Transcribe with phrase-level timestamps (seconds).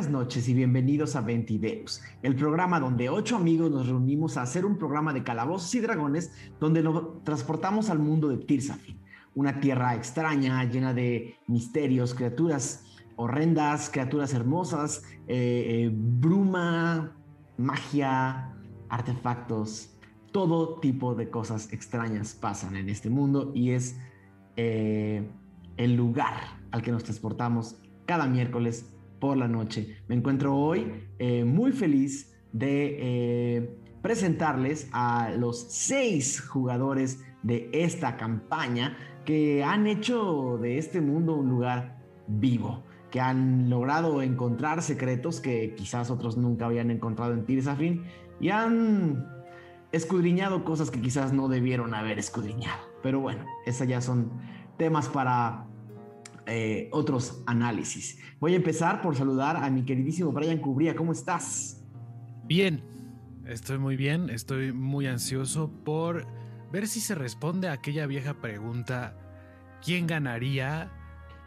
[0.00, 4.64] Buenas noches y bienvenidos a Ventideus, el programa donde ocho amigos nos reunimos a hacer
[4.64, 8.98] un programa de calabozos y dragones donde nos transportamos al mundo de Tirsafin,
[9.34, 17.14] una tierra extraña llena de misterios, criaturas horrendas, criaturas hermosas, eh, eh, bruma,
[17.58, 18.54] magia,
[18.88, 19.98] artefactos,
[20.32, 23.98] todo tipo de cosas extrañas pasan en este mundo y es
[24.56, 25.30] eh,
[25.76, 28.86] el lugar al que nos transportamos cada miércoles
[29.20, 29.98] por la noche.
[30.08, 38.16] Me encuentro hoy eh, muy feliz de eh, presentarles a los seis jugadores de esta
[38.16, 45.40] campaña que han hecho de este mundo un lugar vivo, que han logrado encontrar secretos
[45.40, 48.04] que quizás otros nunca habían encontrado en Tirsafin
[48.40, 49.26] y han
[49.92, 52.80] escudriñado cosas que quizás no debieron haber escudriñado.
[53.02, 54.30] Pero bueno, esas ya son
[54.76, 55.66] temas para
[56.50, 58.18] eh, otros análisis.
[58.40, 60.96] Voy a empezar por saludar a mi queridísimo Brian Cubría.
[60.96, 61.84] ¿Cómo estás?
[62.44, 62.82] Bien,
[63.46, 64.30] estoy muy bien.
[64.30, 66.26] Estoy muy ansioso por
[66.72, 69.16] ver si se responde a aquella vieja pregunta:
[69.84, 70.90] ¿quién ganaría?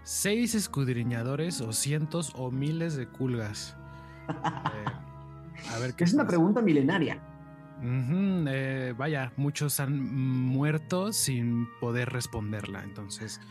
[0.03, 3.75] ¿Seis escudriñadores o cientos o miles de culgas?
[4.29, 7.21] Eh, a ver qué es una pregunta milenaria.
[7.85, 12.83] Eh, vaya, muchos han muerto sin poder responderla.
[12.83, 13.41] Entonces,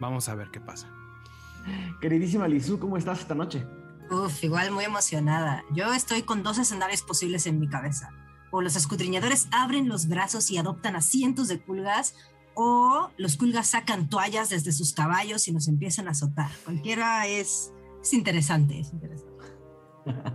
[0.00, 0.88] Vamos a ver qué pasa.
[2.00, 3.64] Queridísima Lizu, ¿cómo estás esta noche?
[4.10, 5.64] Uf, igual muy emocionada.
[5.74, 8.10] Yo estoy con dos escenarios posibles en mi cabeza.
[8.52, 12.14] O los escudriñadores abren los brazos y adoptan a cientos de culgas,
[12.54, 16.50] o los culgas sacan toallas desde sus caballos y nos empiezan a azotar.
[16.64, 19.44] Cualquiera es, es interesante, es interesante.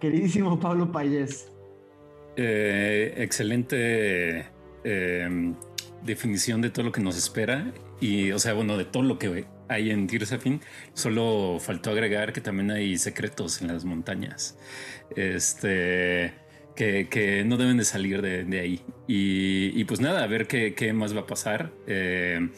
[0.00, 1.52] Queridísimo Pablo Payés.
[2.36, 4.46] Eh, excelente
[4.84, 5.54] eh,
[6.02, 9.46] definición de todo lo que nos espera y, o sea, bueno, de todo lo que
[9.68, 10.60] hay en Tirsafin,
[10.94, 14.58] solo faltó agregar que también hay secretos en las montañas.
[15.14, 16.34] Este.
[16.74, 18.82] Que, no deben de salir de, ahí.
[19.06, 21.72] Y, pues nada, a ver qué, más va a pasar.
[21.86, 22.50] Eh,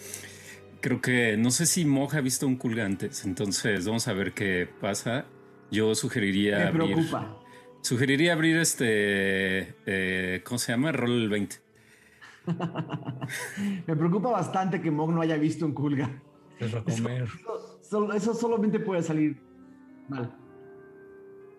[0.80, 4.68] creo que no sé si Moja ha visto un culgantes, entonces vamos a ver qué
[4.80, 5.26] pasa.
[5.70, 6.58] Yo sugeriría.
[6.58, 7.38] Me abrir, preocupa.
[7.80, 9.76] Sugeriría abrir este.
[9.86, 10.90] Eh, ¿Cómo se llama?
[10.90, 11.56] Roll 20.
[13.86, 16.10] Me preocupa bastante que Mog no haya visto un Kulga.
[16.60, 19.40] Eso, solamente puede salir
[20.08, 20.34] mal.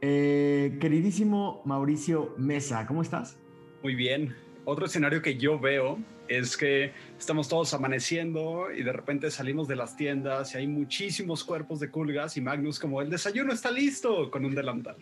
[0.01, 3.37] Eh, queridísimo Mauricio Mesa, ¿cómo estás?
[3.83, 4.35] Muy bien.
[4.65, 9.75] Otro escenario que yo veo es que estamos todos amaneciendo y de repente salimos de
[9.75, 14.29] las tiendas y hay muchísimos cuerpos de Kulgas y Magnus como el desayuno está listo
[14.29, 14.97] con un delantal.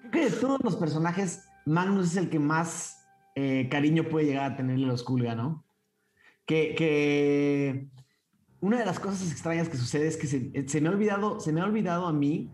[0.00, 4.52] Creo que de todos los personajes, Magnus es el que más eh, cariño puede llegar
[4.52, 5.64] a tenerle los Kulga, ¿no?
[6.44, 7.88] Que,
[8.60, 11.60] una de las cosas extrañas que sucede es que se, me, ha olvidado, se me
[11.60, 12.50] ha olvidado a mí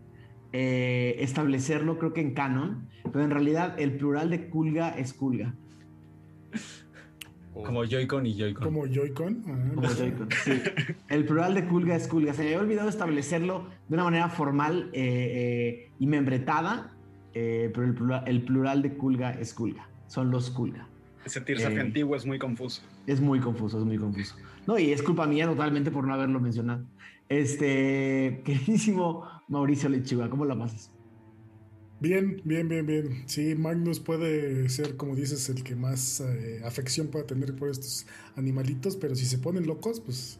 [0.53, 5.53] eh, establecerlo, creo que en canon, pero en realidad el plural de Kulga es Kulga.
[7.53, 8.63] Como Joy-Con y Joy-Con.
[8.63, 9.43] Como Joy-Con.
[9.47, 10.61] Ah, Como Joy-Con, sí.
[11.07, 12.33] El plural de Kulga es Kulga.
[12.33, 16.91] Se me había olvidado establecerlo de una manera formal eh, y membretada,
[17.33, 20.87] pero el plural, el plural de Kulga es Kulga son los Kulga.
[21.25, 22.81] Ese eh, antiguo es muy confuso.
[23.07, 24.35] Es muy confuso, es muy confuso.
[24.67, 26.85] No, y es culpa mía totalmente por no haberlo mencionado.
[27.29, 30.91] Este, queridísimo Mauricio Lechuga, ¿cómo lo pasas?
[31.99, 33.23] Bien, bien, bien, bien.
[33.25, 38.05] Sí, Magnus puede ser, como dices, el que más eh, afección pueda tener por estos
[38.35, 40.39] animalitos, pero si se ponen locos, pues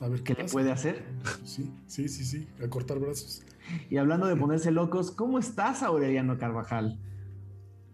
[0.00, 1.04] a ver qué, le puede hacer.
[1.44, 3.42] Sí, sí, sí, sí, a cortar brazos.
[3.88, 6.98] Y hablando de ponerse locos, ¿cómo estás, Aureliano Carvajal?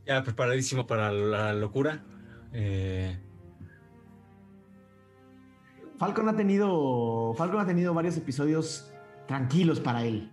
[0.08, 2.02] Ya preparadísimo para la locura.
[2.54, 3.18] Eh...
[5.98, 7.34] Falcon ha tenido.
[7.36, 8.90] Falcon ha tenido varios episodios
[9.26, 10.32] tranquilos para él.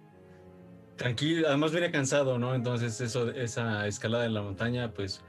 [0.95, 2.55] Tranquilo, además viene cansado, ¿no?
[2.55, 5.21] Entonces, eso, esa escalada en la montaña, pues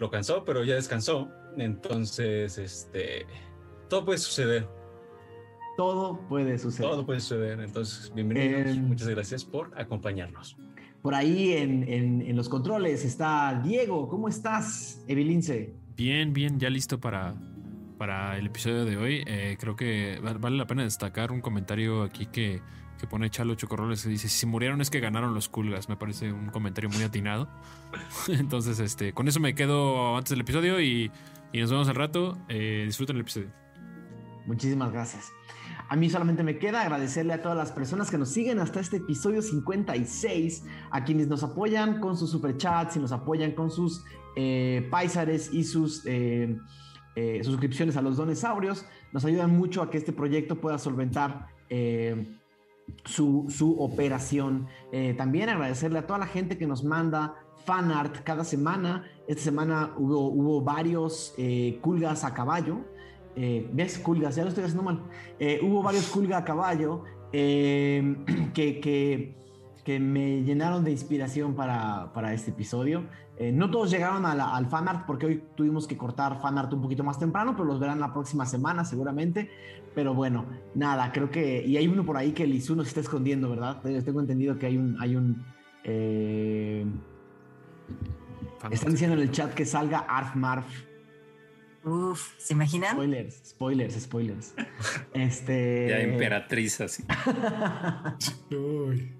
[0.00, 1.28] lo cansó, pero ya descansó.
[1.58, 3.26] Entonces, este.
[3.90, 4.66] Todo puede suceder.
[5.76, 6.90] Todo puede suceder.
[6.90, 7.60] Todo puede suceder.
[7.60, 8.74] Entonces, bienvenidos.
[8.74, 10.56] Em, Muchas gracias por acompañarnos.
[11.06, 14.08] Por ahí en, los controles está Diego.
[14.08, 15.72] ¿Cómo estás, Evilince?
[15.96, 17.36] Bien, bien, ya listo para,
[17.96, 19.22] para el episodio de hoy.
[19.24, 22.60] Eh, creo que vale la pena destacar un comentario aquí que,
[23.08, 25.88] pone Chalo Chocorroles que dice: Si murieron es que ganaron los Culgas.
[25.88, 27.48] Me parece un comentario muy atinado.
[28.26, 31.12] Entonces, este, con eso me quedo antes del episodio y,
[31.54, 32.36] nos vemos al rato.
[32.48, 33.52] Eh, disfruten el episodio.
[34.44, 35.30] Muchísimas gracias.
[35.88, 38.96] A mí solamente me queda agradecerle a todas las personas que nos siguen hasta este
[38.96, 44.04] episodio 56, a quienes nos apoyan con sus superchats y nos apoyan con sus
[44.34, 46.58] eh, paisares y sus eh,
[47.14, 48.84] eh, suscripciones a los donesaurios.
[49.12, 51.48] Nos ayudan mucho a que este proyecto pueda solventar
[53.04, 54.66] su, su operación.
[54.92, 57.34] Eh, también agradecerle a toda la gente que nos manda
[57.64, 59.04] fan art cada semana.
[59.26, 62.84] Esta semana hubo, hubo varios eh, culgas a caballo.
[63.36, 63.98] Eh, ¿Ves?
[63.98, 65.02] Culgas, ya lo estoy haciendo mal.
[65.38, 68.16] Eh, hubo varios culgas a caballo eh,
[68.54, 69.36] que, que,
[69.84, 73.04] que, me llenaron de inspiración para, para este episodio.
[73.36, 76.56] Eh, no todos llegaron a la, al fan art porque hoy tuvimos que cortar fan
[76.56, 79.50] art un poquito más temprano, pero los verán la próxima semana seguramente.
[79.94, 81.64] Pero bueno, nada, creo que.
[81.66, 83.82] Y hay uno por ahí que el Isu nos está escondiendo, ¿verdad?
[83.82, 84.96] Tengo entendido que hay un.
[85.00, 85.44] Hay un
[88.70, 90.66] están diciendo en el chat que salga Arf Marf.
[91.86, 92.96] Uf, ¿se imaginan?
[92.96, 94.54] Spoilers, spoilers, spoilers.
[95.14, 95.86] Este.
[95.88, 97.04] Ya emperatriz así.
[98.50, 99.14] Uy.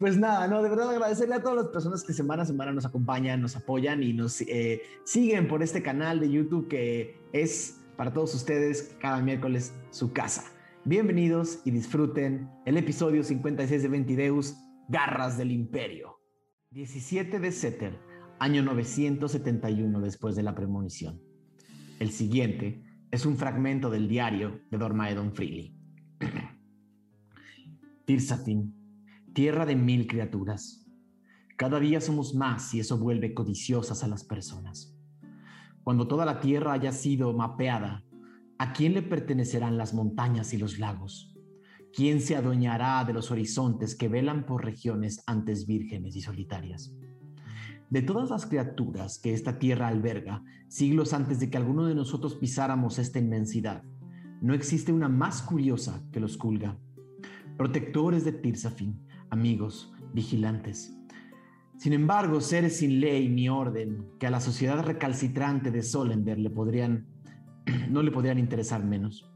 [0.00, 2.84] Pues nada, no, de verdad agradecerle a todas las personas que semana a semana nos
[2.84, 8.12] acompañan, nos apoyan y nos eh, siguen por este canal de YouTube que es para
[8.12, 10.44] todos ustedes cada miércoles su casa.
[10.84, 14.56] Bienvenidos y disfruten el episodio 56 de Ventideus,
[14.88, 16.18] Garras del Imperio.
[16.72, 17.96] 17 de Seter,
[18.40, 21.27] año 971 después de la premonición.
[21.98, 25.74] El siguiente es un fragmento del diario de Dormaedon Freely.
[28.04, 28.72] Tirsafin,
[29.32, 30.86] tierra de mil criaturas.
[31.56, 34.96] Cada día somos más y eso vuelve codiciosas a las personas.
[35.82, 38.04] Cuando toda la tierra haya sido mapeada,
[38.58, 41.34] ¿a quién le pertenecerán las montañas y los lagos?
[41.92, 46.94] ¿Quién se adueñará de los horizontes que velan por regiones antes vírgenes y solitarias?
[47.90, 52.34] De todas las criaturas que esta tierra alberga, siglos antes de que alguno de nosotros
[52.34, 53.82] pisáramos esta inmensidad,
[54.42, 56.78] no existe una más curiosa que los Kulga.
[57.56, 59.00] Protectores de Tirsafin,
[59.30, 60.94] amigos, vigilantes.
[61.78, 66.50] Sin embargo, seres sin ley ni orden, que a la sociedad recalcitrante de Solender le
[66.50, 67.06] podrían,
[67.90, 69.30] no le podrían interesar menos.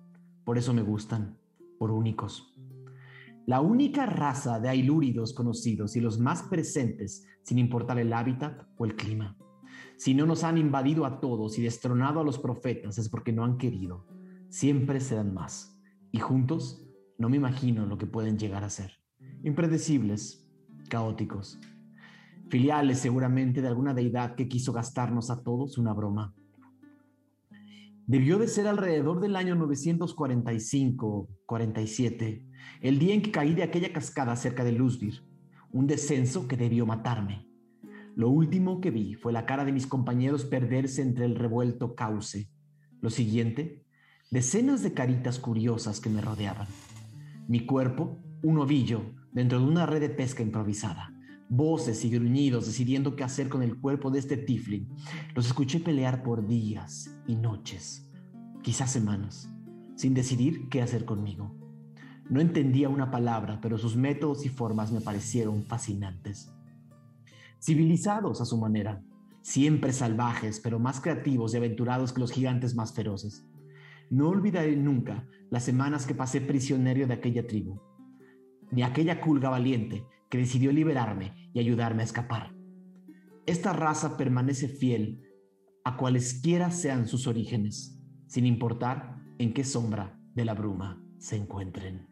[0.44, 1.38] Por eso me gustan,
[1.78, 2.51] por únicos.
[3.46, 8.84] La única raza de ailúridos conocidos y los más presentes, sin importar el hábitat o
[8.84, 9.36] el clima.
[9.96, 13.44] Si no nos han invadido a todos y destronado a los profetas es porque no
[13.44, 14.06] han querido.
[14.48, 15.76] Siempre serán más.
[16.12, 18.92] Y juntos, no me imagino lo que pueden llegar a ser.
[19.42, 20.48] Impredecibles,
[20.88, 21.58] caóticos.
[22.48, 26.34] Filiales seguramente de alguna deidad que quiso gastarnos a todos una broma.
[28.06, 32.44] Debió de ser alrededor del año 945-47,
[32.80, 35.22] el día en que caí de aquella cascada cerca de Luzbir,
[35.70, 37.46] un descenso que debió matarme.
[38.14, 42.50] Lo último que vi fue la cara de mis compañeros perderse entre el revuelto cauce.
[43.00, 43.84] Lo siguiente,
[44.30, 46.66] decenas de caritas curiosas que me rodeaban.
[47.48, 49.02] Mi cuerpo, un ovillo
[49.32, 51.14] dentro de una red de pesca improvisada.
[51.48, 54.88] Voces y gruñidos decidiendo qué hacer con el cuerpo de este tiflin.
[55.34, 58.10] Los escuché pelear por días y noches,
[58.62, 59.50] quizás semanas,
[59.96, 61.61] sin decidir qué hacer conmigo.
[62.32, 66.50] No entendía una palabra, pero sus métodos y formas me parecieron fascinantes.
[67.60, 69.04] Civilizados a su manera,
[69.42, 73.46] siempre salvajes, pero más creativos y aventurados que los gigantes más feroces.
[74.08, 77.78] No olvidaré nunca las semanas que pasé prisionero de aquella tribu,
[78.70, 82.54] ni aquella culga valiente que decidió liberarme y ayudarme a escapar.
[83.44, 85.20] Esta raza permanece fiel
[85.84, 92.11] a cualesquiera sean sus orígenes, sin importar en qué sombra de la bruma se encuentren.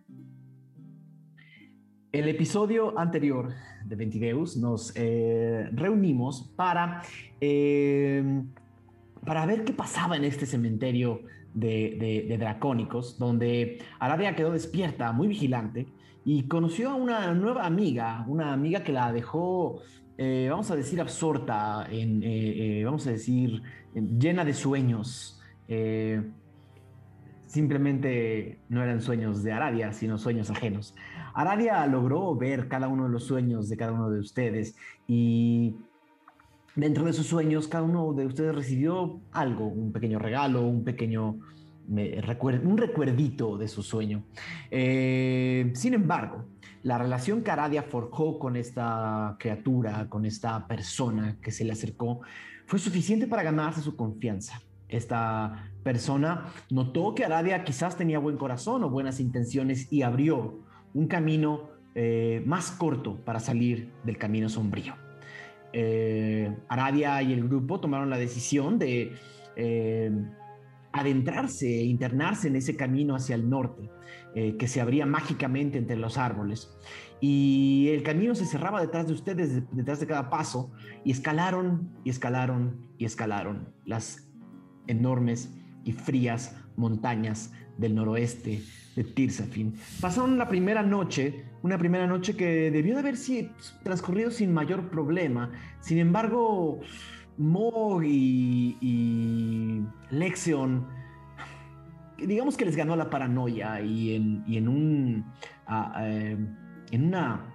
[2.12, 3.50] El episodio anterior
[3.84, 7.02] de Ventideus nos eh, reunimos para,
[7.40, 8.42] eh,
[9.24, 11.22] para ver qué pasaba en este cementerio
[11.54, 15.86] de, dracónicos, donde Aradia quedó despierta, muy vigilante,
[16.24, 19.80] y conoció a una nueva amiga, una amiga que la dejó,
[20.18, 23.62] eh, vamos a decir, absorta, en, vamos a decir,
[23.94, 25.40] llena de sueños.
[27.46, 30.96] simplemente no eran sueños de Aradia, sino sueños ajenos.
[31.34, 35.76] Aradia logró ver cada uno de los sueños de cada uno de ustedes y
[36.76, 41.38] dentro de esos sueños cada uno de ustedes recibió algo, un pequeño regalo, un pequeño
[41.90, 44.22] un recuerdito de su sueño.
[44.70, 46.44] Eh, sin embargo,
[46.82, 52.20] la relación que Aradia forjó con esta criatura, con esta persona que se le acercó,
[52.66, 54.62] fue suficiente para ganarse su confianza.
[54.88, 60.60] Esta persona notó que Aradia quizás tenía buen corazón o buenas intenciones y abrió
[60.94, 64.94] un camino eh, más corto para salir del camino sombrío.
[65.72, 69.12] Eh, Aradia y el grupo tomaron la decisión de
[69.56, 70.10] eh,
[70.92, 73.90] adentrarse e internarse en ese camino hacia el norte,
[74.32, 76.72] que se abría mágicamente entre los árboles.
[77.20, 80.70] Y el camino se cerraba detrás de ustedes, detrás de cada paso,
[81.04, 84.28] y escalaron y escalaron y escalaron las
[84.86, 85.52] enormes
[85.84, 88.62] y frías montañas del noroeste
[88.94, 89.74] de Tirsafin.
[90.00, 93.50] Pasaron la primera noche, una primera noche que debió de haber sido
[93.82, 95.50] transcurrido sin mayor problema.
[95.80, 96.80] Sin embargo,
[97.38, 100.86] Mog y, y Lexion,
[102.18, 105.24] digamos que les ganó la paranoia y en,
[106.00, 106.36] eh,
[106.92, 107.54] una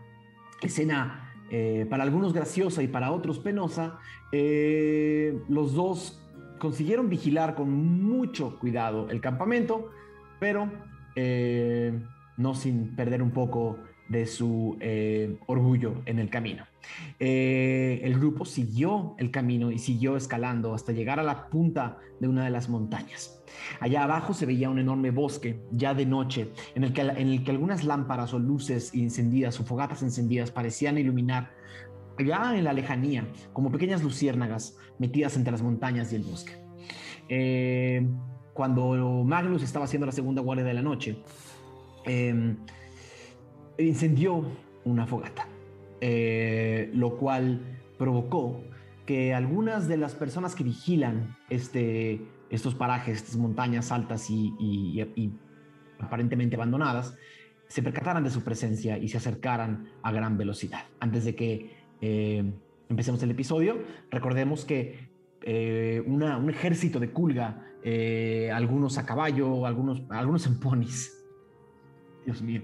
[0.62, 4.00] escena eh, para algunos graciosa y para otros penosa,
[4.32, 6.22] eh, los dos
[6.58, 9.92] consiguieron vigilar con mucho cuidado el campamento,
[10.40, 10.72] pero
[11.16, 11.98] eh,
[12.38, 13.78] no sin perder un poco
[14.08, 16.66] de su eh, orgullo en el camino.
[17.20, 22.28] Eh, el grupo siguió el camino y siguió escalando hasta llegar a la punta de
[22.28, 23.42] una de las montañas.
[23.80, 26.94] Allá abajo se veía un enorme bosque, ya de noche, en el
[27.44, 31.52] que, algunas lámparas o luces encendidas o fogatas encendidas parecían iluminar
[32.20, 36.54] allá en la lejanía, como pequeñas luciérnagas metidas entre las montañas y el bosque.
[38.56, 41.18] Cuando Magnus estaba haciendo la segunda guardia de la noche,
[42.06, 42.56] eh,
[43.78, 44.46] incendió
[44.86, 45.46] una fogata,
[46.00, 47.60] eh, lo cual
[47.98, 48.64] provocó
[49.06, 55.06] que algunas de las personas que vigilan este, estos parajes, estas montañas altas y,
[56.00, 57.18] aparentemente abandonadas,
[57.68, 60.86] se percataran de su presencia y se acercaran a gran velocidad.
[61.02, 62.54] Antes de que eh,
[62.88, 65.10] empecemos el episodio, recordemos que
[65.48, 71.24] eh, un ejército de Kulga, eh, algunos a caballo, algunos, algunos en ponis,
[72.26, 72.64] Dios mío,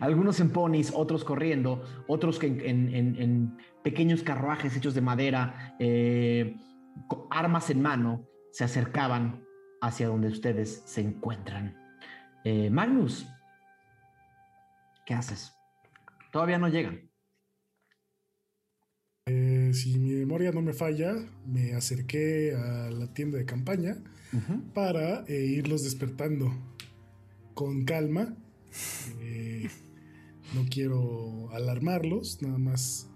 [0.00, 2.60] algunos en ponis, otros corriendo, otros en,
[2.94, 6.54] en- pequeños carruajes hechos de madera, eh,
[7.30, 9.42] armas en mano, se acercaban
[9.80, 11.74] hacia donde ustedes se encuentran.
[12.44, 13.26] Eh, Magnus,
[15.06, 15.54] ¿qué haces?
[16.30, 17.08] Todavía no llegan.
[19.24, 21.14] Eh, si mi memoria no me falla,
[21.46, 23.96] me acerqué a la tienda de campaña
[24.74, 26.52] para eh, irlos despertando
[27.54, 28.36] con calma.
[29.20, 29.68] Eh,
[30.54, 33.08] no quiero alarmarlos, nada más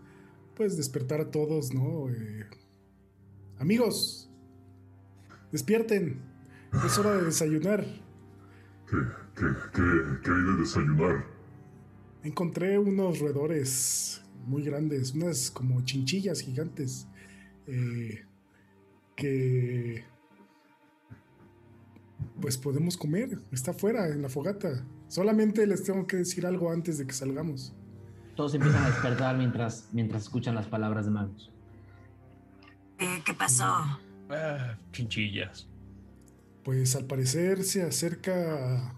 [0.56, 2.09] pues despertar a todos, ¿no?
[2.11, 2.47] Eh,
[3.59, 4.30] amigos,
[5.50, 6.21] despierten,
[6.85, 7.85] es hora de desayunar.
[8.88, 8.97] ¿Qué,
[9.35, 9.82] qué, qué,
[10.23, 11.26] qué hay de desayunar?
[12.23, 17.06] Encontré unos roedores muy grandes, unas como chinchillas gigantes
[17.66, 18.25] eh,
[19.16, 20.04] que
[22.40, 23.38] pues podemos comer.
[23.52, 24.84] Está afuera en la fogata.
[25.08, 27.75] Solamente les tengo que decir algo antes de que salgamos.
[28.34, 31.50] Todos empiezan a despertar mientras, mientras escuchan las palabras de Magnus.
[32.99, 33.66] Eh, ¿Qué pasó?
[34.30, 35.68] Ah, chinchillas.
[36.64, 38.96] Pues al parecer se acerca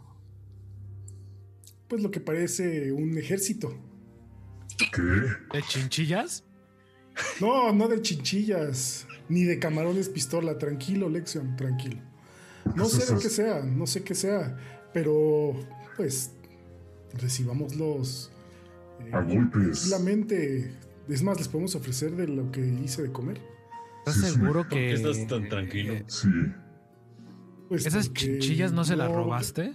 [1.88, 3.74] pues lo que parece un ejército.
[4.78, 5.00] ¿Qué?
[5.02, 6.44] ¿De chinchillas?
[7.40, 10.58] No, no de chinchillas, ni de camarones pistola.
[10.58, 12.00] Tranquilo, Lexion, tranquilo.
[12.74, 14.56] No sé de qué sea, no sé qué sea,
[14.92, 15.52] pero
[15.96, 16.32] pues
[17.14, 18.32] recibámoslos
[19.00, 19.50] eh, A golpes.
[19.82, 20.74] tranquilamente.
[21.08, 23.40] Es más, les podemos ofrecer de lo que hice de comer.
[23.98, 24.32] ¿Estás Sí, sí.
[24.34, 25.92] seguro ¿Por qué que estás tan tranquilo?
[25.94, 26.28] eh, Sí.
[27.68, 29.74] Pues esas chinchillas no se las robaste?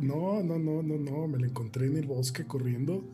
[0.00, 3.04] No, no, no, no, no, me la encontré en el bosque corriendo.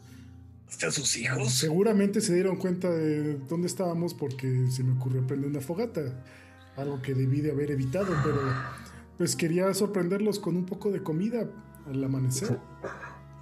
[0.70, 1.52] ¿Hasta sus hijos?
[1.52, 6.22] Seguramente se dieron cuenta de dónde estábamos porque se me ocurrió prender una fogata.
[6.76, 8.38] Algo que debí de haber evitado, pero
[9.18, 11.50] pues quería sorprenderlos con un poco de comida
[11.86, 12.58] al amanecer.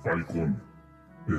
[0.02, 0.60] Falcon.
[1.28, 1.32] eh,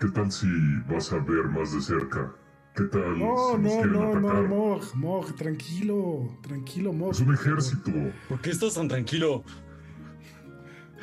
[0.00, 0.46] ¿Qué tal si
[0.90, 2.34] vas a ver más de cerca?
[2.74, 4.48] ¿Qué tal No, si nos no, no, no?
[4.48, 7.12] Mog, Mog, tranquilo, tranquilo, Mog.
[7.12, 7.92] Es un ejército.
[8.28, 9.44] ¿Por qué estás tan tranquilo?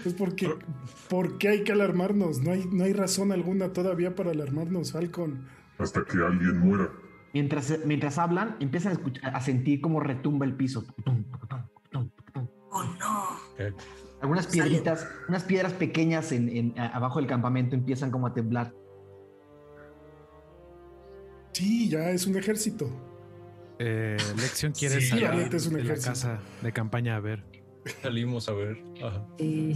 [0.05, 0.53] Es porque,
[1.09, 2.39] porque hay que alarmarnos.
[2.41, 5.47] No hay, no hay razón alguna todavía para alarmarnos, Falcon.
[5.77, 6.89] Hasta que alguien muera.
[7.33, 10.85] Mientras, mientras hablan, empiezan a, escuchar- a sentir cómo retumba el piso.
[12.71, 13.39] Oh, no.
[13.57, 13.74] Eh,
[14.21, 18.74] Algunas piedritas, unas piedras pequeñas en, en- abajo del campamento empiezan como a temblar.
[21.53, 22.89] Sí, ya es un ejército.
[23.79, 25.41] Eh, Lección quiere Sí, salir de la
[25.79, 26.09] ejército.
[26.09, 27.43] casa de campaña a ver.
[28.01, 28.84] Salimos a ver.
[29.38, 29.75] Eh,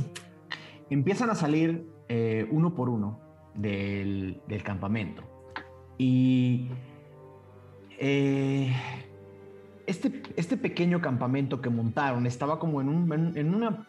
[0.90, 3.20] Empiezan a salir eh, uno por uno
[3.54, 5.24] del, del campamento.
[6.00, 6.68] Y
[8.00, 8.74] eh,
[9.86, 13.88] este, este pequeño campamento que montaron estaba como en, un- en- una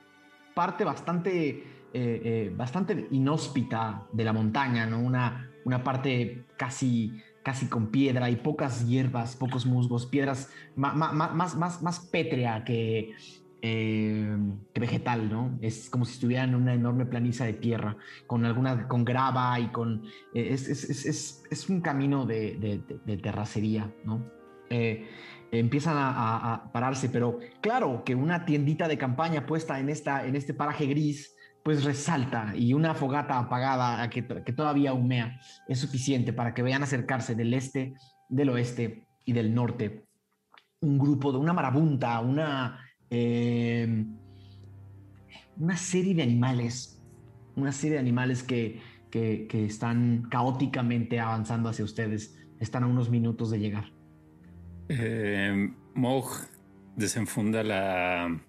[0.55, 4.99] parte bastante, eh, eh, bastante inhóspita de la montaña, ¿no?
[5.00, 11.57] Una, una parte casi, casi con piedra y pocas hierbas, pocos musgos, piedras ma- más,
[11.57, 13.12] más, más pétrea que,
[13.62, 14.37] eh,
[14.75, 15.59] vegetal, ¿no?
[15.61, 19.69] Es como si estuvieran en una enorme planicie de tierra, con alguna, con grava y
[19.69, 20.05] con...
[20.35, 24.25] eh, es, es- es- un camino de, de- de- terracería, ¿no?
[24.71, 25.09] Eh,
[25.52, 30.25] empiezan a, a- a pararse, pero claro que una tiendita de campaña puesta en, esta,
[30.26, 35.38] en este paraje gris pues resalta y una fogata apagada que, que todavía humea
[35.69, 37.93] es suficiente para que vean acercarse del este,
[38.31, 40.07] del oeste y del norte
[40.83, 42.79] un grupo de una marabunta, una,
[43.11, 44.07] eh,
[45.57, 47.00] una serie de animales,
[47.57, 52.38] una serie de animales que, que, están caóticamente avanzando hacia ustedes.
[52.61, 53.93] Están a unos minutos de llegar.
[54.88, 55.71] Eh,
[56.97, 58.40] desenfunda la,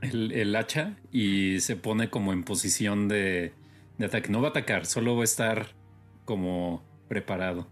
[0.00, 3.52] el, el, hacha y se pone como en posición de,
[3.98, 4.30] de, ataque.
[4.30, 5.68] No va a atacar, solo va a estar
[6.24, 7.68] como preparado.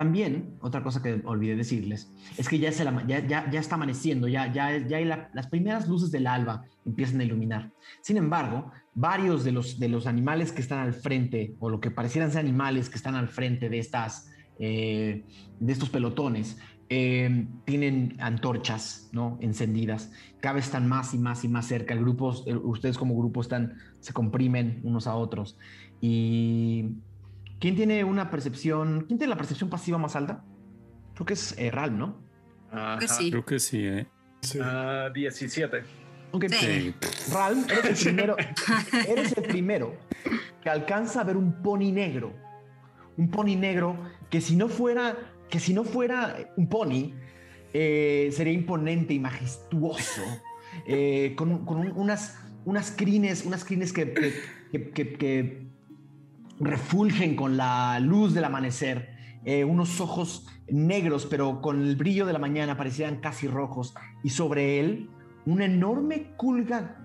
[0.00, 5.46] También, otra cosa que olvidé decirles, es que ya, está amaneciendo, ya, ya, ya las
[5.48, 7.70] primeras luces del alba empiezan a iluminar.
[8.00, 11.90] Sin embargo, varios de los, de los animales que están al frente, o lo que
[11.90, 15.26] parecieran ser animales que están al frente de, estas, eh,
[15.58, 16.56] de estos pelotones,
[16.88, 19.36] eh, tienen antorchas ¿no?
[19.42, 21.92] encendidas, cada vez están más y más y más cerca.
[21.92, 25.58] El grupo, ustedes como grupo están, se comprimen unos a otros.
[26.00, 26.86] Y
[27.60, 30.44] ¿quién tiene una percepción, quién tiene la percepción pasiva más alta?
[31.14, 32.20] Creo que es eh, Ral, ¿no?
[32.72, 32.98] Ajá.
[32.98, 33.30] Que sí.
[33.30, 34.06] Creo que sí, ¿eh?
[34.42, 34.58] Sí.
[34.58, 35.82] Uh, 17.
[36.32, 36.48] Okay.
[36.48, 36.94] Sí.
[37.32, 38.36] Ral, eres el primero,
[39.08, 39.96] eres el primero
[40.62, 42.32] que alcanza a ver un pony negro.
[43.16, 43.98] Un pony negro
[44.30, 45.16] que si no fuera
[45.50, 47.12] que si no fuera un pony,
[47.74, 50.22] eh, sería imponente y majestuoso,
[50.86, 54.14] eh, con, con un, unas, unas crines, unas crines que,
[54.70, 55.66] que, que, que,
[56.60, 62.32] refulgen con la luz del amanecer, eh, unos ojos negros, pero con el brillo de
[62.32, 65.10] la mañana parecían casi rojos, y sobre él
[65.46, 66.96] una enorme culga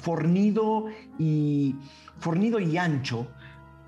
[0.00, 0.86] fornido
[1.18, 1.74] y
[2.18, 3.28] fornido y ancho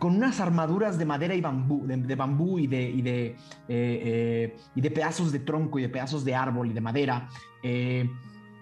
[0.00, 3.36] con unas armaduras de madera y bambú, de, bambú y de, y de, eh,
[3.68, 7.28] eh, y de pedazos de tronco y de pedazos de árbol y de madera,
[7.62, 8.10] eh,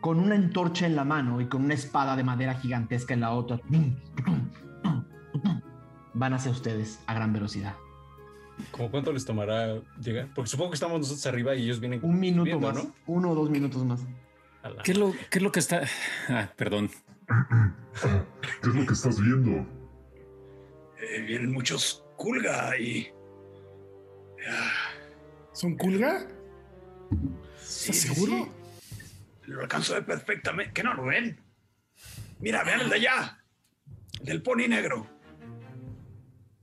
[0.00, 3.30] con una antorcha en la mano y con una espada de madera gigantesca en la
[3.30, 3.60] otra.
[6.18, 7.76] Van hacia ustedes a gran velocidad.
[8.72, 10.28] ¿Cómo cuánto les tomará llegar?
[10.34, 12.00] Porque supongo que estamos nosotros arriba y ellos vienen.
[12.02, 12.94] Un minuto más, ¿no?
[13.06, 14.00] Uno o dos minutos más.
[14.82, 15.82] ¿Qué es lo, qué es lo que está.?
[16.28, 16.90] Ah, perdón.
[18.62, 19.64] ¿Qué es lo que estás viendo?
[21.00, 23.08] Eh, vienen muchos Kulga y.
[25.52, 26.26] ¿Son Kulga?
[27.60, 28.44] Sí, ¿Estás seguro?
[28.44, 29.02] Sí.
[29.44, 30.72] Lo alcanzo de perfectamente.
[30.72, 31.40] ¿Qué no lo ven?
[32.40, 33.44] Mira, vean el de allá.
[34.18, 35.17] El del pony negro.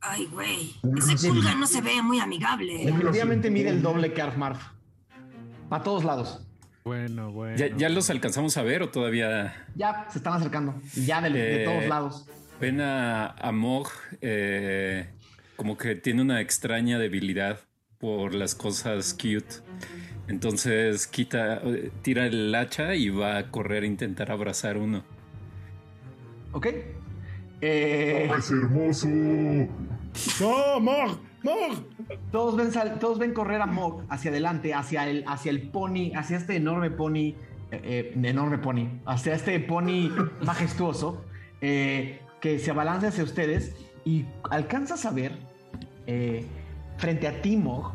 [0.07, 0.75] Ay, güey.
[0.97, 2.85] Ese Kulga no se ve muy amigable.
[2.85, 4.61] Definitivamente mide el doble que Arfmarf.
[5.69, 6.45] A todos lados.
[6.83, 7.57] Bueno, bueno.
[7.57, 9.65] ¿Ya, ¿Ya, los alcanzamos a ver o todavía?
[9.75, 10.75] Ya se están acercando.
[10.95, 12.25] Ya de, eh, de todos lados.
[12.61, 13.89] Ven a, a Mog
[14.21, 15.09] eh,
[15.55, 17.59] como que tiene una extraña debilidad
[17.97, 19.63] por las cosas cute.
[20.27, 21.61] Entonces quita,
[22.03, 25.03] tira el hacha y va a correr a intentar abrazar uno.
[26.51, 26.67] Ok.
[27.61, 28.31] Eh...
[28.37, 29.07] ¡Es hermoso!
[30.39, 31.19] ¡No, Mog!
[31.43, 31.85] ¡Mog!
[32.31, 36.37] Todos ven, todos ven correr a Mog hacia adelante, hacia el, hacia el pony, hacia
[36.37, 37.35] este enorme pony,
[37.71, 40.09] eh, enorme pony, hacia este pony
[40.41, 41.23] majestuoso.
[41.61, 43.75] Eh, que se abalanza hacia ustedes
[44.05, 45.31] y alcanzas a ver
[46.05, 46.45] eh,
[46.97, 47.93] frente a Timog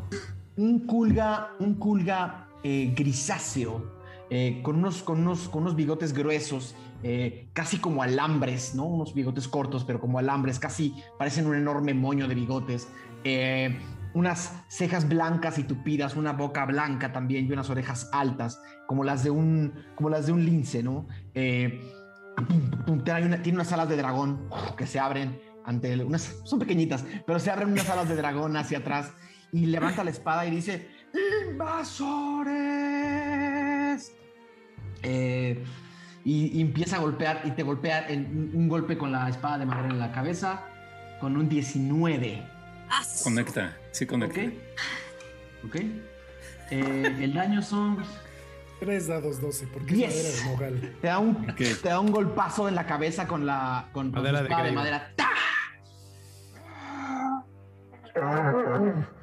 [0.57, 3.93] un culga, un culga eh, grisáceo
[4.29, 8.85] eh, con, unos, con, unos, con unos bigotes gruesos, eh, casi como alambres, ¿no?
[8.85, 12.87] Unos bigotes cortos, pero como alambres, casi parecen un enorme moño de bigotes.
[13.23, 13.79] Eh,
[14.13, 19.23] unas cejas blancas y tupidas, una boca blanca también y unas orejas altas, como las
[19.23, 21.07] de un, como las de un lince, ¿no?
[21.33, 21.81] Eh,
[23.03, 27.05] tiene, una, tiene unas alas de dragón que se abren ante él, unas, son pequeñitas,
[27.25, 29.13] pero se abren unas alas de dragón hacia atrás
[29.51, 30.87] y levanta la espada y dice
[31.49, 32.51] invasores
[35.03, 35.63] eh,
[36.23, 39.65] y, y, empieza a golpear y te golpea en un golpe con la espada de
[39.65, 40.63] madera en la cabeza
[41.19, 42.43] con un 19
[43.23, 46.03] conecta sí conecta ok, okay.
[46.71, 47.97] Eh, el daño son
[48.79, 50.15] 3 dados 12, porque yes.
[50.15, 50.97] es madera de mogal.
[51.01, 51.73] Te da un, okay.
[51.75, 55.13] te da un golpazo en la cabeza con la con, con madera de, de, madera.
[55.15, 55.29] ¡Tá!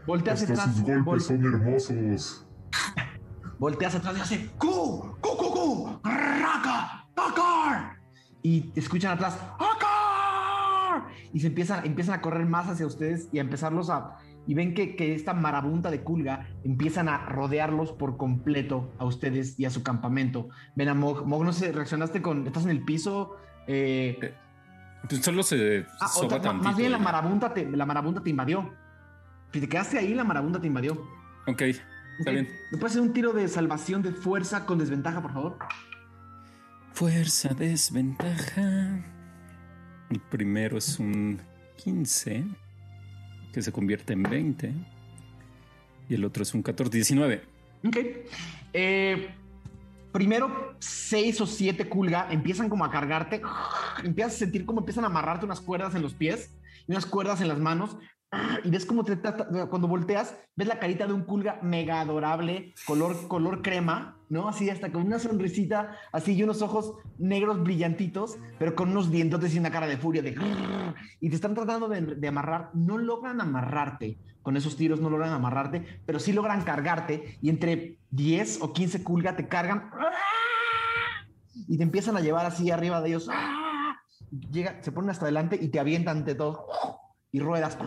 [0.06, 0.62] Volteas atrás.
[0.62, 2.46] sus golpes vol son hermosos.
[3.58, 5.16] Volteas atrás y hace ¡Cu!
[5.20, 6.00] ¡Cu, cu, cu!
[6.04, 7.06] ¡Raka!
[7.14, 7.96] ¡Takar!
[8.42, 11.08] Y te escuchan atrás ¡Takar!
[11.32, 14.18] Y se empiezan, empiezan a correr más hacia ustedes y a empezarlos a
[14.48, 19.60] y ven que, que, esta marabunta de Kulga empiezan a rodearlos por completo a ustedes
[19.60, 20.48] y a su campamento.
[20.74, 21.26] Ven a Mog.
[21.26, 22.46] Mog, no sé, reaccionaste con.
[22.46, 23.36] ¿Estás en el piso?
[23.66, 24.34] Eh, eh
[25.20, 25.84] solo se.
[26.00, 28.72] Ah, otra, tantito, más bien la marabunta, te, la marabunta te invadió.
[29.52, 30.94] Si te quedaste ahí, la marabunta te invadió.
[31.46, 31.62] Ok,
[32.18, 32.42] está okay.
[32.42, 32.58] bien.
[32.70, 35.58] ¿Me puedes hacer un tiro de salvación de fuerza con desventaja, por favor?
[36.92, 39.04] Fuerza, desventaja.
[40.10, 41.40] El primero es un
[41.76, 42.44] 15,
[43.52, 44.74] que se convierte en 20.
[46.08, 47.42] Y el otro es un 14, 19.
[47.86, 47.96] Ok.
[48.72, 49.28] Eh,
[50.12, 53.42] primero, seis o siete culga empiezan como a cargarte.
[54.02, 56.54] Empiezas a sentir como empiezan a amarrarte unas cuerdas en los pies
[56.86, 57.96] y unas cuerdas en las manos.
[58.62, 62.74] Y ves cómo te trata, cuando volteas, ves la carita de un culga mega adorable,
[62.86, 64.48] color, color crema, ¿no?
[64.48, 69.54] Así hasta con una sonrisita, así y unos ojos negros brillantitos, pero con unos dientotes
[69.54, 70.36] y una cara de furia de...
[71.20, 75.32] Y te están tratando de, de amarrar, no logran amarrarte, con esos tiros no logran
[75.32, 77.38] amarrarte, pero sí logran cargarte.
[77.40, 79.90] Y entre 10 o 15 culga te cargan
[81.66, 83.30] y te empiezan a llevar así arriba de ellos.
[84.50, 86.66] Llega, se ponen hasta adelante y te avientan de todo
[87.32, 87.78] y ruedas.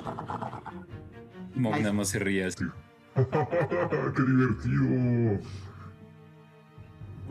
[1.55, 2.65] Más se ríe así.
[3.15, 5.39] ¡Qué divertido!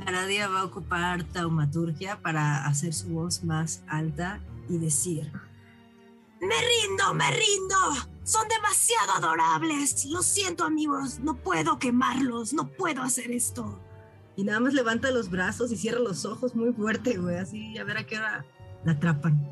[0.07, 5.33] Aradia va a ocupar taumaturgia para hacer su voz más alta y decir:
[6.41, 8.09] ¡Me rindo, me rindo!
[8.25, 10.05] Son demasiado adorables.
[10.07, 11.21] Lo siento, amigos.
[11.21, 12.53] No puedo quemarlos.
[12.53, 13.81] No puedo hacer esto.
[14.37, 17.37] Y nada más levanta los brazos y cierra los ojos muy fuerte, güey.
[17.37, 18.45] Así, a ver a qué hora
[18.85, 19.45] la atrapan.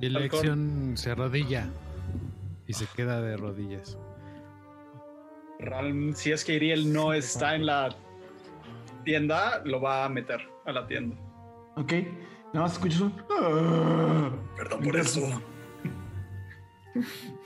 [0.00, 1.68] Dirección se arrodilla
[2.66, 3.98] y se queda de rodillas.
[5.58, 7.94] Ralm, si es que Iriel no está en la
[9.04, 11.16] tienda, lo va a meter a la tienda.
[11.76, 11.92] Ok.
[12.52, 13.14] Nada más escuchas un.
[13.30, 14.30] "Ah".
[14.56, 15.20] Perdón por eso.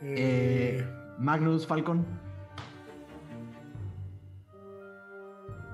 [0.00, 0.86] Eh,
[1.18, 2.06] Magnus Falcon.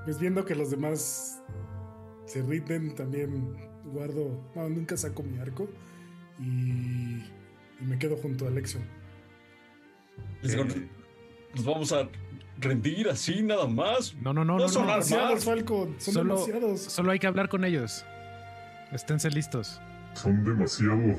[0.05, 1.43] Pues viendo que los demás
[2.25, 4.43] se rinden, también guardo.
[4.55, 5.69] No, nunca saco mi arco.
[6.41, 7.23] Y,
[7.81, 8.83] y me quedo junto a Lexion.
[10.43, 10.65] Les digo,
[11.55, 12.09] Nos vamos a
[12.61, 14.15] rendir así nada más.
[14.23, 14.69] No, no, no, No no.
[14.69, 14.93] son no.
[14.93, 15.95] Demasiados, Falcon.
[15.99, 16.81] Son Solo, demasiados.
[16.81, 18.05] solo hay que hablar con ellos.
[18.93, 19.81] Esténse listos.
[20.15, 21.19] Son demasiado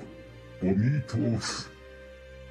[0.62, 1.70] bonitos.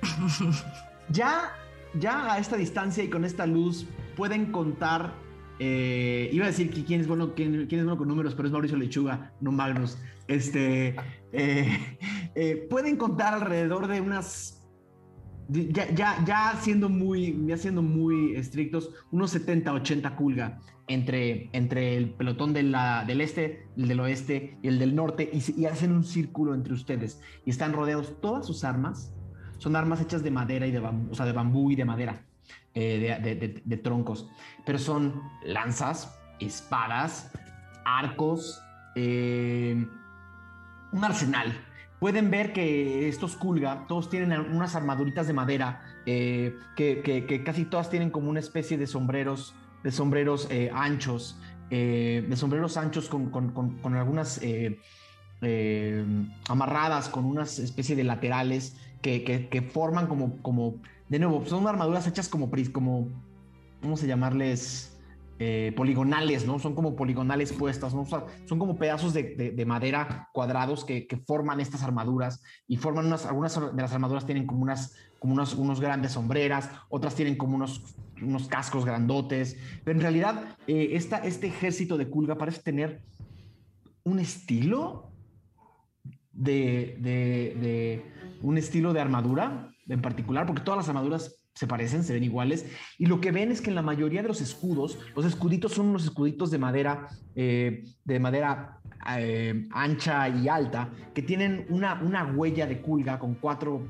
[1.10, 1.52] Ya,
[1.98, 3.86] ya a esta distancia y con esta luz
[4.16, 5.12] pueden contar.
[5.60, 8.48] eh, iba a decir que quién es bueno, quién, quién es bueno con números, pero
[8.48, 9.98] es Mauricio Lechuga, no Magnus.
[10.26, 10.96] Este,
[11.34, 11.98] eh,
[12.34, 14.60] eh, pueden contar alrededor de unas.
[15.48, 21.98] Ya, ya, ya siendo muy, ya siendo muy estrictos, unos 70, 80 culga entre, entre
[21.98, 25.66] el pelotón de la- del este, el del oeste y el del norte, y, y
[25.66, 27.20] hacen un círculo entre ustedes.
[27.44, 29.12] Y están rodeados todas sus armas
[29.58, 32.26] son armas hechas de madera y de bambú, o sea, de bambú y de madera,
[32.74, 34.28] eh, de, de- de- de troncos.
[34.66, 37.30] Pero son lanzas, espadas,
[37.84, 38.60] arcos,
[38.96, 39.86] eh,
[40.94, 41.52] un arsenal.
[42.00, 47.02] Pueden ver que estos Kulga, todos tienen unas armaduritas de madera, eh, que,
[47.44, 51.38] casi todas tienen como una especie de sombreros, de sombreros eh, anchos,
[51.70, 54.40] eh, de sombreros anchos con, con- con- con algunas
[56.48, 60.76] amarradas, con unas especie de laterales que, que- forman como, como,
[61.08, 63.08] de nuevo, son armaduras hechas como, como
[63.82, 64.93] ¿cómo se llamarles?
[65.40, 66.60] Eh, poligonales, ¿no?
[66.60, 68.06] Son como poligonales puestas, ¿no?
[68.06, 73.26] Son como pedazos de, de- de madera cuadrados que, forman estas armaduras y forman unas,
[73.26, 77.82] algunas de las armaduras tienen como unas, unos, grandes sombreras, otras tienen como unos,
[78.22, 83.02] unos cascos grandotes, pero en realidad eh, esta, este ejército de Kulga parece tener
[84.04, 85.10] un estilo
[86.32, 88.04] de- de-
[88.42, 92.66] un estilo de armadura en particular, porque todas las armaduras se parecen, se ven iguales,
[92.98, 95.86] y lo que ven es que en la mayoría de los escudos, los escuditos son
[95.86, 98.80] unos escuditos de madera, eh, de madera
[99.16, 103.82] eh, ancha y alta, que tienen una, una huella de culga con cuatro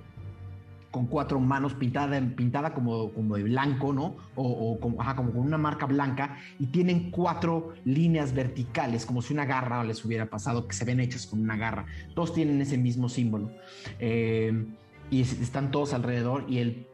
[0.90, 4.14] con cuatro manos pintada, pintada como, como de blanco, ¿no?
[4.36, 9.34] O, o como, como con una marca blanca y tienen cuatro líneas verticales, como si
[9.34, 11.86] una garra les hubiera pasado, que se ven hechas con una garra.
[12.14, 13.50] Todos tienen ese mismo símbolo.
[13.98, 14.66] Eh,
[15.10, 16.86] y es- están todos alrededor y, el,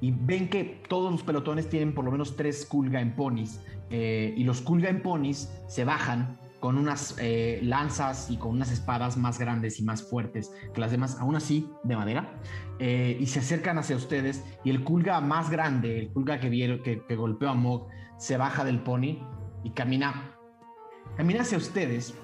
[0.00, 3.60] y ven que todos los pelotones tienen por lo menos tres Kulga en ponis.
[3.90, 8.72] eh, y los Kulga en ponis se bajan con unas eh, lanzas y con unas
[8.72, 12.40] espadas más grandes y más fuertes que las demás, aún así de madera,
[12.78, 16.82] eh, y se acercan hacia ustedes y el Kulga más grande, el Kulga que vieron
[16.82, 19.18] que, golpeó a Mog, se baja del pony
[19.62, 20.34] y camina,
[21.16, 22.14] camina hacia ustedes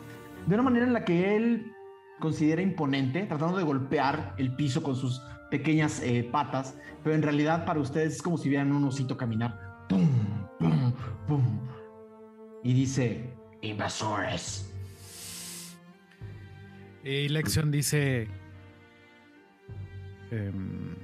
[0.47, 1.73] de una manera en la que él
[2.19, 7.65] considera imponente, tratando de golpear el piso con sus pequeñas eh, patas, pero en realidad
[7.65, 9.87] para ustedes es como si vieran un osito caminar.
[9.89, 10.09] ¡Pum!
[10.59, 10.93] ¡Pum!
[11.27, 11.61] ¡Pum!
[12.63, 13.31] Y dice,
[13.61, 14.73] invasores.
[17.05, 18.29] Y Lexion dice:
[20.31, 20.97] em,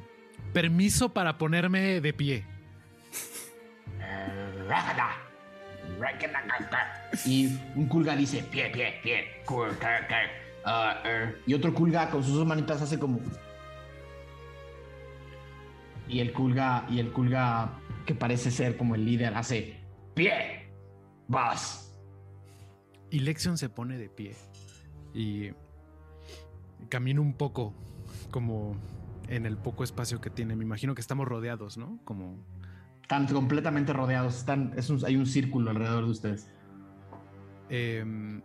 [0.53, 2.45] Permiso para ponerme de pie.
[7.27, 9.25] Y un culga dice, pie, pie, pie,
[10.65, 11.39] ah, er.
[11.47, 13.21] Y otro culga con sus dos manitas hace como...
[16.11, 19.79] Y el culga, y el culga que parece ser como el líder hace,
[20.15, 20.73] pie,
[21.29, 21.97] vas.
[23.11, 24.37] Y Lexion se pone de pie
[25.15, 25.51] y
[26.89, 27.75] camina un poco
[28.31, 28.77] como
[29.29, 30.57] en el poco espacio que tiene.
[30.57, 31.99] Me imagino que estamos rodeados, ¿no?
[32.05, 32.45] Como
[33.03, 34.37] están completamente rodeados.
[34.37, 36.51] Están, es hay un círculo alrededor de ustedes.
[37.69, 38.43] Em,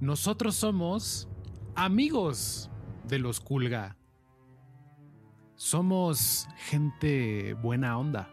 [0.00, 1.28] nosotros somos
[1.74, 2.70] amigos
[3.06, 3.96] de los Kulga.
[5.64, 8.28] Somos gente buena onda.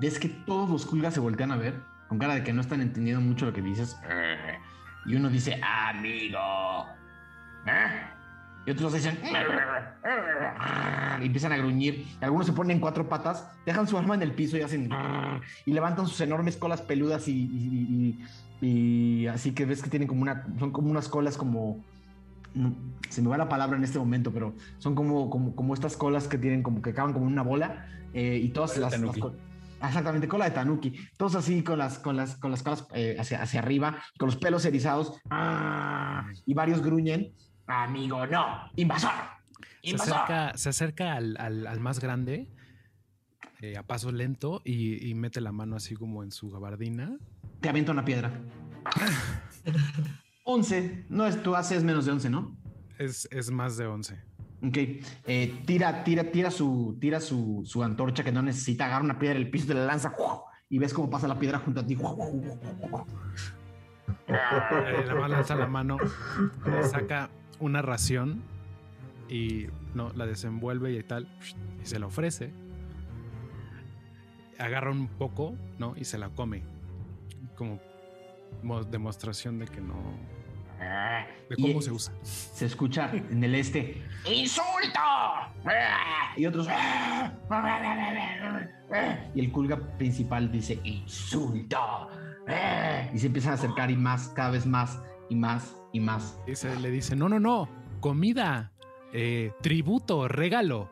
[0.00, 1.74] Ves que todos los Kulga se voltean a ver
[2.08, 4.00] con cara de que no están entendiendo mucho lo que dices.
[5.04, 6.86] Y uno dice, amigo.
[7.66, 8.00] ¿Eh?
[8.64, 9.18] Y otros dicen.
[11.20, 12.06] Y empiezan a gruñir.
[12.22, 14.88] algunos se ponen en cuatro patas, dejan su arma en el piso y hacen.
[15.66, 18.16] Y levantan sus enormes colas peludas y,
[18.62, 20.46] y, así que ves que tienen como una.
[20.58, 21.84] Son como unas colas como.
[23.08, 26.28] Se me va la palabra en este momento, pero son como, como, como estas colas
[26.28, 28.94] que tienen como que acaban como una bola eh, y todas las,
[29.80, 30.94] Exactamente, cola de tanuki.
[31.16, 34.36] Todos así con las, con las, con las colas eh, hacia, hacia arriba, con los
[34.36, 35.20] pelos erizados.
[36.46, 37.32] Y varios gruñen.
[37.66, 38.70] Amigo, no.
[38.76, 39.12] Invasor.
[40.54, 42.48] Se acerca, al, más grande
[43.60, 47.16] eh, a paso lento y, mete la mano así como en su gabardina.
[47.60, 48.32] Te avienta una piedra.
[50.50, 51.04] 11.
[51.10, 52.56] No es, tú haces menos de 11, ¿no?
[52.98, 54.14] Es, es más de 11.
[54.66, 54.76] Ok.
[55.26, 58.86] Eh, tira, tira, tira, su, tira su, su, antorcha que no necesita.
[58.86, 60.14] Agarra una piedra del piso, te la lanza
[60.70, 61.98] y ves cómo pasa la piedra junto a ti.
[64.26, 65.98] Eh, la mano lanza la mano,
[66.90, 67.28] saca
[67.60, 68.42] una ración
[69.28, 71.28] y no la desenvuelve y tal
[71.82, 72.54] y se la ofrece.
[74.58, 75.94] Agarra un poco, ¿no?
[75.94, 76.62] Y se la come.
[77.54, 77.78] Como
[78.90, 80.37] demostración de que no
[80.78, 82.14] de cómo se usa.
[82.22, 85.00] Se escucha en el este ¡Insulto!
[86.36, 86.68] Y otros
[89.34, 92.08] y el culga principal dice ¡Insulto!
[93.12, 96.38] Y se empiezan a acercar y más, cada vez más y más y más.
[96.46, 97.68] Y se le dice, no, no, no,
[98.00, 98.72] comida,
[99.12, 100.90] eh, tributo, regalo.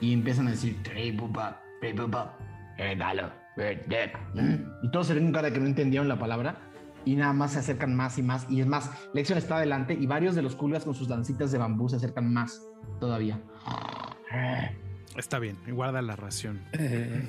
[0.00, 2.32] Y empiezan a decir, tributo, tributo,
[2.78, 3.41] regalo.
[3.56, 6.56] Y todos se ven con cara de que no entendieron la palabra
[7.04, 8.46] y nada más se acercan más y más.
[8.50, 11.58] Y es más, Lexion está adelante y varios de los culgas con sus lancitas de
[11.58, 12.62] bambú se acercan más
[13.00, 13.40] todavía.
[15.16, 16.62] Está bien, guarda la ración.
[16.72, 17.28] Eh,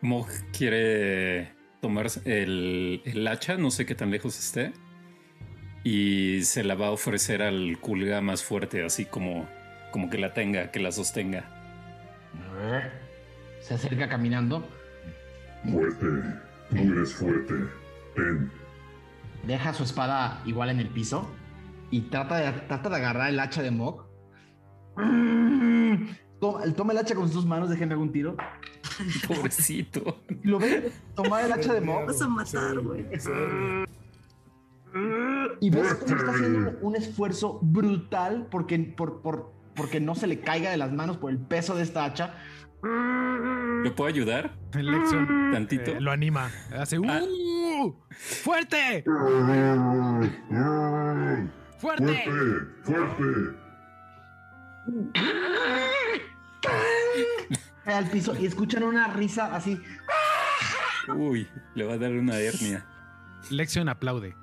[0.00, 4.72] Mog quiere tomar el, el, hacha, no sé qué tan lejos esté,
[5.82, 9.48] y se la va a ofrecer al culga más fuerte, así como,
[9.90, 11.44] como que la tenga, que la sostenga.
[13.60, 14.66] Se acerca caminando
[15.70, 16.06] Fuerte,
[16.70, 17.54] tú eres fuerte.
[18.16, 18.50] Ven.
[19.46, 21.28] Deja su espada igual en el piso
[21.90, 24.06] y trata de, trata de agarrar el hacha de Mog.
[26.40, 28.36] Toma, toma, el hacha con sus manos, déjenme un tiro.
[29.28, 30.22] Pobrecito.
[30.42, 30.86] ¿Lo ven?
[31.14, 32.06] Toma el hacha de Mog.
[32.06, 33.06] Vas a matar, güey.
[35.60, 40.40] Y ves cómo está haciendo un esfuerzo brutal porque, por, por, porque no se le
[40.40, 42.34] caiga de las manos por el peso de esta hacha.
[42.82, 44.54] ¿Lo puedo ayudar?
[44.70, 45.92] Tantito.
[45.92, 46.50] Eh, lo anima.
[46.76, 47.20] Hace ah.
[47.22, 47.94] ¡Uh!
[48.10, 49.04] ¡Fuerte!
[51.78, 52.24] ¡Fuerte!
[52.82, 53.56] ¡Fuerte!
[57.84, 59.80] Al piso y escuchan una risa así.
[61.14, 62.84] Uy, le va a dar una hernia.
[63.50, 64.34] Lección aplaude.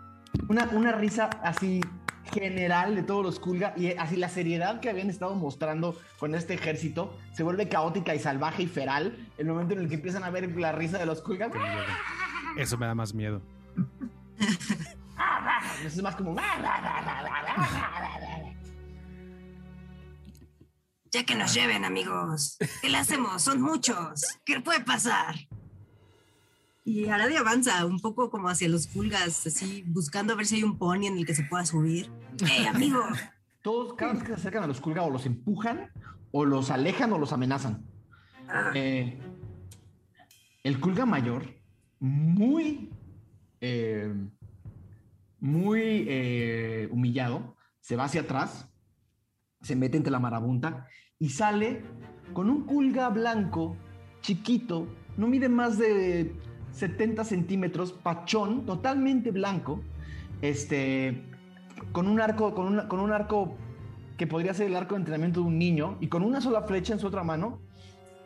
[0.47, 1.81] Una, una risa así
[2.33, 6.53] general de todos los Kulga y así la seriedad que habían estado mostrando con este
[6.53, 10.29] ejército se vuelve caótica y salvaje y feral el momento en el que empiezan a
[10.29, 11.51] ver la risa de los Kulga.
[12.57, 13.41] Eso me da más miedo.
[15.79, 16.35] Eso es más como.
[21.11, 22.57] Ya que nos lleven, amigos.
[22.81, 23.41] ¿Qué le hacemos?
[23.41, 24.39] Son muchos.
[24.45, 25.35] ¿Qué puede pasar?
[26.85, 30.63] Y Aradia avanza un poco como hacia los pulgas, así buscando a ver si hay
[30.63, 32.09] un pony en el que se pueda subir.
[32.41, 33.01] ¡Eh, amigo!
[33.61, 35.89] Todos, cada vez que se acercan a los Kulga, o los empujan,
[36.31, 37.85] o los alejan, o los amenazan.
[38.49, 38.71] Ah.
[38.75, 39.19] Eh,
[40.63, 41.45] el Kulga mayor,
[41.99, 42.89] muy,
[43.61, 44.13] eh,
[45.39, 48.69] muy eh, humillado, se va hacia atrás,
[49.61, 50.87] se mete entre la marabunta
[51.19, 51.83] y sale
[52.33, 53.77] con un Kulga blanco,
[54.21, 56.35] chiquito, no mide más de
[56.71, 59.81] 70 centímetros, pachón, totalmente blanco,
[60.41, 61.23] este,
[61.91, 63.55] con un arco, con, un arco
[64.17, 66.93] que podría ser el arco de entrenamiento de un niño, y con una sola flecha
[66.93, 67.59] en su otra mano,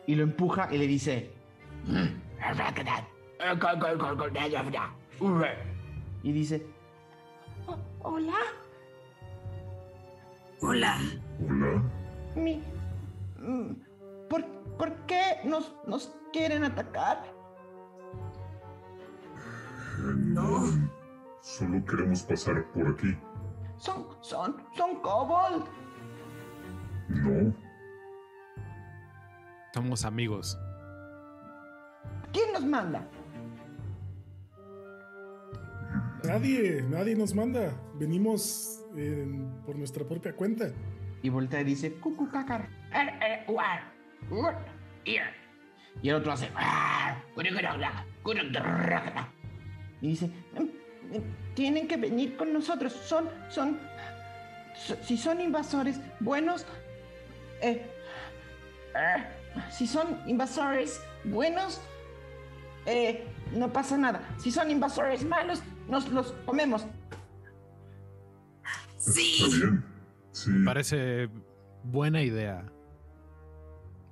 [0.06, 1.32] y lo empuja y le dice.
[6.22, 6.66] Y dice.
[8.00, 8.34] Hola.
[10.60, 10.98] Hola.
[11.40, 11.82] Hola.
[12.34, 12.62] Mi,
[13.40, 13.72] mm,
[14.28, 14.44] ¿por,
[14.76, 17.22] ¿Por qué nos, nos quieren atacar?
[19.98, 20.66] No.
[21.40, 23.16] Solo queremos pasar por aquí.
[23.78, 25.64] Son, son, son kobold.
[27.08, 27.54] No.
[29.72, 30.58] Somos amigos.
[32.32, 33.06] ¿Quién nos manda?
[36.24, 37.72] Nadie, nadie nos manda.
[37.94, 39.26] Venimos eh,
[39.64, 40.66] por nuestra propia cuenta.
[41.22, 42.68] Y voltea y dice, cucu cacar.
[42.92, 43.92] er, er, uar,
[44.30, 44.54] ur,
[45.04, 45.22] ir".
[46.02, 46.48] Y el otro hace.
[46.54, 47.16] "Ah,
[50.00, 50.70] Y dice, "Em,
[51.12, 51.22] em,
[51.58, 52.92] tienen que venir con nosotros.
[52.92, 53.80] Son, son,
[54.76, 56.64] so- si son invasores buenos,
[57.60, 57.84] eh,
[58.94, 59.24] eh,
[59.72, 61.80] si son invasores buenos,
[62.86, 64.20] eh, no pasa nada.
[64.38, 66.86] Si son invasores malos, nos los comemos.
[68.98, 69.42] Sí.
[69.42, 69.84] Está bien.
[70.30, 70.50] Sí.
[70.64, 71.28] Parece
[71.82, 72.70] buena idea.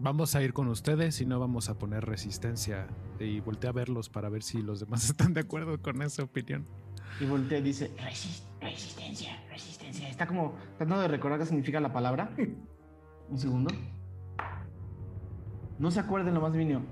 [0.00, 2.88] Vamos a ir con ustedes y no vamos a poner resistencia.
[3.20, 6.66] Y volteé a verlos para ver si los demás están de acuerdo con esa opinión.
[7.20, 10.08] Y voltea y dice, "Resis- resistencia, resistencia.
[10.08, 12.30] Está como tratando de recordar qué significa la palabra.
[13.28, 13.74] Un segundo.
[15.78, 16.84] No se acuerden lo más mínimo.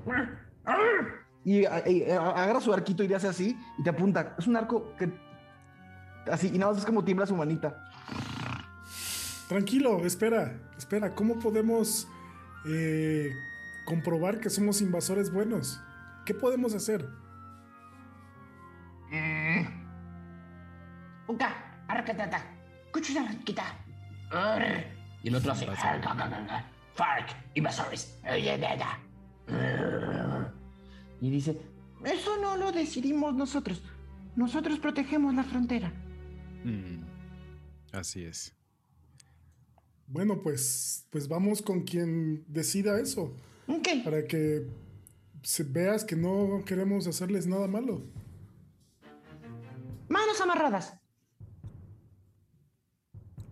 [1.44, 4.34] Y, agarra su arquito y le hace así y te apunta.
[4.38, 5.10] Es un arco que...
[6.30, 7.82] Así, y nada más es como tiembla su manita.
[9.48, 11.14] Tranquilo, espera, espera.
[11.14, 12.08] ¿Cómo podemos
[12.66, 13.30] eh,
[13.84, 15.80] comprobar que somos invasores buenos?
[16.24, 17.06] ¿Qué podemos hacer?
[21.26, 22.44] Uka, arcatata,
[22.92, 23.64] cuchurarquita.
[24.30, 24.84] Arr.
[25.22, 25.66] Y el otro hace.
[26.94, 28.18] Fark, invasores.
[31.20, 31.58] Y dice:
[32.04, 33.82] Eso no lo decidimos nosotros.
[34.36, 35.92] Nosotros protegemos la frontera.
[36.64, 37.02] Mm,
[37.92, 38.54] así es.
[40.06, 43.34] Bueno, pues, pues vamos con quien decida eso.
[43.68, 43.88] Ok.
[44.04, 44.66] Para que
[45.42, 48.02] se- veas que no queremos hacerles nada malo.
[50.08, 50.94] Manos amarradas.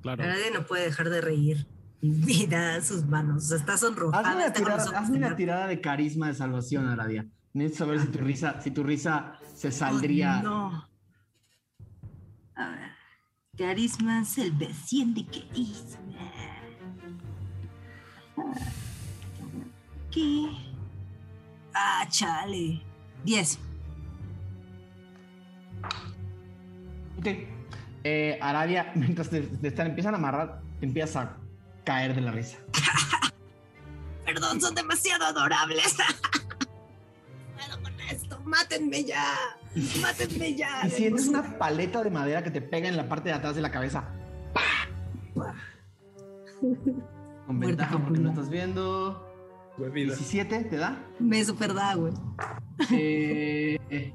[0.03, 0.25] Claro.
[0.25, 1.67] Nadie no puede dejar de reír.
[2.49, 3.45] Da sus manos.
[3.45, 4.29] O sea, está sonrojada.
[4.29, 5.37] Hazme una, tirada, ojos hazme una cerrados.
[5.37, 7.27] tirada de carisma de salvación, Aradia.
[7.55, 10.41] Necesito saber si tu risa, si tu risa se saldría.
[10.41, 10.89] Oh, no.
[12.57, 12.91] A ver.
[13.57, 15.99] Carisma, salvación de carisma.
[20.11, 20.47] ¿Qué?
[21.75, 22.83] Ah, chale.
[23.25, 23.59] 10.
[27.19, 27.27] Ok.
[28.05, 31.37] Eh, Aradia, mientras te, te están, empiezan a amarrar, te empiezas a
[31.85, 32.59] caer de la risa.
[34.25, 35.97] Perdón, son demasiado adorables.
[37.57, 38.41] Puedo con esto.
[38.45, 39.35] Mátenme ya.
[40.01, 40.87] Mátenme ya.
[40.87, 43.63] Y sientes una paleta de madera que te pega en la parte de atrás de
[43.63, 44.09] la cabeza.
[44.53, 44.89] ¡Pah!
[47.47, 49.29] Con Muerte ventaja porque no estás viendo.
[49.79, 50.15] Bebida.
[50.15, 51.03] 17, ¿te da?
[51.19, 52.13] Me super da, güey.
[52.91, 54.15] Eh, eh,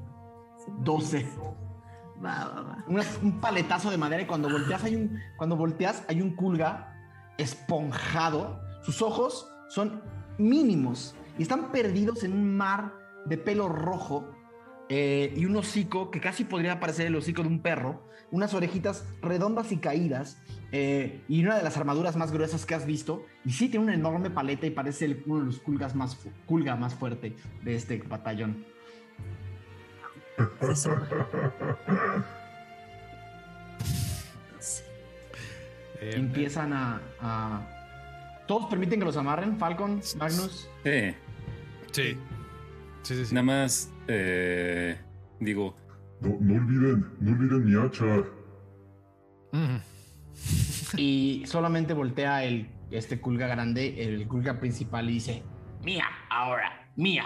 [0.80, 1.26] 12.
[2.24, 2.84] Va,
[3.22, 6.94] un paletazo de madera y cuando volteas hay un cuando volteas hay un culga
[7.36, 8.60] esponjado.
[8.82, 10.02] Sus ojos son
[10.38, 12.94] mínimos y están perdidos en un mar
[13.26, 14.32] de pelo rojo
[14.88, 19.04] eh, y un hocico que casi podría parecer el hocico de un perro, unas orejitas
[19.20, 20.40] redondas y caídas
[20.72, 23.22] eh, y una de las armaduras más gruesas que has visto.
[23.44, 26.16] Y sí tiene una enorme paleta y parece el- uno de los culgas más
[26.46, 28.64] culga más fuerte de este batallón.
[30.70, 30.90] Eso.
[36.00, 39.58] Eh, Empiezan a, a- todos permiten que los amarren.
[39.58, 40.68] Falcon, Magnus.
[40.84, 41.14] Eh,
[41.92, 42.16] sí.
[43.02, 43.34] Sí, sí, sí.
[43.34, 44.98] nada más eh,
[45.40, 45.74] digo,
[46.20, 48.04] No, no olviden, no olviden mi hacha.
[49.52, 49.76] Mm,
[50.96, 55.42] Y solamente voltea el, este culga grande, el culga principal, y dice:
[55.84, 57.24] Mía, ahora, mía.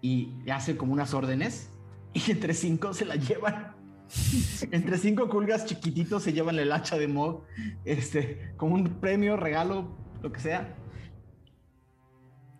[0.00, 1.70] Y le hace como unas órdenes.
[2.14, 3.74] Y entre cinco se la llevan.
[4.70, 7.44] entre cinco culgas chiquititos se llevan el hacha de Mog.
[7.84, 10.74] Este, como un premio, regalo, lo que sea.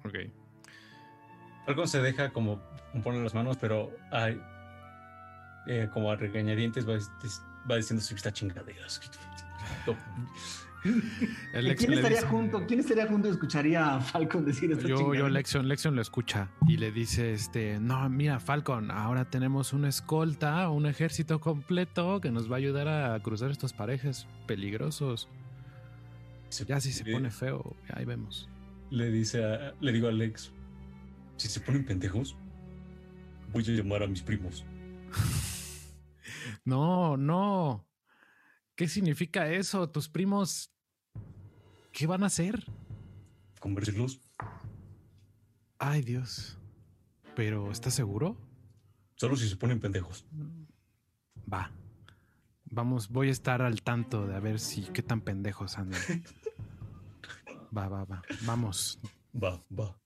[0.05, 0.15] ok.
[1.67, 2.61] Falcon se deja como
[3.03, 4.41] pone las manos, pero ay,
[5.67, 6.99] eh, como a regañadientes va,
[7.71, 9.01] va diciendo su está chingaderas.
[10.85, 12.66] El ¿Y Lexion ¿Quién le estaría dice- junto?
[12.66, 14.87] ¿Quién estaría junto y escucharía a Falcon decir esto?
[14.87, 19.72] Yo, yo, Lexion, Lexion lo escucha y le dice, este, no, mira, Falcon, ahora tenemos
[19.72, 25.28] una escolta, un ejército completo que nos va a ayudar a cruzar estos parejes peligrosos.
[26.68, 28.49] Ya si se pone feo, ahí vemos.
[28.91, 30.53] le dice a, le digo a Alex,
[31.37, 32.37] si se ponen pendejos,
[33.53, 34.64] voy a llamar a mis primos.
[36.64, 37.87] No, no.
[38.76, 39.89] ¿Qué significa eso?
[39.91, 40.74] ¿Tus primos
[41.95, 42.66] qué van a hacer?
[43.61, 44.20] Convertirlos.
[45.78, 46.59] Ay, Dios.
[47.36, 48.36] Pero, ¿estás seguro?
[49.14, 50.26] Solo si se ponen pendejos.
[51.51, 51.70] Va.
[52.64, 56.01] Vamos, voy a estar al tanto de a ver si qué tan pendejos andan.
[57.76, 58.22] Va, va, va.
[58.42, 59.01] Vamos.
[59.34, 59.99] Va, va.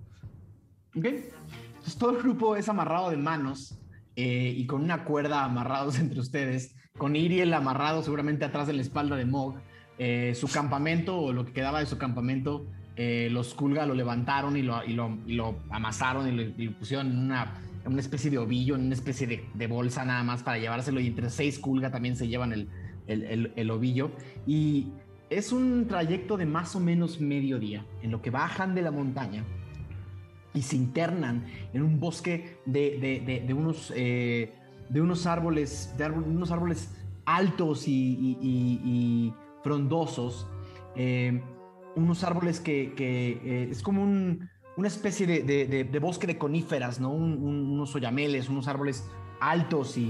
[0.97, 1.05] Ok.
[1.05, 3.79] Entonces todo el grupo es amarrado de manos
[4.17, 8.81] eh, y con una cuerda amarrados entre ustedes, con Iriel amarrado seguramente atrás de la
[8.81, 9.61] espalda de Mog.
[9.99, 14.57] Eh, su campamento o lo que quedaba de su campamento, eh, los Kulga lo levantaron
[14.57, 18.77] y lo, y lo, amasaron y lo, pusieron en una, en una especie de ovillo,
[18.77, 22.29] en una especie de, bolsa nada más para llevárselo y entre seis Kulga también se
[22.29, 22.69] llevan el,
[23.09, 24.13] el, el, el ovillo.
[24.47, 24.87] Y
[25.31, 28.93] es un trayecto de más o menos medio día en lo que bajan de la
[28.93, 29.45] montaña
[30.55, 34.53] y se internan en un bosque de, de, de, unos, eh,
[34.89, 36.95] de unos árboles, de unos árboles
[37.27, 39.33] altos y
[39.73, 40.47] frondosos,
[40.97, 41.43] eh,
[41.95, 44.49] unos árboles que, eh, es como un-
[44.79, 47.11] una especie de, bosque de coníferas, ¿no?
[47.11, 49.07] Un- un- unos oyameles, unos árboles
[49.41, 50.01] altos eh,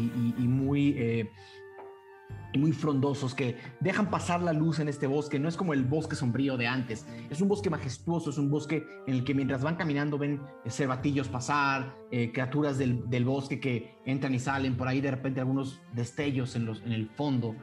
[2.52, 5.38] y muy frondosos que dejan pasar la luz en este bosque.
[5.38, 7.06] No es como el bosque sombrío de antes.
[7.30, 11.28] Es un bosque majestuoso, es un bosque en el que mientras van caminando ven cervatillos
[11.28, 16.64] pasar, criaturas del, bosque que entran y salen, por ahí de repente algunos destellos en,
[16.66, 17.54] los, en el fondo.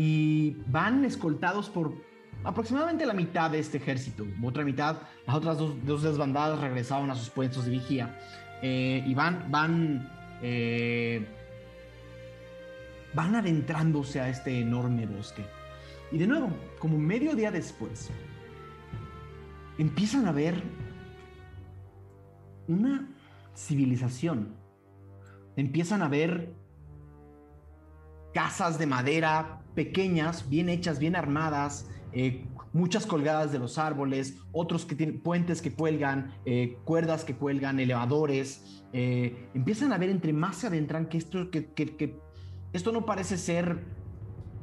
[0.00, 1.92] Y van escoltados por
[2.44, 4.24] aproximadamente la mitad de este ejército.
[4.44, 8.16] Otra mitad, las otras dos, dos desbandadas regresaron a sus puestos de vigía.
[8.62, 10.08] Eh, y van, van
[10.40, 11.26] eh,
[13.12, 15.44] van adentrándose a este enorme bosque.
[16.12, 18.08] Y de nuevo, como medio día después,
[19.78, 20.62] empiezan a ver
[22.68, 23.08] una
[23.56, 24.54] civilización.
[25.56, 26.54] Empiezan a ver
[28.32, 34.84] casas de madera pequeñas, bien hechas, bien armadas, eh, muchas colgadas de los árboles, otros
[34.84, 38.82] que tienen puentes que cuelgan, eh, cuerdas que cuelgan, elevadores.
[38.92, 42.16] eh, empiezan a ver entre más se adentran que esto, que,
[42.72, 43.84] esto no parece ser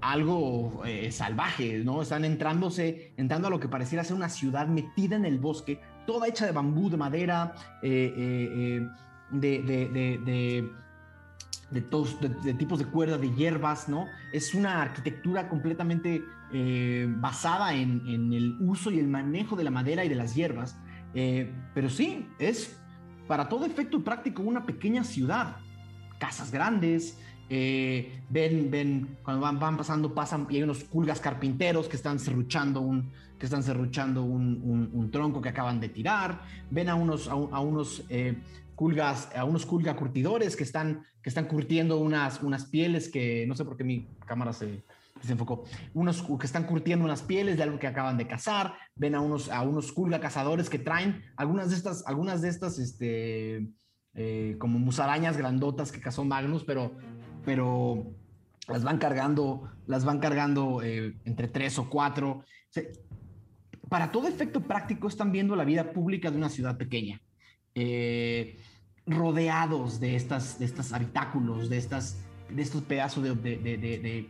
[0.01, 2.01] algo salvaje, ¿no?
[2.01, 6.27] Están entrándose, entrando a lo que pareciera ser una ciudad metida en el bosque, toda
[6.27, 8.89] hecha de bambú, de madera, de,
[9.31, 10.69] de, de, de,
[11.71, 14.07] de todos, de, de tipos de cuerdas, de hierbas, ¿no?
[14.31, 19.71] Es una arquitectura completamente eh, basada en, en el uso y el manejo de la
[19.71, 20.77] madera y de las hierbas.
[21.13, 22.79] Eh, pero sí, es
[23.27, 25.57] para todo efecto práctico una pequeña ciudad.
[26.19, 31.87] Casas grandes, eh, ven, ven, cuando van, van pasando, pasan y hay unos culgas carpinteros
[31.89, 36.41] que están serruchando un, que están serruchando un, un- un tronco que acaban de tirar.
[36.69, 38.37] Ven a unos, a, a unos eh,
[38.75, 43.55] culgas, a unos culga curtidores que están, que están curtiendo unas, unas pieles que no
[43.55, 44.83] sé por qué mi cámara se
[45.21, 45.63] desenfocó.
[45.93, 48.75] Unos que están curtiendo unas pieles de algo que acaban de cazar.
[48.95, 52.79] Ven a unos, a unos culga cazadores que traen algunas de estas, algunas de estas,
[52.79, 53.67] este,
[54.13, 56.91] eh, como musarañas grandotas que cazó Magnus, pero,
[57.43, 58.05] pero
[58.67, 62.29] las van cargando, las van cargando eh, entre tres o cuatro.
[62.29, 62.83] O sea,
[63.89, 67.21] para todo efecto práctico están viendo la vida pública de una ciudad pequeña,
[67.75, 68.57] eh,
[69.05, 72.17] rodeados de estas, de estas habitáculos, de estas,
[72.49, 74.29] de estos pedazos de, de, de- de- de-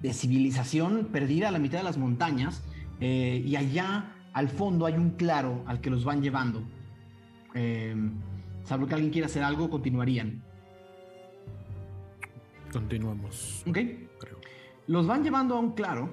[0.00, 2.62] de civilización perdida a la mitad de las montañas,
[3.00, 6.62] eh, y allá al fondo hay un claro al que los van llevando.
[7.54, 7.96] Eh,
[8.64, 10.40] salvo que alguien quiera hacer algo, continuarían.
[12.72, 13.62] Continuamos.
[13.66, 13.78] ¿Ok?
[14.20, 14.38] Creo.
[14.86, 16.10] Los van llevando a un claro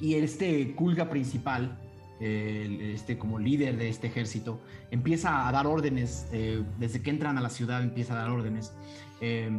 [0.00, 1.78] y este culga principal,
[2.20, 4.60] este como líder de este ejército,
[4.90, 8.74] empieza a dar órdenes, eh, desde que entran a la ciudad empieza a dar órdenes.
[9.20, 9.50] Eh,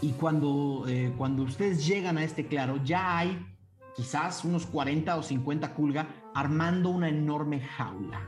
[0.00, 3.46] y cuando, eh, cuando ustedes llegan a este claro, ya hay
[3.96, 8.20] quizás unos 40 o 50 culga armando una enorme jaula.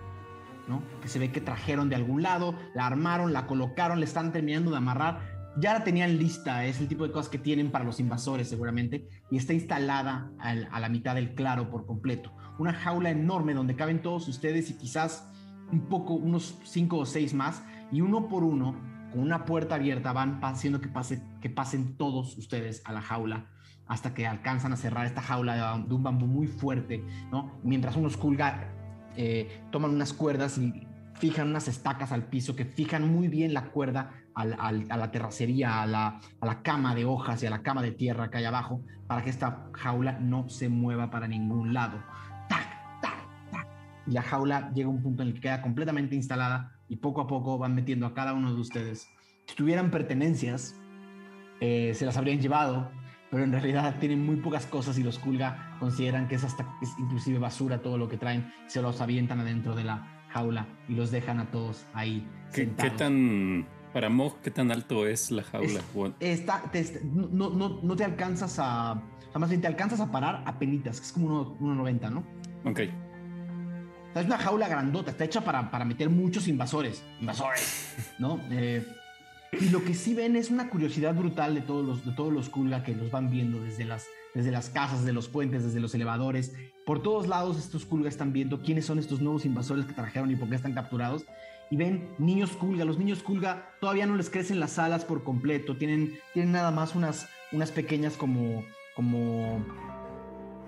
[1.00, 4.72] Que se ve que trajeron de algún lado, la armaron, la colocaron, le están terminando
[4.72, 5.20] de amarrar.
[5.58, 9.06] Ya la tenían lista, es el tipo de cosas que tienen para los invasores seguramente,
[9.30, 12.32] y está instalada al- a la mitad del claro por completo.
[12.58, 15.30] Una jaula enorme donde caben todos ustedes y quizás
[15.72, 18.76] un poco, unos cinco o seis más, y uno por uno,
[19.12, 23.46] con una puerta abierta, van haciendo que, pase, que pasen todos ustedes a la jaula
[23.88, 27.52] hasta que alcanzan a cerrar esta jaula de, un bambú muy fuerte, ¿no?
[27.62, 28.72] Mientras unos culga
[29.16, 33.70] eh, toman unas cuerdas y fijan unas estacas al piso que fijan muy bien la
[33.70, 37.50] cuerda al- al- a la terracería, a la, a la cama de hojas y a
[37.50, 41.28] la cama de tierra que hay abajo para que esta jaula no se mueva para
[41.28, 42.02] ningún lado.
[42.48, 42.66] ¡Tac!
[44.06, 47.20] y la jaula llega a un punto en el que queda completamente instalada y poco
[47.22, 49.08] a poco van metiendo a cada uno de ustedes.
[49.46, 50.76] Si tuvieran pertenencias,
[51.60, 52.88] eh, se las habrían llevado,
[53.32, 56.90] pero en realidad tienen muy pocas cosas y los Kulga consideran que es hasta es
[56.98, 61.10] inclusive basura todo lo que traen, se los avientan adentro de la jaula y los
[61.10, 62.24] dejan a todos ahí.
[62.52, 62.92] ¿Qué, sentados.
[62.92, 65.80] qué tan, para Mog, qué tan alto es la jaula?
[65.96, 69.02] O- Está, te- est- no, no, no te alcanzas a,
[69.38, 72.20] más bien te alcanzas a parar a penitas, que es como uno- 1.90, ¿no?
[72.64, 72.80] ok.
[74.10, 77.02] O sea, es una jaula grandota, está hecha para, para meter muchos invasores.
[77.20, 78.40] Invasores, ¿no?
[78.50, 78.86] Eh,
[79.60, 82.48] y lo que sí ven es una curiosidad brutal de todos los, de todos los
[82.48, 85.94] Kulga que los van viendo desde las, desde las casas, desde los puentes, desde los
[85.94, 86.52] elevadores.
[86.84, 90.36] Por todos lados estos Kulga están viendo quiénes son estos nuevos invasores que trajeron y
[90.36, 91.24] por qué están capturados.
[91.70, 92.84] Y ven niños Kulga.
[92.84, 95.76] Los niños Kulga todavía no les crecen las alas por completo.
[95.76, 98.64] Tienen, tienen nada más unas, unas pequeñas como,
[98.96, 99.62] como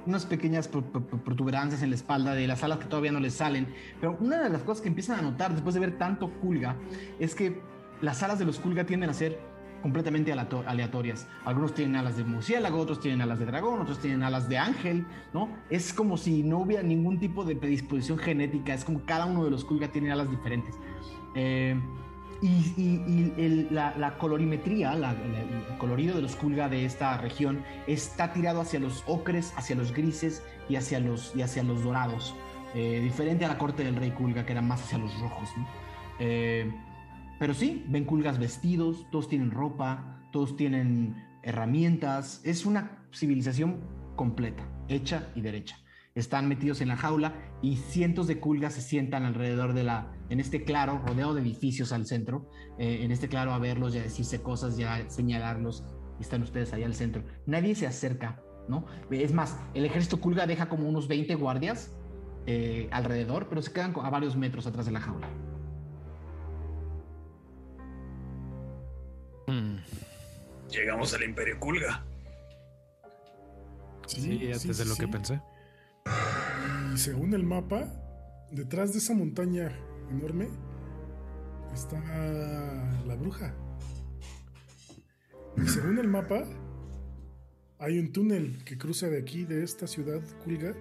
[0.06, 3.20] unas pequeñas pro- pro- pro- protuberancias en la espalda de las alas que todavía no
[3.20, 3.66] les salen.
[4.00, 6.76] Pero una de las cosas que empiezan a notar después de ver tanto Kulga
[7.18, 7.60] es que
[8.00, 9.40] las alas de los Kulga tienden a ser
[9.82, 11.26] completamente aleatorias.
[11.44, 15.06] Algunos tienen alas de murciélago, otros tienen alas de dragón, otros tienen alas de ángel,
[15.32, 15.48] ¿no?
[15.70, 19.50] Es como si no hubiera ningún tipo de predisposición genética, es como cada uno de
[19.50, 20.74] los Kulga tiene alas diferentes.
[21.34, 21.80] Eh,
[22.40, 29.02] y, la, colorimetría, el colorido de los Kulga de esta región está tirado hacia los
[29.06, 32.34] ocres, hacia los grises y hacia los, y hacia los dorados.
[32.74, 35.48] Eh, diferente a la corte del rey Kulga, que era más hacia los rojos.
[36.20, 36.70] Eh,
[37.38, 42.40] pero sí, ven Kulgas vestidos, todos tienen ropa, todos tienen herramientas.
[42.44, 43.80] Es una civilización
[44.16, 45.78] completa, hecha y derecha.
[46.14, 50.40] Están metidos en la jaula y cientos de Kulgas se sientan alrededor de la, en
[50.40, 54.02] este claro, rodeado de edificios al centro, eh, en este claro a verlos y a
[54.02, 55.84] decirse cosas y a señalarlos.
[56.20, 57.22] Están ustedes ahí al centro.
[57.46, 58.84] Nadie se acerca, ¿no?
[59.10, 61.94] Es más, el ejército Kulga deja como unos 20 guardias
[62.46, 65.28] eh, alrededor, pero se quedan a varios metros atrás de la jaula.
[69.46, 69.76] Mm,
[70.70, 72.04] Llegamos al Imperio Kulga.
[74.06, 75.10] Sí, antes de lo que sí.
[75.10, 75.42] pensé.
[76.94, 77.86] Y según el mapa,
[78.50, 79.70] detrás de esa montaña
[80.10, 80.48] enorme
[81.72, 82.00] está
[83.06, 83.54] la bruja.
[85.56, 86.44] Y según el mapa,
[87.78, 90.74] hay un túnel que cruza de aquí, de esta ciudad Kulga,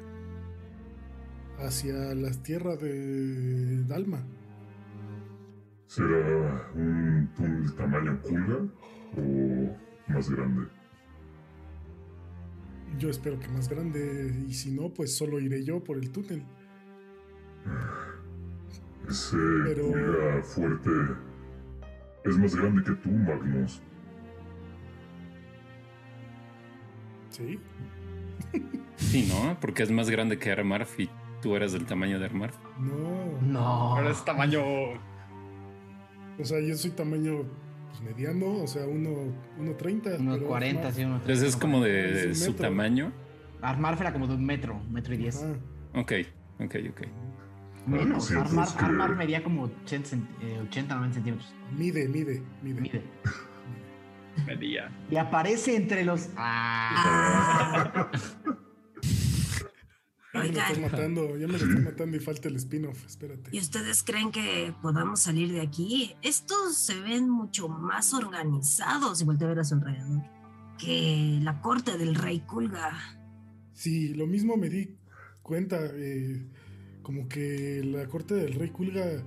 [1.59, 4.23] hacia las tierras de Dalma.
[5.87, 8.57] ¿Será un túnel tamaño Kulga
[9.17, 10.67] o más grande?
[12.99, 16.43] Yo espero que más grande, y si no, pues solo iré yo por el túnel.
[19.09, 20.89] Ese Pero- fuerte
[22.25, 23.81] es más grande que tú, Magnus.
[27.29, 27.59] ¿Sí?
[28.95, 29.57] Sí, ¿no?
[29.59, 31.09] Porque es más grande que Armarf y
[31.41, 32.55] tú eres del tamaño de Armarf.
[32.79, 33.41] No.
[33.41, 33.59] No.
[33.59, 34.61] Ahora es tamaño.
[36.39, 37.43] O sea, yo soy tamaño
[37.89, 40.19] pues, mediano, o sea, 1.30.
[40.19, 42.67] Unos pero 40, más- sí, unos Entonces es como de Es su metro.
[42.69, 43.11] tamaño.
[43.61, 45.41] Armarf era como de un metro, metro y diez.
[45.43, 45.53] Ajá.
[45.95, 46.11] Ok,
[46.59, 47.01] ok, ok.
[47.87, 48.25] Menos.
[48.27, 51.53] Sí, Armar, que- Armar medía como 80, cent- eh, 80 90 centímetros.
[51.77, 52.81] Mide, mide, mide.
[52.81, 53.03] Mide.
[54.45, 54.91] Medía.
[55.09, 56.29] Y aparece entre los.
[56.35, 58.09] ¡Ah!
[60.33, 60.67] Ya me lo Oigan.
[60.71, 63.49] están matando, ya me lo están matando y falta el spin-off, espérate.
[63.51, 66.15] ¿Y ustedes creen que podamos salir de aquí?
[66.21, 70.21] Estos se ven mucho más organizados, y voltea a ver a su alrededor,
[70.77, 72.91] que la corte del rey Kulga.
[73.73, 74.95] Sí, lo mismo me di
[75.41, 76.45] cuenta, eh,
[77.07, 79.23] como que la corte del rey Kulga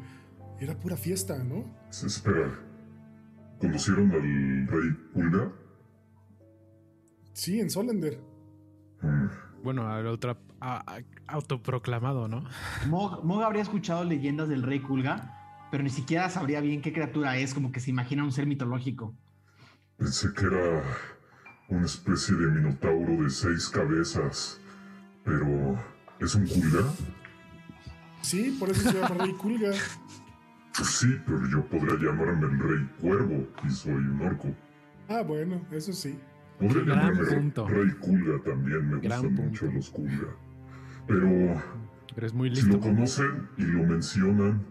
[0.61, 1.65] era pura fiesta, ¿no?
[1.89, 2.53] S- Espera.
[3.59, 5.51] ¿Conocieron al rey Kulga?
[7.33, 8.21] Sí, en Solender.
[9.01, 9.27] Mm,
[9.65, 12.45] Bueno, al otro a- a- autoproclamado, ¿no?
[12.87, 17.39] Mog, Mog habría escuchado leyendas del rey Kulga, pero ni siquiera sabría bien qué criatura
[17.39, 19.15] es, como que se imagina un ser mitológico.
[19.97, 20.83] Pensé que era
[21.71, 24.61] una especie de minotauro de seis cabezas.
[25.25, 25.79] Pero,
[26.21, 26.85] ¿es un Kulga?
[28.23, 29.73] Sí, por eso se llama rey Kulga.
[30.77, 34.57] Pues sí, pero yo podría llamarme el rey cuervo y soy un orco.
[35.09, 36.19] Ah, bueno, eso sí.
[36.59, 37.67] Podría Gran llamarme punto.
[37.67, 39.67] rey Kulga también, me Gran gustan punto.
[39.67, 40.29] mucho los Kulga.
[41.07, 41.63] Pero
[42.15, 42.81] Pero es muy si lo listo.
[42.81, 44.67] conocen y lo mencionan,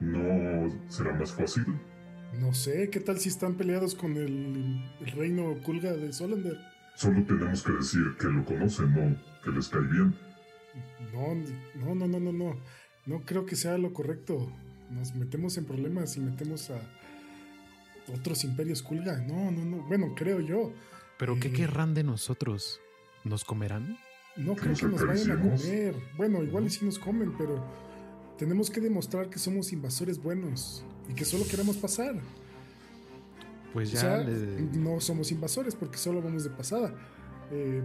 [0.00, 1.64] ¿no será más fácil?
[2.32, 6.58] No sé, ¿qué tal si están peleados con el, el reino Kulga de Solender?
[6.94, 10.14] Solo tenemos que decir que lo conocen, no que les cae bien.
[11.12, 11.34] No,
[11.74, 12.56] no, no, no, no, no.
[13.06, 14.50] No creo que sea lo correcto.
[14.90, 16.80] Nos metemos en problemas y metemos a
[18.14, 19.18] otros imperios Kulga.
[19.20, 19.82] No, no, no.
[19.88, 20.72] Bueno, creo yo.
[21.18, 22.80] Pero ¿qué Eh, querrán de nosotros?
[23.24, 23.98] ¿Nos comerán?
[24.36, 25.94] No creo que nos vayan a comer.
[26.16, 27.62] Bueno, igual y sí nos comen, pero
[28.38, 32.14] tenemos que demostrar que somos invasores buenos y que solo queremos pasar.
[33.72, 36.94] Pues O ya sea, le- no somos invasores porque solo vamos de pasada.
[37.50, 37.82] Eh,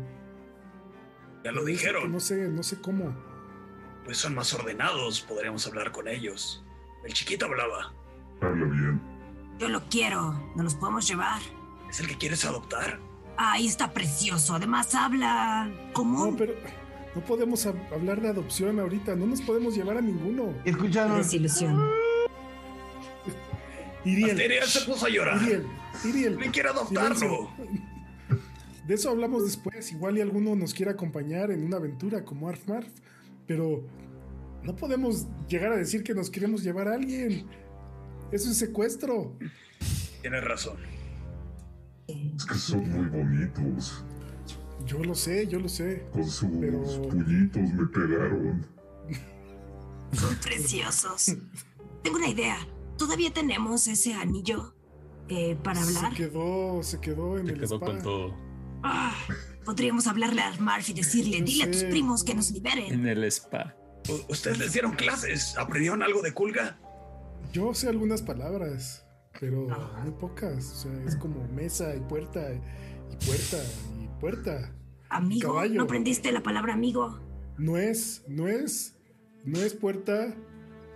[1.44, 2.12] Ya lo dijeron.
[2.12, 3.14] No sé, no sé cómo.
[4.08, 6.64] Pues son más ordenados, podríamos hablar con ellos.
[7.04, 7.94] El chiquito hablaba.
[8.42, 9.02] Habla bien.
[9.60, 10.32] Yo lo quiero.
[10.56, 11.42] ¿Nos los podemos llevar?
[11.90, 13.00] ¿Es el que quieres adoptar?
[13.36, 14.56] Ahí está precioso.
[14.56, 16.32] Además habla común.
[16.32, 16.54] No, pero
[17.16, 19.14] no podemos hab- hablar de adopción ahorita.
[19.16, 20.54] No nos podemos llevar a ninguno.
[20.64, 21.18] Escucharon.
[21.18, 21.92] Desilusión.
[24.06, 24.32] Iriel.
[24.32, 25.42] Asteria se puso a llorar.
[25.42, 25.66] Iriel.
[26.06, 26.38] Iriel.
[26.38, 27.52] Me quiere adoptarlo.
[28.86, 29.92] De eso hablamos después.
[29.92, 32.88] Igual y alguno nos quiere acompañar en una aventura como Arf Marf.
[33.48, 33.84] Pero
[34.64, 37.48] no podemos llegar a decir que nos queremos llevar a alguien.
[38.32, 39.34] Eso es secuestro.
[40.22, 40.78] Tienes razón.
[42.08, 44.04] Es que son muy bonitos.
[44.86, 46.06] Yo lo sé, yo lo sé.
[46.12, 48.66] Con sus Pero- pullitos me pegaron.
[50.14, 51.36] Son preciosos.
[52.04, 52.58] Tengo una idea.
[52.98, 54.74] ¿Todavía tenemos ese anillo
[55.30, 56.12] eh, para hablar?
[56.12, 57.86] Se quedó, se quedó en Se el quedó spa.
[57.86, 58.36] con todo.
[58.84, 59.14] Ah,
[59.68, 62.94] podríamos hablarle a Marf y decirle, dile a tus primos que nos liberen.
[62.94, 63.76] En el spa.
[64.30, 65.58] ¿Ustedes les dieron clases?
[65.58, 66.80] ¿Aprendieron algo de Kulga?
[67.52, 69.06] Yo sé algunas palabras,
[69.38, 70.00] pero Ah.
[70.04, 70.72] muy pocas.
[70.72, 73.58] O sea, es como mesa y puerta y puerta
[74.02, 74.74] y puerta.
[75.10, 75.76] Amigo, caballo.
[75.76, 77.20] ¿no aprendiste la palabra amigo?
[77.58, 78.98] No es, no es,
[79.44, 80.34] no es puerta,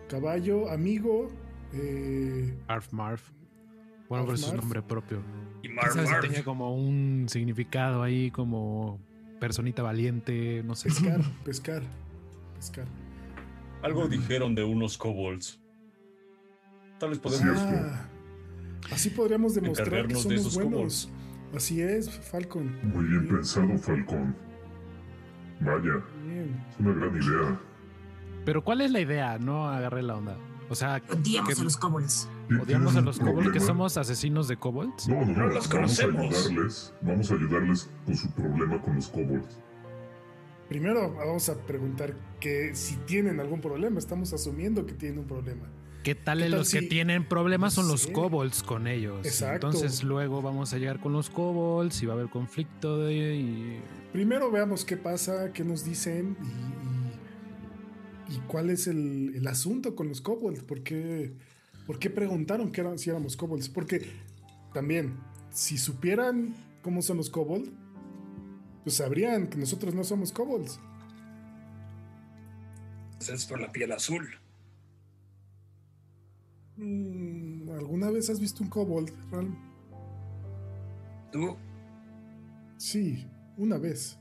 [0.07, 1.27] caballo, amigo.
[1.73, 3.31] eh, Arf Marf.
[4.07, 5.21] Bueno, pero es su nombre propio.
[5.71, 6.25] Y Marv ¿Sabes si Marv.
[6.25, 8.99] tenía como un significado ahí, como
[9.39, 10.89] personita valiente, no sé.
[10.89, 11.83] pescar, pescar,
[12.55, 12.85] pescar.
[13.81, 15.59] Algo dijeron de unos kobolds.
[16.99, 17.57] Tal vez podemos.
[17.57, 18.05] Ah,
[18.91, 21.09] así podríamos demostrar que Encargarnos de somos esos buenos.
[21.55, 22.77] Así es, Falcon.
[22.93, 24.35] Muy bien pensado, Falcón.
[25.59, 26.63] Vaya, Bien.
[26.69, 27.59] es una gran idea.
[28.45, 29.37] Pero ¿cuál es la idea?
[29.37, 30.37] No agarré la onda.
[30.69, 32.29] O sea, Odiamos que a los kobolds.
[32.57, 35.07] ¿Tienes odiamos a los kobolds, que somos asesinos de kobolds.
[35.07, 35.33] No, no, no.
[35.33, 36.45] No los vamos a conocemos.
[36.47, 36.93] ayudarles.
[37.01, 39.57] Vamos a ayudarles con su problema con los kobolds.
[40.69, 43.99] Primero vamos a preguntar que si tienen algún problema.
[43.99, 45.67] Estamos asumiendo que tienen un problema.
[46.03, 48.11] ¿Qué tal ¿Qué tal los que tienen problemas son no los sé.
[48.13, 49.23] kobolds con ellos?
[49.25, 49.67] Exacto.
[49.67, 53.81] Entonces luego vamos a llegar con los kobolds y va a haber conflicto de, y
[54.11, 59.93] Primero veamos qué pasa, qué nos dicen y, y- y cuál es el, el asunto
[59.95, 60.63] con los kobolds.
[60.63, 61.33] ¿Por qué,
[61.85, 63.69] por qué preguntaron que eran- si éramos kobolds?
[63.69, 64.05] Porque
[64.73, 65.17] también,
[65.49, 67.69] si supieran cómo son los kobolds,
[68.83, 70.79] pues sabrían que nosotros no somos kobolds.
[73.17, 74.27] Pues Es por la piel azul.
[76.77, 79.55] Mm, ¿Alguna vez has visto un kobold, Ral?
[81.31, 81.55] ¿Tú?
[82.77, 83.27] Sí,
[83.57, 84.17] una vez.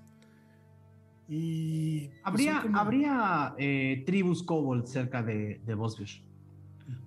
[1.29, 2.09] Y.
[2.09, 5.75] pues, Habría, como- habría eh, tribus kobold cerca de, de.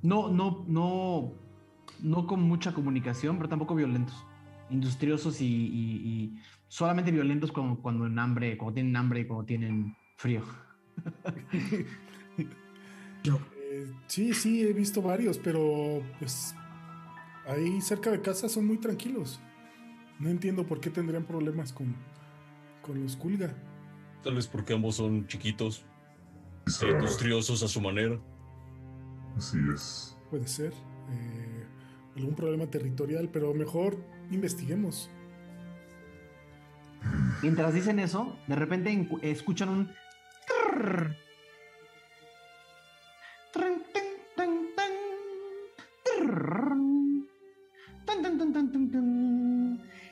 [0.01, 1.34] No, no, no,
[2.01, 4.25] no con mucha comunicación, pero tampoco violentos.
[4.69, 6.36] Industriosos y, y- y
[6.67, 10.41] solamente violentos cuando, cuando en hambre, cuando tienen hambre y cuando tienen frío.
[13.71, 16.53] Eh, sí, sí, he visto varios, pero pues
[17.47, 19.39] ahí cerca de casa son muy tranquilos.
[20.19, 21.95] No entiendo por qué tendrían problemas con,
[22.81, 23.55] con los Kulga.
[24.21, 25.86] Tal vez porque ambos son chiquitos,
[26.81, 28.19] industriosos a su manera.
[29.38, 30.15] Así es.
[30.29, 30.73] Puede ser.
[31.09, 31.65] eh,
[32.15, 33.97] algún problema territorial, pero mejor
[34.31, 35.09] investiguemos.
[37.41, 39.91] Mientras dicen eso, de repente escuchan un...
[40.47, 41.15] trrr.
[43.51, 43.84] Trrr.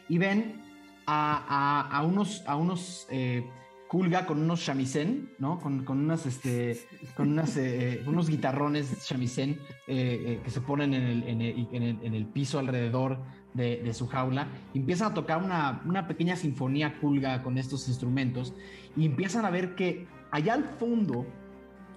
[0.09, 0.61] Y ven
[1.05, 3.45] a, a- a unos, a unos eh,
[3.91, 5.59] Kulga con unos shamisen, ¿no?
[5.59, 6.79] Con, con unas, este,
[7.13, 11.99] con unas, eh, unos guitarrones shamisen eh, eh, que se ponen en el, en el-
[12.01, 13.17] en el- piso alrededor
[13.53, 14.47] de, de su jaula.
[14.73, 18.53] Y empiezan a tocar una, una pequeña sinfonía Kulga con estos instrumentos.
[18.95, 21.25] Y empiezan a ver que allá al fondo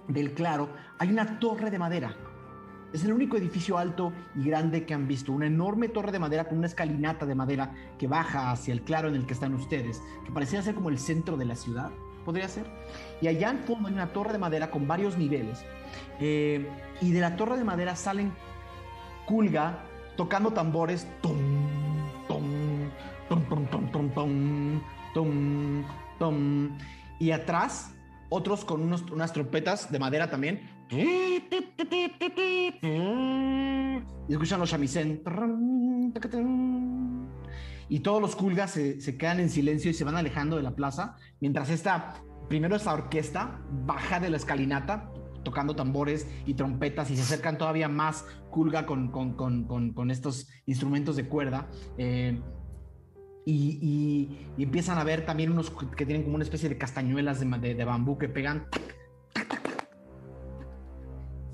[0.09, 0.67] del claro
[0.99, 2.13] hay una torre de madera.
[2.95, 6.45] Es el único edificio alto y grande que han visto, una enorme torre de madera
[6.45, 10.01] con una escalinata de madera que baja hacia el claro en el que están ustedes,
[10.23, 11.91] que parecía ser como el centro de la ciudad,
[12.23, 12.65] podría ser.
[13.21, 15.65] Y allá en fondo hay una torre de madera con varios niveles.
[16.21, 16.65] Eh,
[17.01, 18.31] y de la torre de madera salen
[19.25, 19.83] Kulga
[20.15, 21.05] tocando tambores.
[21.21, 21.35] Tom,
[22.29, 22.45] tom,
[23.27, 24.81] tom, tom, tom, tom,
[25.13, 25.83] tom,
[26.17, 26.77] tom,
[27.19, 27.93] Y atrás,
[28.29, 30.74] otros con unas trompetas de madera también.
[30.89, 31.43] Y
[34.33, 35.21] escuchan los shamisen.
[37.89, 40.75] Y todos los culgas se, se quedan en silencio y se van alejando de la
[40.75, 41.15] plaza.
[41.39, 45.11] Mientras esta, primero esta orquesta baja de la escalinata
[45.43, 50.49] tocando tambores y trompetas y se acercan todavía más Kulga con, con, con, con, estos
[50.65, 51.67] instrumentos de cuerda.
[51.97, 52.41] eh,
[53.47, 57.45] y, y- empiezan a ver también unos que tienen como una especie de castañuelas de,
[57.59, 58.65] de- de bambú que pegan.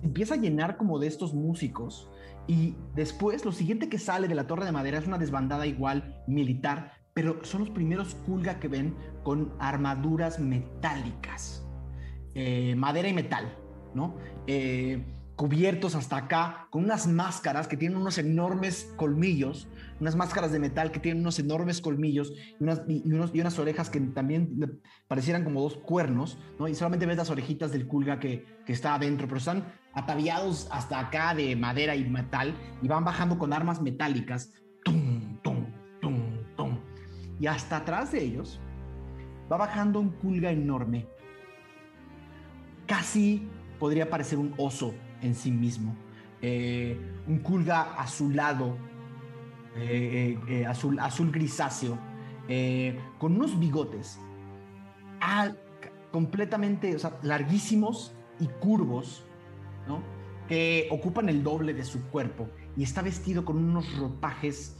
[0.04, 2.10] Empieza a llenar como de estos músicos.
[2.48, 6.24] Y después lo siguiente que sale de la torre de madera es una desbandada igual
[6.28, 11.66] militar, pero son los primeros Kulga que ven con armaduras metálicas.
[12.34, 13.56] Eh, madera y metal,
[13.94, 14.16] ¿no?
[14.48, 15.04] Eh,
[15.36, 19.68] cubiertos hasta acá con unas máscaras que tienen unos enormes colmillos,
[20.00, 23.58] unas máscaras de metal que tienen unos enormes colmillos y unas, y, unos- y unas
[23.60, 26.68] orejas que también parecieran como dos cuernos, ¿no?
[26.68, 31.00] Y solamente ves las orejitas del Kulga que, que está adentro, pero están ataviados hasta
[31.00, 34.54] acá de madera y metal y van bajando con armas metálicas.
[34.84, 35.66] Tum, tum,
[36.00, 36.16] tum,
[36.56, 36.80] tum.
[37.40, 38.60] Y hasta atrás de ellos
[39.52, 41.08] va bajando un Kulga enorme.
[42.88, 43.48] Casi
[43.80, 45.96] podría parecer un oso en sí mismo.
[46.42, 48.78] Eh, un Kulga azulado,
[49.76, 51.98] eh, eh, azul, azul grisáceo,
[53.18, 54.20] con unos bigotes
[56.12, 59.26] completamente, o sea, larguísimos y curvos,
[60.48, 64.76] Que ocupan el doble de su cuerpo y está vestido con unos ropajes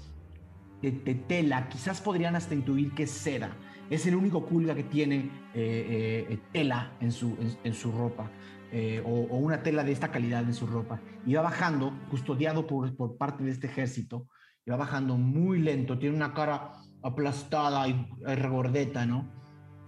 [0.82, 3.50] de, de tela, quizás podrían hasta intuir que es seda.
[3.90, 5.18] Es el único culga que tiene
[5.54, 8.26] eh, eh, tela en su, en, su ropa.
[8.72, 11.02] eh, o, una tela de esta calidad en su ropa.
[11.26, 14.28] Y va bajando, custodiado por, por parte de este ejército,
[14.66, 15.98] y va bajando muy lento.
[16.00, 16.72] Tiene una cara
[17.04, 17.94] aplastada y
[18.28, 19.30] y regordeta, ¿no?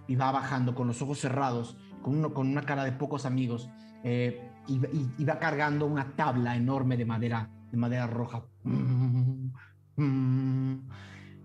[0.06, 3.68] Y va bajando con los ojos cerrados, con, uno, con una cara de pocos amigos.
[4.04, 8.44] eh, y, va cargando una tabla enorme de madera, de madera roja.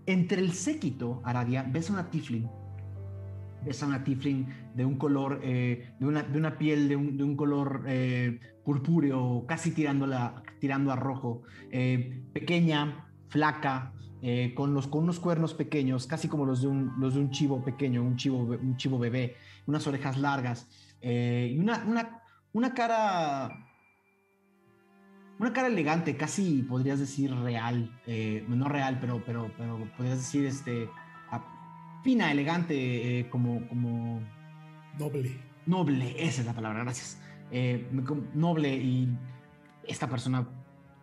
[0.06, 2.48] Entre el séquito, Aradia, ves a una tiflin.
[3.64, 7.16] Ves a una tiflin de un color, eh, de, una, de una piel de un,
[7.16, 11.42] de un color eh, purpúreo, casi tirando, la, tirando a rojo.
[11.70, 13.92] eh, pequeña, flaca,
[14.22, 17.30] eh, con, los, con unos cuernos pequeños, casi como los de un, los de un
[17.30, 20.68] chivo pequeño, un chivo, un chivo bebé, unas orejas largas
[21.00, 22.19] eh, y una, una,
[22.52, 23.66] una cara
[25.38, 30.44] una cara elegante, casi podrías decir real, eh, no real, pero, pero, pero podrías decir
[30.44, 30.86] este,
[32.02, 34.20] fina, elegante, eh, como, como
[34.98, 35.38] Noble.
[35.66, 37.18] noble, esa es la palabra, gracias.
[37.50, 37.88] Eh,
[38.34, 39.08] noble y
[39.88, 40.46] esta persona,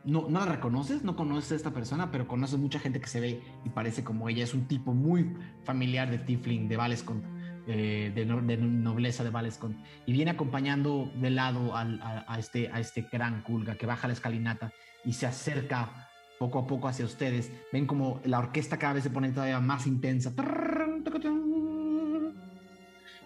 [0.06, 3.20] no, no la reconoces, no conoces a esta persona, pero conoces mucha gente que se
[3.20, 4.44] ve y parece como ella.
[4.44, 7.24] Es un tipo muy familiar de Tifling, de Valescont,
[7.68, 9.78] eh, de, no- de nobleza de Valescont.
[10.06, 14.72] Y viene acompañando de lado a, este, a este gran Kulga que baja la escalinata
[15.06, 16.10] y se acerca
[16.40, 17.52] poco a poco hacia ustedes.
[17.74, 20.32] Ven como la orquesta cada vez se pone todavía más intensa.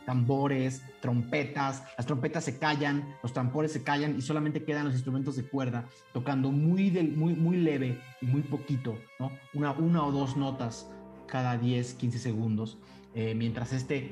[0.06, 5.36] tambores, trompetas, las trompetas se callan, los tambores se callan y solamente quedan los instrumentos
[5.36, 9.32] de cuerda tocando muy, muy, muy leve y muy poquito, ¿no?
[9.54, 10.90] Una, una o dos notas
[11.28, 12.78] cada 10, 15 segundos,
[13.14, 14.12] eh, mientras este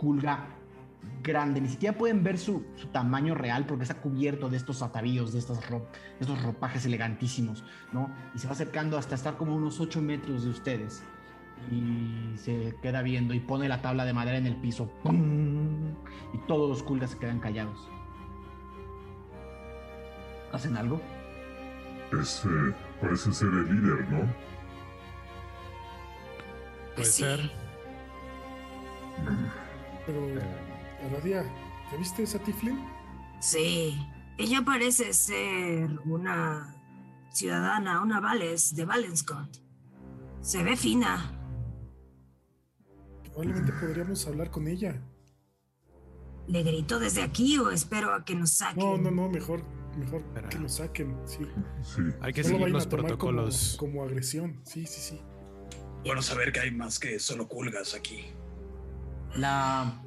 [0.00, 0.46] culga
[1.22, 5.30] grande, ni siquiera pueden ver su, su tamaño real porque está cubierto de estos atavíos,
[5.34, 8.10] de ro- de estos ropajes elegantísimos, ¿no?
[8.34, 11.02] Y se va acercando hasta estar como a unos 8 metros de ustedes
[11.70, 14.90] y se queda viendo y pone la tabla de madera en el piso.
[15.02, 15.90] ¡Pum!
[16.32, 17.86] Y todos los culgas se quedan callados.
[20.52, 20.98] ¿Hacen algo?
[22.18, 22.48] Ese
[23.02, 24.20] parece ser el líder, ¿no?
[26.94, 27.22] Puede Sí.
[27.22, 27.50] ser.
[30.12, 30.40] Pero,
[31.06, 31.44] Aradia,
[31.90, 32.78] ¿ya viste esa Tiflin?
[33.40, 33.96] Sí,
[34.38, 36.74] ella parece ser una
[37.32, 39.58] ciudadana, una Vales de Valenscott.
[40.40, 41.36] Se ve fina.
[43.24, 45.00] Probablemente podríamos hablar con ella.
[46.48, 48.84] ¿Le grito desde aquí o espero a que nos saquen?
[48.84, 49.62] No, no, no, mejor,
[49.96, 50.48] mejor Espera.
[50.48, 51.46] que nos saquen, sí.
[51.82, 52.02] Sí.
[52.20, 53.76] Hay que No seguir los protocolos.
[53.78, 55.20] Como, como agresión, sí, sí, sí.
[56.04, 58.24] Bueno saber que hay más que solo culgas aquí.
[59.36, 60.02] La,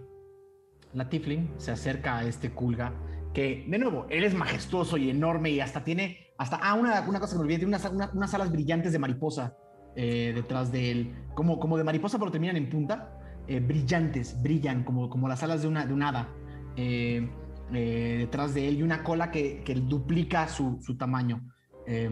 [0.94, 2.94] la Tifling se acerca a este culga
[3.34, 7.20] que, de nuevo, él es majestuoso y enorme y hasta tiene, hasta, ah, una, una
[7.20, 9.58] cosa que me olvidé, tiene unas, una- unas alas brillantes de mariposa
[9.96, 14.84] eh, detrás de él, como, como de mariposa pero terminan en punta, eh, brillantes, brillan
[14.84, 16.30] como, como las alas de una, de un hada
[16.76, 17.28] eh,
[17.72, 21.42] detrás de él y una cola que, que duplica su, su tamaño.
[21.88, 22.10] Eh,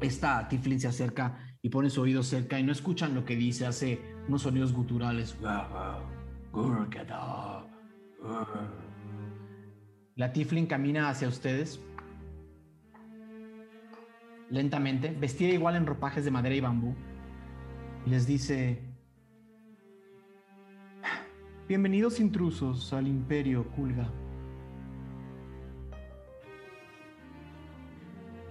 [0.00, 3.66] esta Tiflin se acerca y pone su oído cerca y no escuchan lo que dice,
[3.66, 5.36] hace unos sonidos guturales.
[10.14, 11.80] La Tiflin camina hacia ustedes
[14.50, 16.94] lentamente, vestida igual en ropajes de madera y bambú.
[18.06, 18.82] Y les dice:
[21.68, 24.08] Bienvenidos intrusos al Imperio Kulga.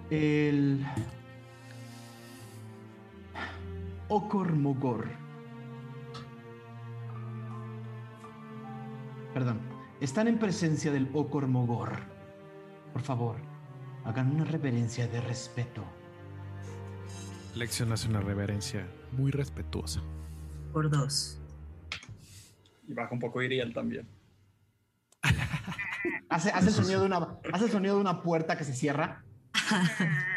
[0.10, 0.86] El
[4.10, 5.21] Okor Mogor
[9.34, 9.60] Perdón.
[10.02, 11.92] Están en presencia del Okormogor.
[12.92, 13.38] Por favor,
[14.04, 15.86] hagan una reverencia de respeto.
[17.56, 20.02] Lección hace una reverencia muy respetuosa.
[20.74, 21.40] Por dos.
[22.88, 24.08] Y baja un poco Iriel también.
[26.30, 29.24] Hace, hace el sonido de una, hace el sonido de una puerta que se cierra.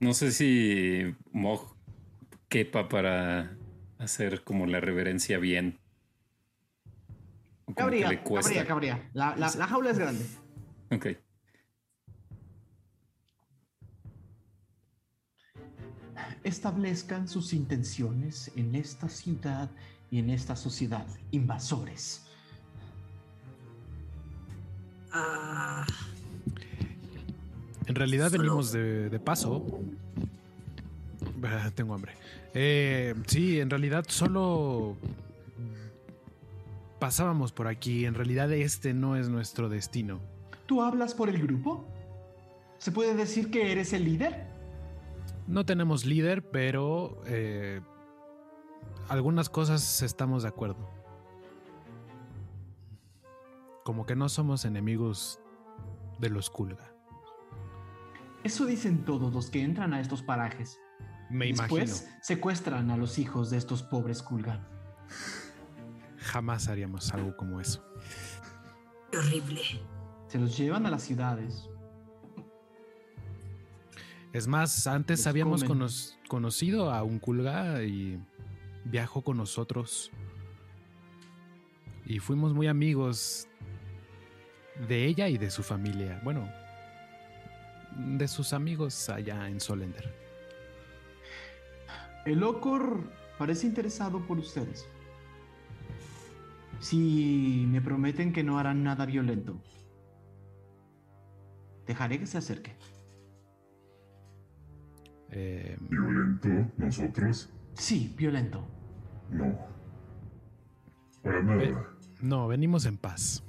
[0.00, 1.76] No sé si Mog
[2.48, 3.56] quepa para
[3.98, 5.78] hacer como la reverencia bien.
[7.74, 8.50] Cabría, le cuesta.
[8.50, 9.10] cabría, cabría.
[9.14, 10.26] La, la- la jaula es grande.
[10.90, 11.06] Ok.
[16.44, 19.70] Establezcan sus intenciones en esta ciudad
[20.10, 21.06] y en esta sociedad.
[21.30, 22.26] Invasores.
[25.12, 25.86] Ah,
[27.86, 29.80] En realidad Solo- venimos de, de paso.
[31.44, 32.14] Ah, Tengo hambre.
[32.54, 34.96] Eh, sí, en realidad solo
[37.02, 38.04] pasábamos por aquí.
[38.04, 40.20] En realidad este no es nuestro destino.
[40.66, 41.84] ¿Tú hablas por el grupo?
[42.78, 44.46] ¿Se puede decir que eres el líder?
[45.48, 47.80] No tenemos líder, pero eh,
[49.08, 50.88] algunas cosas estamos de acuerdo.
[53.82, 55.40] Como que no somos enemigos
[56.20, 56.94] de los Kulga.
[58.44, 60.78] Eso dicen todos los que entran a estos parajes.
[61.30, 62.18] Me Después imagino.
[62.22, 64.64] secuestran a los hijos de estos pobres Kulgan.
[66.22, 67.84] Jamás haríamos algo como eso.
[69.10, 69.60] qué horrible.
[70.28, 71.68] Se los llevan a las ciudades.
[74.32, 75.88] Es más, antes Los habíamos cono-
[76.28, 78.18] conocido a un Kulga y
[78.84, 80.10] viajó con nosotros.
[82.06, 83.46] Y fuimos muy amigos
[84.88, 86.18] de ella y de su familia.
[86.24, 86.48] Bueno,
[87.96, 90.14] de sus amigos allá en Solender.
[92.24, 93.02] El Ocor
[93.38, 94.88] parece interesado por ustedes.
[96.82, 99.62] Si me prometen que no harán nada violento,
[101.86, 102.74] dejaré que se acerque.
[105.30, 106.48] Eh, ¿Violento?
[106.76, 107.50] ¿Nosotros?
[107.74, 108.66] Sí, violento.
[109.30, 109.56] No.
[111.22, 111.88] Para nada.
[112.20, 113.44] no, venimos en paz.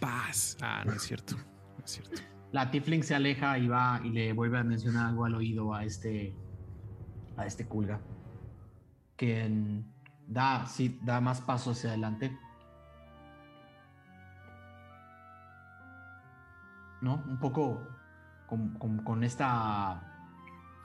[0.00, 0.58] Paz.
[0.60, 1.36] Ah, no es cierto.
[1.78, 2.20] No es cierto.
[2.52, 5.82] La Tifling se aleja y va y le vuelve a mencionar algo al oído a
[5.82, 6.36] este
[7.38, 8.02] a este Kulga.
[9.16, 9.46] Que
[10.26, 12.36] da, sí, da más pasos hacia adelante.
[17.00, 17.22] ¿No?
[17.28, 17.86] Un poco
[18.46, 20.10] con, con- con esta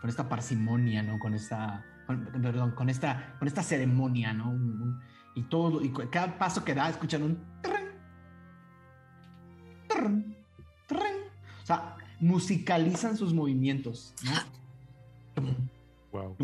[0.02, 1.20] con esta parsimonia, ¿no?
[1.20, 4.54] Con esta perdón, con esta con esta ceremonia, ¿no?
[5.36, 7.50] Y todo y cada paso que da escuchan un.
[11.62, 14.14] O sea, musicalizan sus movimientos.
[16.12, 16.36] Wow.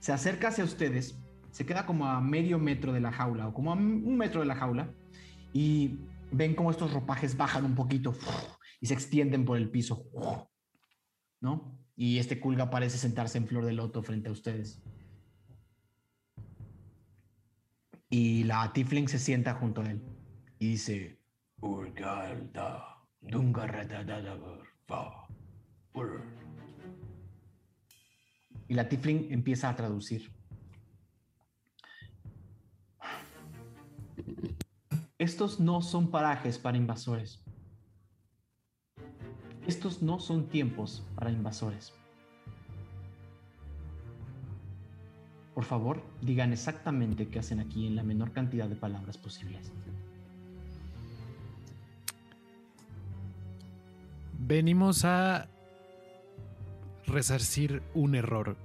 [0.00, 1.16] Se acerca hacia ustedes,
[1.52, 4.46] se queda como a medio metro de la jaula o como a un metro de
[4.46, 4.92] la jaula
[5.52, 5.98] y
[6.32, 8.14] ven como estos ropajes bajan un poquito
[8.80, 10.08] y se extienden por el piso,
[11.40, 11.78] ¿no?
[11.94, 14.82] Y este culga parece sentarse en flor de loto frente a ustedes.
[18.08, 20.02] Y la Tifling se sienta junto a él
[20.58, 21.18] y dice.
[28.68, 30.32] Y la Tifling empieza a traducir.
[35.22, 37.44] Estos no son parajes para invasores.
[39.68, 41.92] Estos no son tiempos para invasores.
[45.54, 49.70] Por favor, digan exactamente qué hacen aquí en la menor cantidad de palabras posibles.
[54.40, 55.46] Venimos a
[57.06, 58.56] resarcir un error.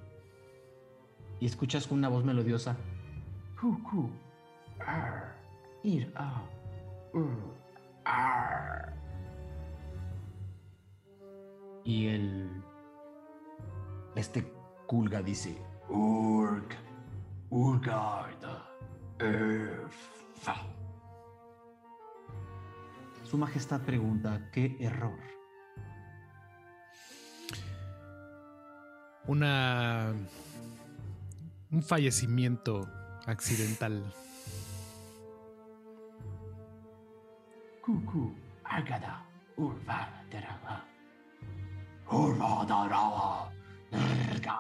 [1.40, 2.78] Y escuchas con una voz melodiosa.
[11.86, 12.62] Y el.
[14.16, 14.52] Este
[14.86, 15.58] Kulga dice.
[15.88, 16.68] Urg,
[17.50, 18.68] Urgarda.
[23.24, 25.18] Su Majestad pregunta: ¿Qué error?
[29.26, 30.14] Una.
[31.72, 32.90] Un fallecimiento
[33.26, 34.04] accidental.
[37.88, 38.36] Kuku,
[38.66, 39.24] Agada,
[39.56, 40.84] Urva, Deraga.
[42.12, 43.50] Urva, Darawa,
[43.90, 44.60] Derga.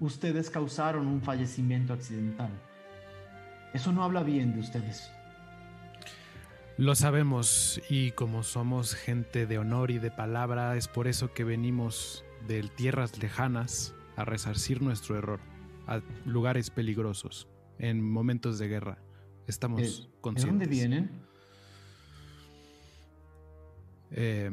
[0.00, 2.50] Ustedes causaron un fallecimiento accidental.
[3.72, 5.10] Eso no habla bien de ustedes.
[6.76, 11.44] Lo sabemos y como somos gente de honor y de palabra, es por eso que
[11.44, 15.40] venimos de tierras lejanas a resarcir nuestro error,
[15.86, 17.48] a lugares peligrosos,
[17.78, 18.98] en momentos de guerra.
[19.50, 21.10] Estamos ¿De- ¿De dónde vienen?
[24.12, 24.50] Eh,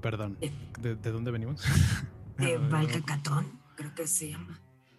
[0.00, 0.38] perdón,
[0.80, 1.62] ¿De, de dónde venimos?
[2.38, 4.58] De Valcacatón, creo que se llama.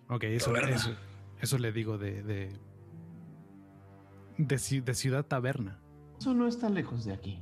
[0.10, 0.96] ok, eso, eso,
[1.40, 2.60] eso le digo de, de,
[4.38, 5.80] de, ci- de Ciudad Taberna.
[6.20, 7.42] Eso no está lejos de aquí.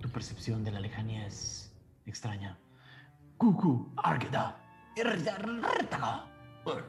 [0.00, 1.74] Tu percepción de la lejanía es
[2.06, 2.58] extraña.
[3.38, 4.60] Cucu, Argeda,
[4.96, 6.26] Irdarrtaga,
[6.66, 6.84] Ur,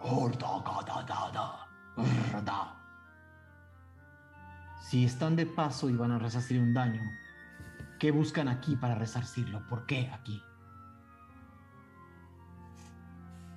[0.00, 1.66] Ordagadadada,
[1.96, 2.76] Urda.
[4.82, 7.02] Si están de paso y van a resarcir un daño,
[7.98, 9.66] ¿qué buscan aquí para resarcirlo?
[9.68, 10.42] ¿Por qué aquí?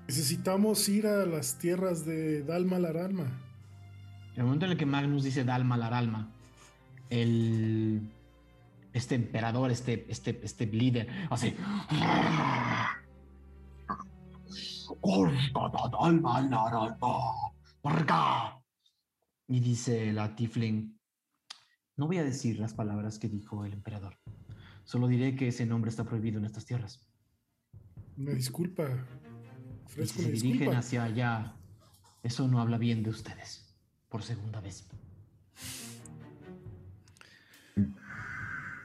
[0.08, 3.24] Necesitamos ir a las tierras de Dalma Laralma.
[4.34, 6.30] En el momento en el que Magnus dice Dalma Laralma,
[7.10, 8.12] el
[8.94, 11.56] este emperador, este, este, este líder, hace.
[17.84, 18.64] Varga".
[19.48, 21.00] Y dice la Tifling:
[21.98, 24.18] No voy a decir las palabras que dijo el emperador.
[24.86, 27.08] Solo diré que ese nombre está prohibido en estas tierras.
[28.18, 28.88] Una disculpa.
[29.98, 30.78] Y si se dirigen disculpa.
[30.80, 31.56] hacia allá,
[32.24, 33.76] eso no habla bien de ustedes.
[34.10, 34.88] Por segunda vez.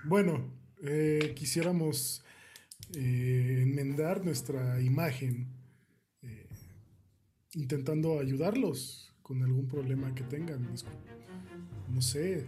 [0.04, 0.50] Bueno,
[0.82, 2.24] eh, quisiéramos
[2.94, 5.48] eh, enmendar nuestra imagen,
[7.54, 10.66] intentando ayudarlos con algún problema que tengan.
[11.88, 12.46] No sé.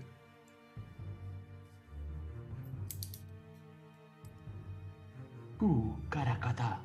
[5.59, 6.81] Ku karakata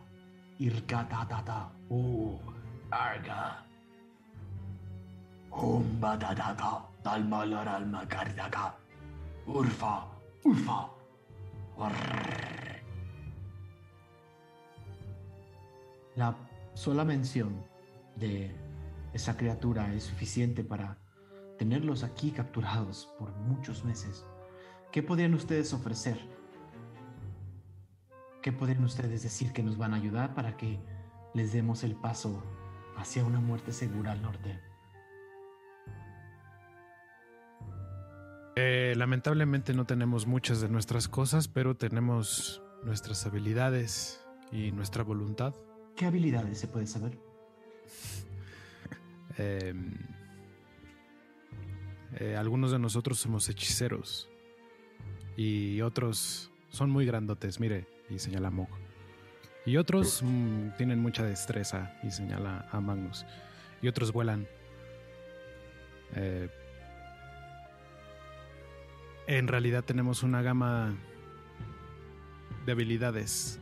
[0.60, 2.38] irkatatata u
[2.92, 3.64] arga.
[5.52, 8.76] Umbadadaka talmalaralma kardaka.
[9.48, 10.06] Urfa,
[10.44, 10.90] urfa.
[16.16, 16.36] La
[16.74, 17.75] sola mención
[18.16, 18.56] de
[19.14, 20.98] esa criatura es suficiente para
[21.58, 24.26] tenerlos aquí capturados por muchos meses.
[24.92, 26.20] ¿Qué podrían ustedes ofrecer?
[28.42, 30.80] ¿Qué podrían ustedes decir que nos van a ayudar para que
[31.34, 32.44] les demos el paso
[32.96, 34.60] hacia una muerte segura al norte?
[38.56, 45.54] Eh, lamentablemente no tenemos muchas de nuestras cosas, pero tenemos nuestras habilidades y nuestra voluntad.
[45.96, 47.25] ¿Qué habilidades se puede saber?
[49.38, 49.92] Em,
[52.20, 54.30] eh, algunos de nosotros somos hechiceros
[55.36, 58.70] y otros son muy grandotes, mire, y señala Mog.
[59.66, 63.26] Y otros mm, tienen mucha destreza y señala a Magnus.
[63.82, 64.48] Y otros vuelan.
[66.16, 66.50] Eh,
[69.28, 70.96] en realidad tenemos una gama
[72.66, 73.60] de habilidades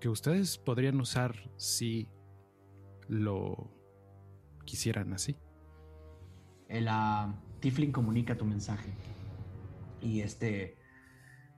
[0.00, 2.08] que ustedes podrían usar si
[3.12, 3.70] lo
[4.64, 5.36] quisieran así.
[6.68, 8.90] El ah, Tiflin comunica tu mensaje.
[10.00, 10.78] Y este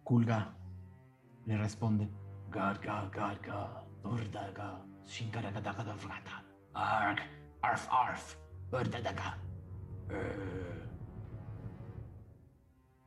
[0.02, 0.56] Kulga
[1.46, 2.10] le responde.
[2.50, 3.84] Garga, garga,
[6.74, 7.20] arg,
[7.62, 8.36] arf, arf.
[10.10, 10.80] Eh.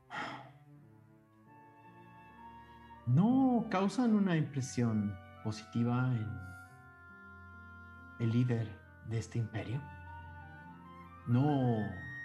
[3.08, 6.47] No causan una impresión positiva en
[8.20, 8.70] el líder
[9.10, 9.82] de este imperio.
[11.28, 11.78] No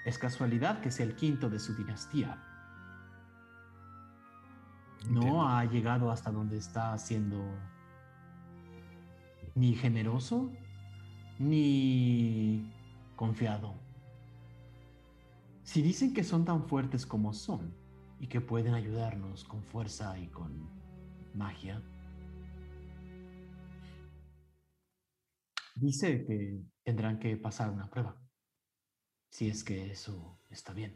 [0.05, 2.39] es casualidad que sea el quinto de su dinastía.
[5.09, 5.49] No Entiendo.
[5.49, 7.45] ha llegado hasta donde está siendo
[9.55, 10.51] ni generoso
[11.39, 12.73] ni
[13.17, 13.75] confiado.
[15.65, 17.75] Si dicen que son tan fuertes como son
[18.21, 20.69] y que pueden ayudarnos con fuerza y con
[21.35, 21.83] magia,
[25.75, 28.21] dice que tendrán que pasar una prueba.
[29.31, 30.95] Si es que eso está bien.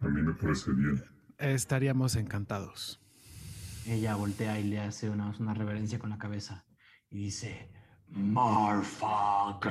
[0.00, 1.02] A mí me parece bien.
[1.38, 3.00] Estaríamos encantados.
[3.86, 6.66] Ella voltea y le hace una, una reverencia con la cabeza
[7.10, 7.70] y dice,
[8.08, 9.70] Marfucker.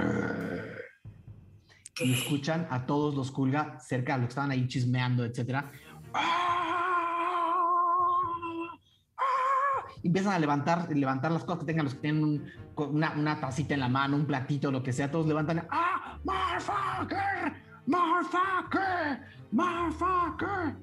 [1.99, 5.71] Y escuchan a todos los Kulga cerca de los que estaban ahí chismeando, etcétera.
[6.13, 6.58] Y
[10.03, 12.45] empiezan a levantar, levantar las cosas que tengan los que tienen un-
[12.77, 15.11] una, una tacita en la mano, un platito, lo que sea.
[15.11, 15.67] Todos levantan.
[15.69, 16.17] ¡Ah!
[16.23, 17.53] ¡Marfucker!
[17.85, 19.19] ¡Marfucker!
[19.51, 20.75] ¡Marfucker!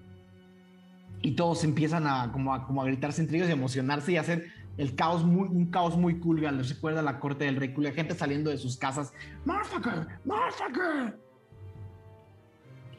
[1.23, 4.47] Y todos empiezan a como, a como a gritarse entre ellos y emocionarse y hacer
[4.77, 8.15] el caos muy, un caos muy culga, les recuerda la corte del rey culga, gente
[8.15, 9.13] saliendo de sus casas,
[9.47, 10.07] ¡Motherfucker!
[10.27, 11.19] ¡Motherfucker!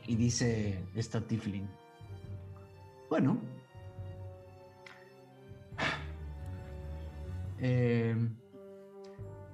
[0.07, 1.67] Y dice esta Tiflin,
[3.09, 3.37] bueno,
[7.59, 8.15] eh,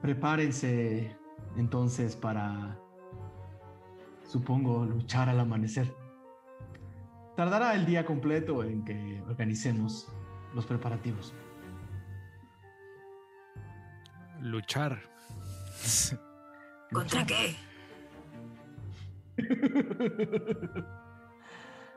[0.01, 1.16] prepárense
[1.56, 2.78] entonces para,
[4.28, 5.93] supongo, luchar al amanecer.
[7.36, 10.08] Tardará el día completo en que organicemos
[10.54, 11.34] los preparativos.
[14.41, 15.01] Luchar.
[16.91, 17.56] ¿Contra qué?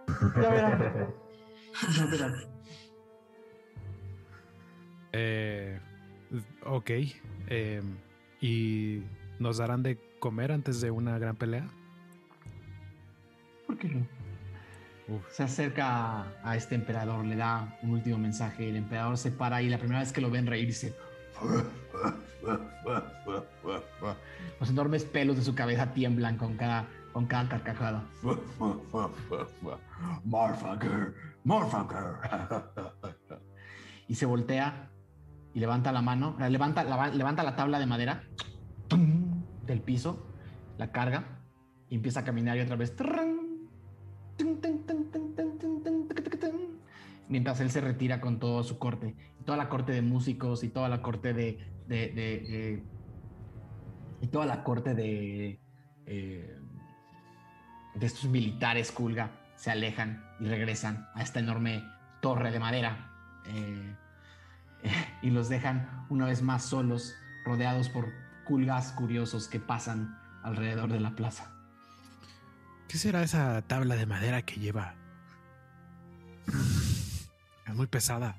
[0.08, 1.14] Ya verán.
[1.96, 2.34] Ya verán.
[5.12, 5.80] Eh,
[6.64, 6.90] ok.
[7.48, 7.82] eh,
[8.40, 9.02] ¿Y
[9.38, 11.66] nos darán de comer antes de una gran pelea?
[13.66, 14.06] ¿Por qué no?
[15.30, 18.68] Se acerca a, este emperador, le da un último mensaje.
[18.68, 20.96] El emperador se para y la primera vez que lo ven reír dice:
[24.60, 28.04] Los enormes pelos de su cabeza tiemblan con cada, con cada carcajada.
[30.24, 31.14] Motherfucker,
[31.44, 32.16] motherfucker.
[34.08, 34.90] Y se voltea
[35.56, 38.24] y levanta la mano, levanta la, levanta la tabla de madera
[39.64, 40.26] del piso,
[40.76, 41.40] la carga
[41.88, 42.94] y empieza a caminar y otra vez.
[47.30, 50.90] Mientras él se retira con todo su corte, toda la corte de músicos y toda
[50.90, 52.84] la corte de.
[54.20, 55.58] y toda la corte de.
[56.04, 61.82] De estos militares Kulga se alejan y regresan a esta enorme
[62.20, 63.10] torre de madera.
[63.46, 63.96] Eh,
[65.22, 67.14] y los dejan una vez más solos,
[67.44, 68.12] rodeados por
[68.44, 71.52] Kulgas curiosos que pasan alrededor de la plaza.
[72.88, 74.94] ¿Qué será esa tabla de madera que lleva?
[77.66, 78.36] Es muy pesada.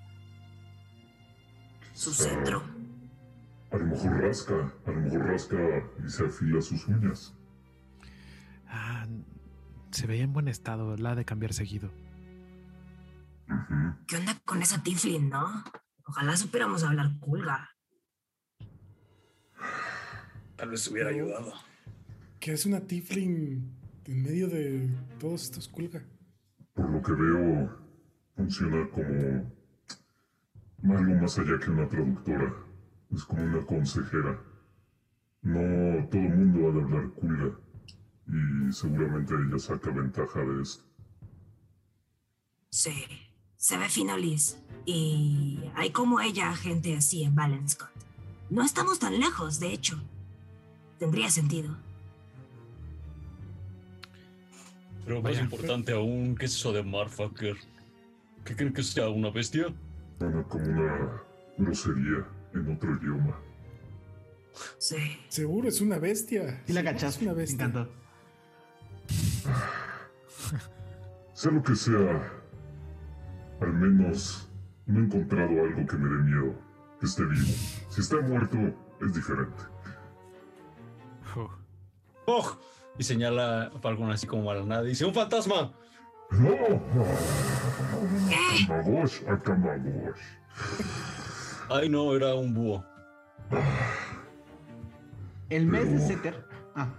[1.93, 2.64] Su centro.
[3.72, 5.58] A lo mejor rasca, a lo mejor rasca
[6.06, 7.34] y se afila sus uñas.
[8.70, 9.06] Ah,
[9.91, 10.95] se veía en buen estado.
[10.95, 11.91] La ha de cambiar seguido.
[14.08, 15.64] ¿Qué onda con esa Tiflin, no?
[16.08, 17.70] Ojalá supiéramos hablar culga.
[20.55, 21.53] Tal vez hubiera ayudado.
[22.39, 24.89] Que es una Tiflin en medio de
[25.20, 26.01] todos estos culga.
[26.74, 27.78] Por lo que veo,
[28.36, 29.51] funciona como
[30.95, 32.55] algo más allá que una traductora.
[33.12, 34.42] Es como una consejera.
[35.42, 37.59] No todo el mundo ha de hablar culga.
[38.28, 40.84] Y seguramente ella saca ventaja de esto.
[42.70, 43.26] Sí,
[43.58, 44.58] se ve fino Liz.
[44.86, 47.89] Y hay como ella gente así en Valenscott.
[48.50, 50.01] No estamos tan lejos, de hecho.
[51.00, 51.75] Tendría sentido.
[55.04, 55.42] Pero más Vaya.
[55.42, 57.55] importante aún, ¿qué es eso de Marfucker?
[58.46, 59.74] ¿Qué creen que sea una bestia?
[60.20, 61.21] Suena como una
[61.58, 63.38] grosería en otro idioma.
[64.78, 64.97] Sí.
[65.29, 66.63] Seguro es una bestia.
[66.66, 67.25] ¿Sí la cachaste?
[67.25, 67.66] Una Me bestia.
[67.66, 67.92] encantó.
[71.34, 72.37] Sea lo que sea,
[73.62, 74.50] al menos
[74.86, 76.55] no he encontrado algo que me dé miedo.
[77.00, 77.54] Que esté vivo.
[77.89, 78.58] Si está muerto,
[79.01, 79.63] es diferente.
[81.36, 81.51] Uf.
[82.25, 82.58] ¡Oh!
[82.97, 84.84] Y señala a Falcon así como a la nada.
[84.86, 85.71] y Dice: ¡Un fantasma!
[86.32, 86.55] ¡No!
[88.66, 90.20] Akamagosh, Akamagosh.
[91.70, 92.84] Ay, no, era un búho.
[95.50, 96.46] El mes de Seter.
[96.75, 96.89] Ah,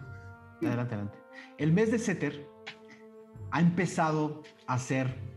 [0.63, 1.19] adelante, adelante.
[1.59, 2.49] El mes de Seter
[3.51, 5.28] ha empezado a ser.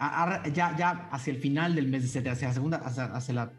[0.00, 3.04] A- a- ya, ya hacia el final del mes de Seter, hacia la segunda, hacia,
[3.04, 3.52] hacia la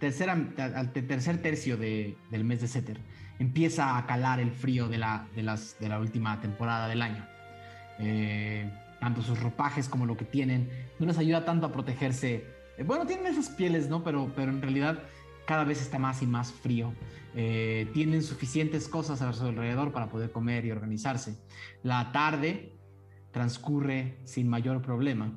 [0.00, 0.32] tercera,
[0.74, 2.98] al te- tercer tercio de- del mes de Seter,
[3.38, 7.24] empieza a calar el frío de la, de las, de la última temporada del año.
[8.00, 8.70] Eh,
[9.00, 10.68] tanto sus ropajes como lo que tienen
[10.98, 12.46] no les ayuda tanto a protegerse.
[12.76, 14.02] Eh, bueno, tienen esas pieles, ¿no?
[14.02, 15.02] Pero, pero en realidad
[15.46, 16.92] cada vez está más y más frío.
[17.34, 21.36] Eh, tienen suficientes cosas a su alrededor para poder comer y organizarse.
[21.82, 22.72] La tarde
[23.32, 25.32] transcurre sin mayor problema.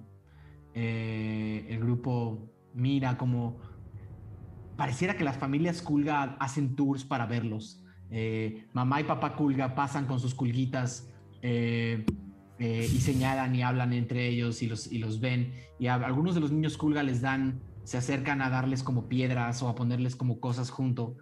[0.73, 3.57] Eh, el grupo mira como
[4.77, 7.84] pareciera que las familias Kulga hacen tours para verlos.
[8.10, 11.10] Eh, mamá y papá Kulga pasan con sus culguitas
[11.41, 12.06] eh,
[12.60, 15.53] y señalan y hablan entre ellos y los, y los ven.
[15.80, 19.68] Y algunos de los niños Kulga les dan, se acercan a darles como piedras o
[19.68, 21.15] a ponerles como cosas junto.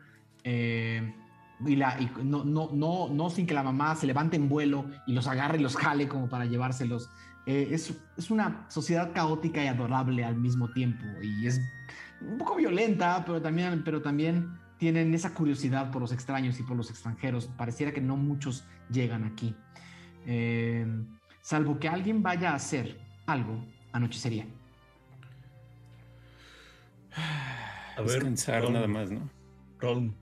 [1.66, 4.86] Y la, y no, no, no, no sin que la mamá se levante en vuelo
[5.06, 7.10] y los agarre y los jale como para llevárselos.
[7.46, 11.04] Eh, es, es una sociedad caótica y adorable al mismo tiempo.
[11.22, 11.60] Y es
[12.22, 16.78] un poco violenta, pero también, pero también tienen esa curiosidad por los extraños y por
[16.78, 17.48] los extranjeros.
[17.48, 19.56] Pareciera que no muchos llegan aquí.
[20.26, 20.86] Eh,
[21.42, 24.48] salvo que alguien vaya a hacer algo, anochecería.
[27.16, 29.30] A ver, Descansar Ron, nada más, ¿no?
[29.80, 30.16] Ron,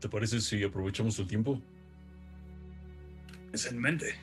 [0.00, 1.60] ¿te parece si aprovechamos el tiempo?
[3.52, 4.14] Es en mente.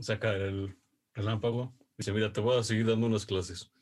[0.00, 0.76] Saca el
[1.14, 1.74] relámpago.
[1.96, 3.72] Dice, mira, te voy a seguir dando unas clases.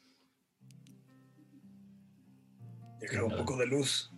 [3.00, 4.10] Deja un poco de luz.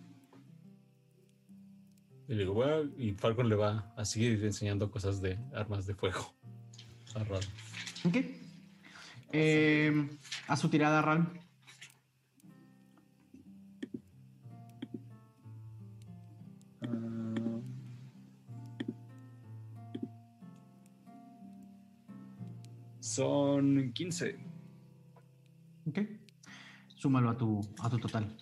[2.27, 5.95] Y le digo, bueno, y Falcon le va a seguir enseñando cosas de armas de
[5.95, 6.33] fuego.
[7.15, 7.21] A.
[8.07, 8.17] Ok.
[9.31, 10.09] Eh,
[10.47, 11.48] a su tirada, Ral.
[23.19, 24.39] Son 15.
[25.87, 25.99] Ok.
[26.95, 28.33] Súmalo a tu, a tu total.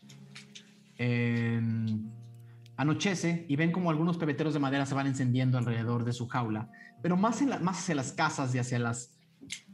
[0.99, 1.59] Eh,
[2.75, 6.69] anochece y ven como algunos pebeteros de madera se van encendiendo alrededor de su jaula,
[7.01, 9.17] pero más, en más hacia las casas y hacia las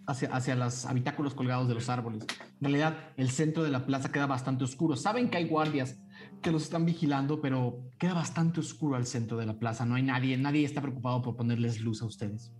[0.07, 2.25] hacia, hacia los habitáculos colgados de los árboles.
[2.61, 4.95] En realidad, el centro de la plaza queda bastante oscuro.
[4.95, 5.97] Saben que hay guardias
[6.41, 9.85] que los están vigilando, pero queda bastante oscuro al centro de la plaza.
[9.85, 12.53] No hay nadie, nadie está preocupado por ponerles luz a ustedes.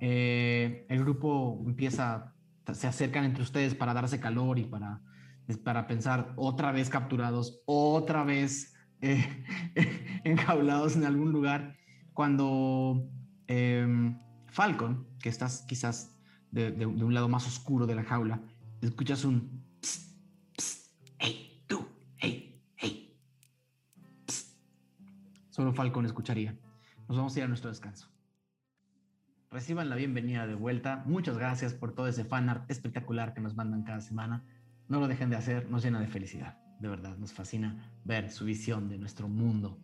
[0.00, 2.34] Eh, el grupo empieza,
[2.72, 5.00] se acercan entre ustedes para darse calor y para,
[5.64, 9.44] para pensar otra vez capturados, otra vez eh,
[10.24, 11.76] enjaulados en algún lugar.
[12.12, 13.08] Cuando
[13.46, 14.18] em,
[14.48, 16.18] Falcon, que estás quizás
[16.50, 18.40] de, de- un lado más oscuro de la jaula,
[18.80, 20.16] escuchas un psst,
[20.56, 21.86] psst, hey, tú,
[22.18, 23.18] hey, hey.
[24.26, 24.56] psst".
[25.50, 26.58] Solo Falcon escucharía.
[27.08, 28.08] Nos vamos a ir a nuestro descanso.
[29.50, 31.04] Reciban la bienvenida de vuelta.
[31.06, 34.44] Muchas gracias por todo ese fanart espectacular que nos mandan cada semana.
[34.88, 36.58] No lo dejen de hacer, nos llena de felicidad.
[36.80, 39.78] De verdad, nos fascina ver su visión de nuestro mundo.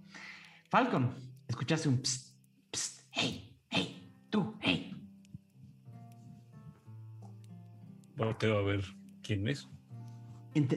[0.68, 1.14] Falcon,
[1.47, 2.36] escuchaste un psst,
[2.72, 4.97] psst, hey, hey, tú, hey.
[8.16, 8.84] Volteo a ver
[9.22, 9.68] quién es.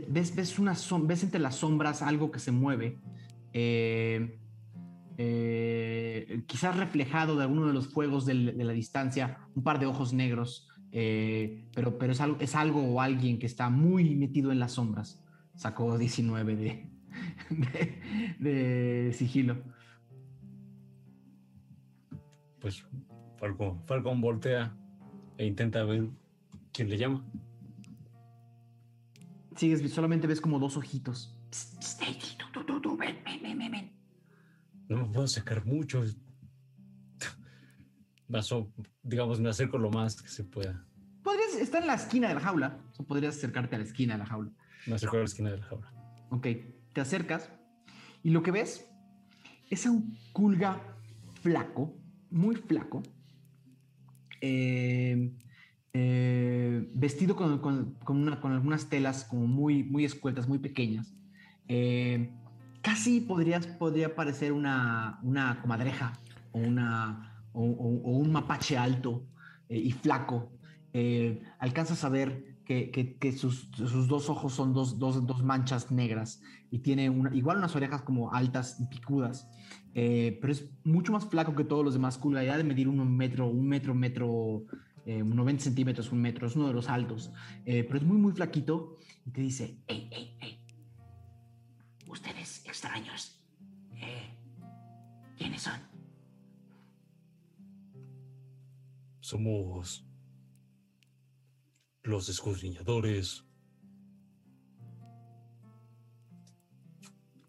[0.08, 3.00] Ves, ves, una ves entre las sombras algo que se mueve,
[3.52, 4.40] eh,
[5.18, 9.86] eh, quizás reflejado de alguno de los fuegos del- de la distancia, un par de
[9.86, 14.52] ojos negros, eh, pero, pero es, algo, es algo o alguien que está muy metido
[14.52, 15.22] en las sombras.
[15.56, 16.90] Sacó 19 de,
[18.40, 18.50] de,
[19.08, 19.58] de sigilo.
[22.60, 22.86] Pues
[23.38, 24.76] Falcon, Falcon voltea
[25.38, 26.08] e intenta ver
[26.74, 27.26] quién le llama.
[29.56, 31.38] Sigues, solamente ves como dos ojitos.
[31.50, 33.95] Psst, psst, hey, tú, tú, tú, tú, ven, ven, ven, ven, ven.
[34.88, 36.04] No me puedo sacar mucho.
[38.32, 38.72] Paso,
[39.04, 40.86] digamos, me acerco lo más que se pueda.
[41.24, 42.80] Podrías estar en la esquina de la jaula.
[42.98, 44.52] O podrías acercarte a la esquina de la jaula.
[44.88, 45.92] Me acerco a la esquina de la jaula.
[46.30, 46.48] Ok,
[46.94, 47.50] te acercas
[48.24, 48.88] y lo que ves
[49.70, 50.82] es a un culga
[51.42, 51.96] flaco,
[52.32, 53.04] muy flaco,
[54.42, 55.32] eh,
[55.94, 61.14] eh, vestido con, con- con una- con algunas telas como muy, muy escueltas, muy pequeñas.
[61.68, 62.32] Eh,
[62.86, 66.14] casi podrías, podría parecer una, una comadreja
[66.52, 69.26] o, una, o, un mapache alto
[69.70, 70.52] eh, y flaco.
[70.94, 75.92] Eh, alcanzas a ver que, que- sus, sus dos ojos son dos, dos- dos manchas
[75.92, 79.48] negras y tiene una, igual unas orejas como altas y picudas,
[79.96, 82.20] eh, pero es mucho más flaco que todos los demás.
[82.20, 84.66] Culga, ya de medir un metro, un metro, metro,
[85.08, 87.32] eh, 90 centímetros, un metro, es uno de los altos,
[87.66, 90.55] eh, pero es muy, muy flaquito y te dice, hey, hey, hey,
[92.76, 93.40] extraños,
[94.02, 94.30] eh,
[95.38, 95.80] ¿quiénes son?
[99.22, 100.06] Somos
[102.04, 103.46] los escudriñadores.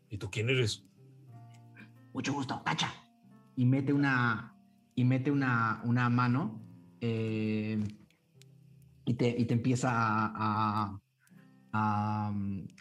[0.09, 0.85] ¿Y tú quién eres?
[2.13, 2.95] mucho gusto, tacha.
[3.57, 4.55] Y mete una,
[4.95, 6.63] y mete una, una mano
[7.01, 7.83] eh,
[9.05, 11.01] y, te, y te empieza a, a,
[11.73, 12.33] a-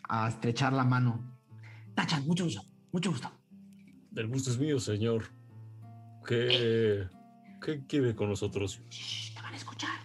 [0.07, 1.34] a estrechar la mano.
[1.95, 2.61] Tacha, mucho gusto,
[2.91, 3.31] mucho gusto.
[4.15, 5.25] El gusto es mío, señor.
[6.27, 7.07] ¿Qué,
[7.61, 8.81] qué quiere con nosotros?
[8.89, 9.99] Shh, te van a escuchar.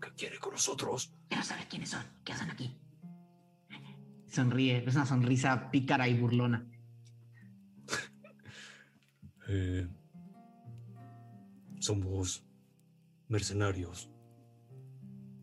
[0.00, 1.12] ¿Qué quiere con nosotros?
[1.28, 2.76] Quiero saber quiénes son, qué hacen aquí.
[4.28, 6.66] Sonríe, es una sonrisa pícara y burlona.
[9.46, 9.86] Eh,
[11.80, 12.42] somos
[13.28, 14.08] mercenarios.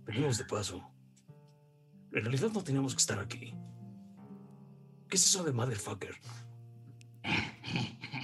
[0.06, 0.82] Venimos de paso.
[2.12, 3.54] En realidad no teníamos que estar aquí.
[5.12, 6.16] ¿Qué es eso de motherfucker?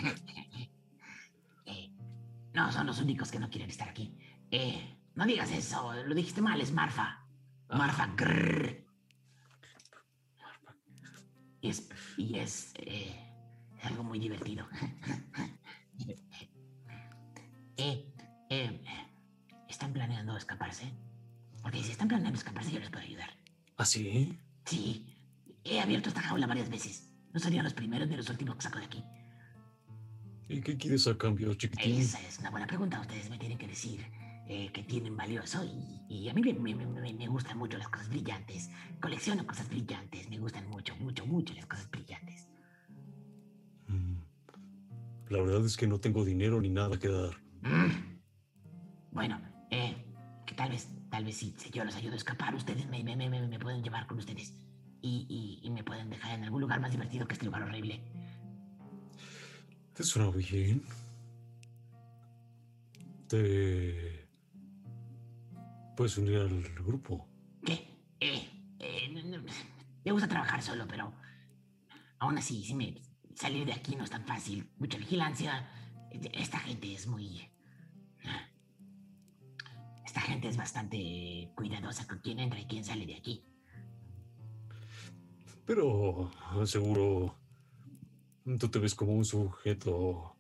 [1.66, 1.92] Eh,
[2.54, 4.16] no son los únicos que no quieren estar aquí.
[4.52, 7.26] Eh, no digas eso, lo dijiste mal, es Marfa.
[7.68, 8.86] Marfa, grrr.
[11.60, 13.14] Y es, y es, eh,
[13.78, 14.66] es algo muy divertido.
[17.78, 18.14] eh,
[18.50, 18.82] eh,
[19.68, 20.94] ¿Están planeando escaparse?
[21.62, 23.30] Porque si están planeando escaparse, yo les puedo ayudar.
[23.76, 24.40] ¿Ah, sí?
[24.64, 25.17] Sí,
[25.70, 27.10] He abierto esta jaula varias veces.
[27.34, 29.04] No serían los primeros ni los últimos que saco de aquí.
[30.50, 32.00] ¿Y qué quieres a cambio, chiquitín?
[32.00, 33.00] Esa es una buena pregunta.
[33.02, 34.06] Ustedes me tienen que decir
[34.48, 35.64] eh, qué tienen valioso.
[35.66, 38.70] Y, y a mí me, me- me- me gustan mucho las cosas brillantes.
[39.02, 40.30] Colecciono cosas brillantes.
[40.30, 42.48] Me gustan mucho, mucho, mucho las cosas brillantes.
[43.88, 44.20] Mm.
[45.30, 47.36] La verdad es que no tengo dinero ni nada que dar.
[47.62, 48.18] Mm.
[49.12, 49.98] Bueno, eh,
[50.46, 53.84] que tal vez, tal vez si, si yo los ayudo a escapar, ustedes me pueden
[53.84, 54.54] llevar con ustedes.
[55.08, 58.02] Y, y- y me pueden dejar en algún lugar más divertido que este lugar horrible.
[59.94, 60.84] ¿Te suena bien?
[63.30, 64.28] Te...
[65.96, 67.26] Puedes unir al grupo.
[67.66, 67.88] ¿Qué?
[68.20, 69.44] Eh, eh, no- no-
[70.06, 71.14] me gusta trabajar solo, pero
[72.20, 73.02] aún así, si me
[73.36, 74.70] salir de aquí no es tan fácil.
[74.78, 75.70] Mucha vigilancia.
[76.34, 77.50] Esta gente es muy.
[80.06, 83.46] Esta gente es bastante cuidadosa con quién entra y quién sale de aquí.
[85.68, 86.32] Pero
[86.66, 87.36] seguro
[88.58, 90.34] tú te ves como un sujeto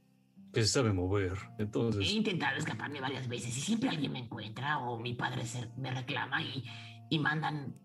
[0.53, 1.33] que se sabe mover.
[1.59, 5.69] He Entonces, intentado escaparme varias veces y siempre alguien me encuentra o mi padre se-
[5.77, 6.63] me reclama y,
[7.09, 7.75] y mandan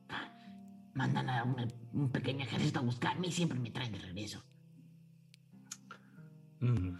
[0.94, 4.42] mandan a una- un pequeño ejército a buscarme y siempre me traen de regreso.
[6.60, 6.96] mm,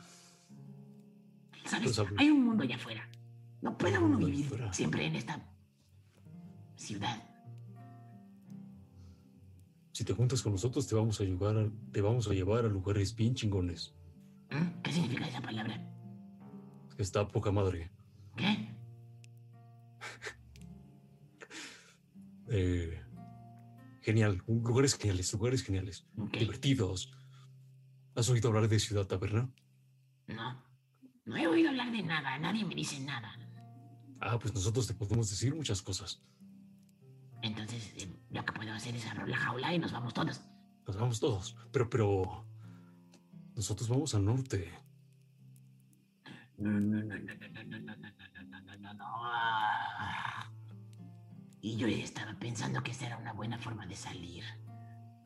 [1.67, 1.97] ¿Sabes?
[2.19, 3.09] Hay un mundo allá afuera.
[3.61, 5.41] No puede uno vivir siempre en esta
[6.75, 7.23] ciudad.
[9.93, 12.69] Si te juntas con nosotros te vamos a llevar a, te vamos a llevar a
[12.69, 13.95] lugares bien chingones.
[14.51, 14.83] ¿Mm?
[14.83, 15.81] ¿Qué significa esa palabra?
[16.99, 17.91] Está poca madre.
[18.37, 18.69] ¿Qué?
[22.55, 23.01] Eh,
[24.03, 26.07] genial, lugares geniales, lugares geniales,
[26.39, 27.11] divertidos.
[28.15, 29.51] ¿Has oído hablar de Ciudad Taberna?
[30.27, 30.63] No.
[31.25, 32.39] No he oído hablar de nada.
[32.39, 33.33] Nadie me dice nada.
[34.21, 36.21] Ah, pues nosotros te podemos decir muchas cosas.
[37.43, 40.41] Entonces, eh, lo que puedo hacer es abrir la jaula y nos vamos todos.
[40.87, 41.57] Nos vamos todos.
[41.73, 42.47] Pero, pero.
[43.55, 44.73] Nosotros vamos al norte.
[46.57, 49.05] No, no, no, no, no, no, no, no, no, no, no, no.
[49.05, 50.51] Ah.
[51.61, 54.45] Y yo estaba pensando que esa era una buena forma de salir.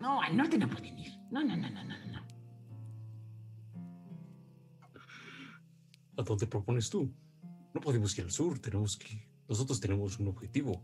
[0.01, 1.13] No, al norte no pueden ir.
[1.31, 2.27] No, no, no, no, no, no, no.
[6.19, 7.15] ¿A dónde propones tú?
[7.75, 8.59] No podemos ir al sur.
[8.59, 9.29] Tenemos que.
[9.49, 10.83] Nosotros tenemos un objetivo.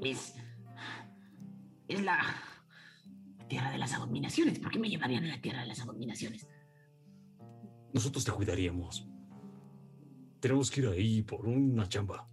[0.00, 0.34] Es.
[1.88, 2.18] Es la.
[3.48, 4.58] Tierra de las abominaciones.
[4.58, 6.48] ¿Por qué me llevarían a la tierra de las abominaciones?
[7.92, 9.08] Nosotros te cuidaríamos.
[10.40, 12.28] Tenemos que ir ahí por una chamba.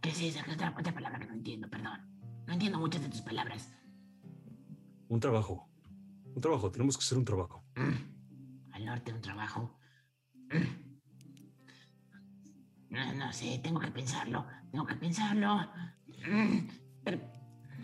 [0.00, 0.42] ¿Qué es esa?
[0.42, 1.68] ¿Qué otra, otra palabra que no entiendo?
[1.68, 2.00] Perdón.
[2.46, 3.72] No entiendo muchas de tus palabras.
[5.08, 5.68] Un trabajo.
[6.34, 6.72] Un trabajo.
[6.72, 7.64] Tenemos que hacer un trabajo.
[7.76, 8.72] Mm.
[8.72, 9.78] Al norte un trabajo.
[10.50, 10.81] Mm.
[12.92, 14.46] No, no sé, tengo que pensarlo.
[14.70, 15.68] Tengo que pensarlo.
[16.30, 16.68] Mm.
[17.04, 17.20] Pero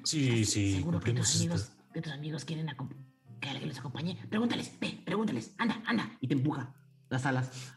[0.05, 0.75] Sí, sí.
[0.77, 2.67] seguro que tus amigos, que tus amigos quieren
[3.41, 4.17] que alguien los acompañe.
[4.29, 5.55] Pregúntales, ve, pregúntales.
[5.59, 6.11] Anda, anda.
[6.21, 6.75] Y te empuja
[7.09, 7.75] las alas.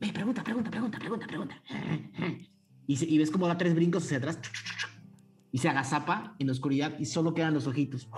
[0.00, 1.62] Ve, pregunta, pregunta, pregunta, pregunta, pregunta.
[2.84, 4.40] Y, se- y ves como da tres brincos hacia atrás.
[5.52, 8.08] Y se agazapa en la oscuridad y solo quedan los ojitos.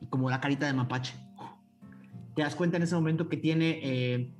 [0.00, 1.14] Y como la carita de mapache.
[2.36, 4.32] Te das cuenta en ese momento que tiene, eh,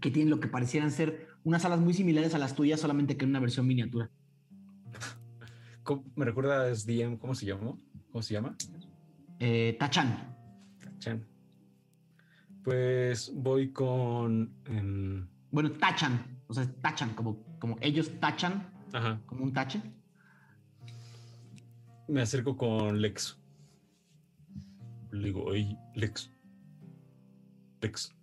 [0.00, 3.24] que tiene lo que parecieran ser unas alas muy similares a las tuyas, solamente que
[3.24, 4.10] en una versión miniatura.
[5.82, 7.78] ¿Cómo- ¿Me recuerdas, DM, cómo se llamó?
[8.10, 8.56] ¿Cómo se llama?
[9.38, 10.34] Eh, Tachan.
[10.98, 11.26] Chan.
[12.62, 14.54] Pues voy con.
[14.66, 16.40] em, Bueno, tachan.
[16.46, 19.20] O sea, tachan, como, como ellos tachan, ajá.
[19.26, 19.82] como un tache.
[22.08, 23.38] Me acerco con Lex.
[25.12, 26.30] Le digo, oye, Lex.
[27.80, 28.14] Lex,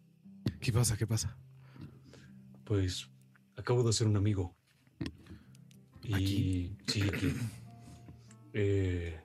[0.60, 0.98] ¿Qué pasa?
[0.98, 1.38] ¿Qué pasa?
[2.64, 3.10] pues
[3.61, 4.55] acabo de hacer un amigo.
[6.03, 6.77] Y ¿Aquí?
[6.88, 7.33] sí, aquí.
[8.53, 9.17] Eh,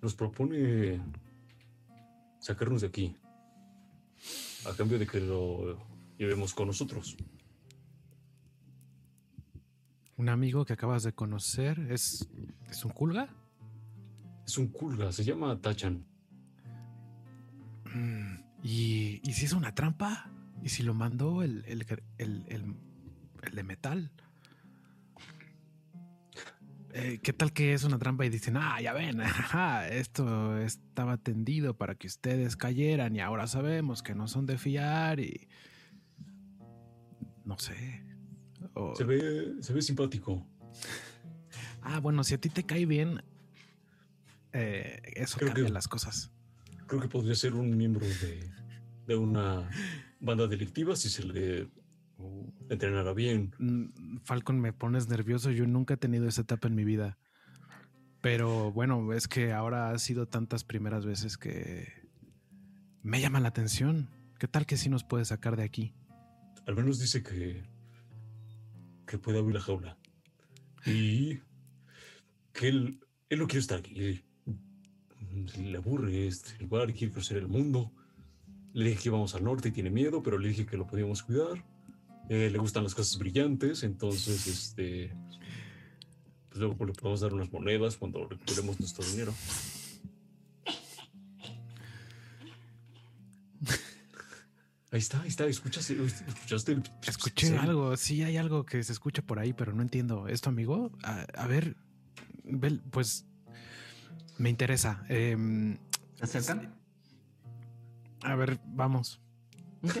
[0.00, 1.00] nos propone
[2.38, 3.16] sacarnos de aquí.
[4.66, 5.78] A cambio de que lo
[6.18, 7.16] llevemos con nosotros.
[10.16, 12.28] Un amigo que acabas de conocer es.
[12.70, 13.28] ¿Es un culga?
[14.46, 16.06] Es un culga, se llama Tachan.
[17.92, 20.30] Mm, ¿Y, ¿Y si es una trampa?
[20.62, 21.86] ¿Y si lo mandó el, el,
[22.18, 22.76] el, el-
[23.54, 24.10] de metal?
[26.92, 31.18] Eh, ¿Qué tal que es una trampa y dicen, ah, ya ven, ajá, esto estaba
[31.18, 35.46] tendido para que ustedes cayeran y ahora sabemos que no son de fiar y...
[37.44, 38.02] No sé.
[38.74, 40.44] O- Se ve, se ve simpático.
[41.82, 43.22] Ah, bueno, si a ti te cae bien,
[44.52, 46.32] eh, eso Creo cambia que- las cosas.
[46.86, 48.50] Creo que podría ser un miembro de,
[49.06, 49.68] de una
[50.20, 51.68] banda delictiva si se le
[52.68, 53.54] entrenara bien.
[53.58, 55.50] Mm, Falcon, me pones nervioso.
[55.50, 57.18] Yo nunca he tenido esa etapa en mi vida.
[58.20, 61.92] Pero bueno, es que ahora ha sido tantas primeras veces que
[63.02, 64.08] me llama la atención.
[64.38, 65.94] ¿Qué tal que sí nos puede sacar de aquí?
[66.66, 67.62] Al menos dice que.
[69.06, 69.98] que puede abrir la jaula.
[70.84, 71.40] Y.
[72.52, 73.00] que él.
[73.28, 74.24] él no quiere estar aquí.
[75.58, 77.92] Le aburre este lugar, quiere conocer el mundo.
[78.76, 81.22] Le dije que íbamos al norte y tiene miedo, pero le dije que lo podíamos
[81.22, 81.64] cuidar.
[82.28, 85.12] Eh, le gustan las cosas brillantes, entonces, este.
[86.48, 89.32] Pues luego le podemos dar unas monedas cuando recuperemos nuestro dinero.
[94.92, 97.54] Ahí está, ahí está, escuchaste, escuchaste el- Escuché sí.
[97.56, 100.28] algo, sí hay algo que se escucha por ahí, pero no entiendo.
[100.28, 100.92] ¿Es tu amigo?
[101.02, 101.76] A, a ver,
[102.44, 103.26] Bel, pues
[104.38, 105.04] me interesa.
[105.08, 105.38] ¿Se
[106.20, 106.75] acercan?
[108.26, 109.20] A ver, vamos.
[109.82, 109.98] Ok.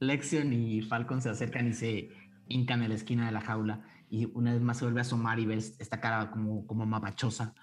[0.00, 2.10] Lexion y Falcon se acercan y se
[2.48, 3.84] hincan en la esquina de la jaula.
[4.10, 7.54] Y una vez más se vuelve a asomar y ves esta cara como, como mapachosa.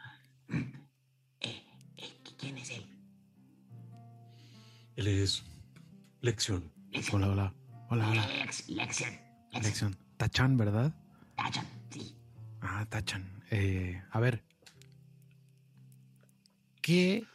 [2.37, 2.85] ¿Quién es él?
[4.97, 5.43] Él es
[6.21, 6.71] Lección.
[7.11, 7.53] Hola, hola.
[7.89, 8.27] Hola, hola.
[8.27, 9.11] Lex, Lexion.
[9.51, 9.97] Lección.
[10.17, 10.93] Tachan, ¿verdad?
[11.35, 12.15] Tachan, sí.
[12.61, 13.43] Ah, Tachan.
[13.51, 14.43] Eh, a ver.
[16.81, 17.25] ¿Qué?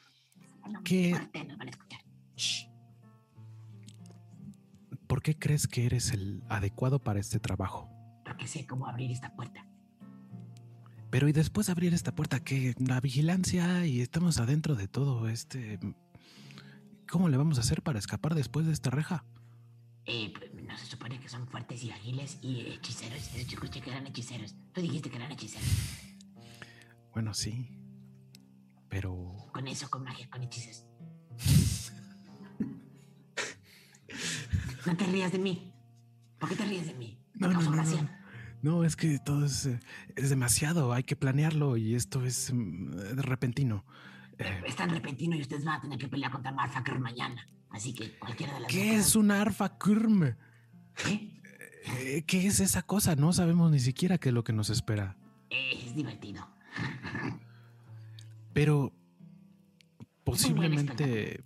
[0.85, 1.11] ¿Qué?
[1.11, 1.90] Escuchar.
[5.07, 7.91] ¿Por qué crees que eres el adecuado para este trabajo?
[8.25, 9.67] Porque sé cómo abrir esta puerta.
[11.11, 15.81] Pero y después abrir esta puerta, que la vigilancia y estamos adentro de todo este...
[17.09, 19.25] ¿Cómo le vamos a hacer para escapar después de esta reja?
[20.07, 23.33] Eh, pues, no se supone que son fuertes y ágiles y hechiceros.
[23.35, 24.55] Yo escuché que eran hechiceros.
[24.73, 25.69] Tú dijiste que eran hechiceros.
[27.13, 27.69] Bueno, sí.
[28.89, 29.49] Pero...
[29.53, 30.85] Con eso, con magia, con hechizos.
[34.87, 35.73] No te rías de mí.
[36.39, 37.19] ¿Por qué te ríes de mí?
[37.35, 38.21] No, no, no, no.
[38.63, 39.81] No, es que todo es, eh,
[40.17, 43.85] es demasiado, hay que planearlo y esto es mm, repentino.
[44.39, 47.47] Eh, Es tan repentino y ustedes van a tener que pelear contra Marfaker mañana.
[47.71, 50.35] Así que cualquiera de las ¿Qué es una arfa kurm?
[50.95, 51.41] ¿Qué?
[51.99, 53.17] Eh, ¿Qué es esa cosa?
[53.17, 55.17] No sabemos ni siquiera qué es lo que nos espera.
[55.49, 56.47] Es divertido.
[58.53, 58.93] Pero
[59.99, 61.45] un posiblemente...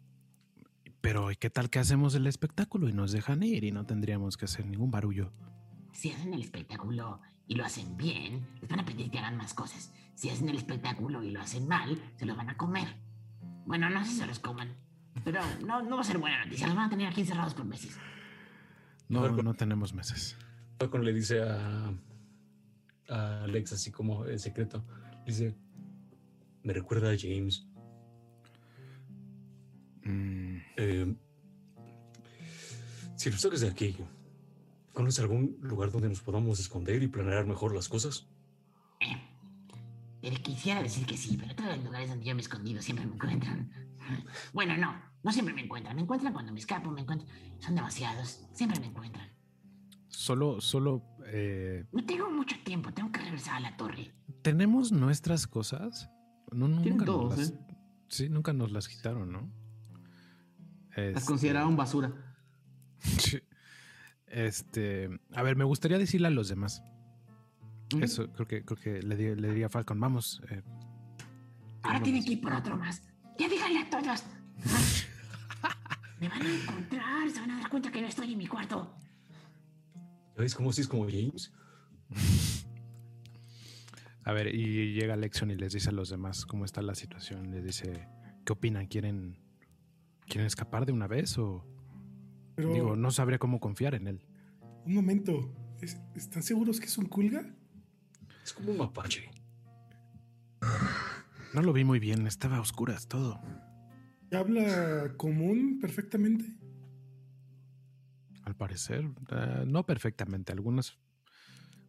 [1.04, 4.38] Pero ¿y ¿qué tal que hacemos el espectáculo y nos dejan ir y no tendríamos
[4.38, 5.34] que hacer ningún barullo?
[5.92, 9.52] Si hacen el espectáculo y lo hacen bien, les van a pedir que hagan más
[9.52, 9.92] cosas.
[10.14, 12.88] Si hacen el espectáculo y lo hacen mal, se los van a comer.
[13.66, 14.78] Bueno, no sé si se los coman.
[15.26, 16.68] Pero no, no va a ser buena noticia.
[16.68, 17.98] Los van a tener aquí encerrados por meses.
[19.10, 20.38] No, no tenemos meses.
[20.78, 21.92] Falcon le dice a,
[23.10, 24.82] a Alex así como en secreto,
[25.26, 25.54] dice,
[26.62, 27.66] me recuerda a James.
[30.04, 30.43] Mm,
[30.76, 31.14] Eh,
[33.16, 33.96] si nos sacas de aquí,
[34.92, 38.26] ¿conoces algún lugar donde nos podamos esconder y planear mejor las cosas?
[40.20, 43.04] Pero quisiera decir que sí, pero todos los lugares donde yo me he escondido siempre
[43.06, 43.70] me encuentran.
[44.54, 45.94] Bueno, no, no siempre me encuentran.
[45.96, 47.30] Me encuentran cuando me escapo, me encuentran.
[47.58, 48.46] Son demasiados.
[48.52, 49.28] Siempre me encuentran.
[50.08, 51.02] solo, solo...
[51.26, 54.14] eh, No tengo mucho tiempo, tengo que regresar a la torre.
[54.42, 56.08] ¿Tenemos nuestras cosas?
[56.52, 57.58] No, nunca nos todos, las, ¿eh?
[58.08, 59.50] Sí, nunca nos las quitaron, ¿no?
[60.96, 62.12] Las Este, consideraron basura.
[63.00, 63.38] sí.
[64.26, 66.82] Este, a ver, me gustaría decirle a los demás.
[68.00, 70.40] Eso creo que creo que le, di- le diría a Falcon, vamos.
[70.50, 70.62] eh,
[71.82, 73.02] Ahora tienen que ir por otro más.
[73.38, 74.24] Ya díganle a todos.
[76.20, 78.96] Me van a encontrar, se van a dar cuenta que no estoy en mi cuarto.
[80.36, 81.52] ¿Ya ves cómo así es como James?
[84.24, 87.50] a ver, y llega Lexion y les dice a los demás cómo está la situación.
[87.50, 88.08] Les dice,
[88.46, 88.86] ¿qué opinan?
[88.86, 89.38] ¿Quieren,
[90.26, 91.66] quieren escapar de una vez o...?
[92.56, 94.26] Pero- Digo, no sabría cómo confiar en él.
[94.84, 95.52] Un momento.
[95.80, 97.44] ¿es- ¿Están seguros que es un culga?
[98.44, 99.30] Es como un mapache.
[101.54, 103.40] No lo vi muy bien, estaba a oscuras todo.
[104.32, 106.44] ¿Habla común perfectamente?
[108.44, 110.52] Al parecer, eh, no perfectamente.
[110.52, 110.98] Algunas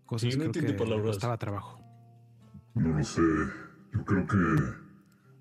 [0.06, 1.08] cosas Sí, no creo que palabras.
[1.08, 1.82] costaba trabajo.
[2.76, 3.22] No lo sé.
[3.94, 4.38] Yo creo que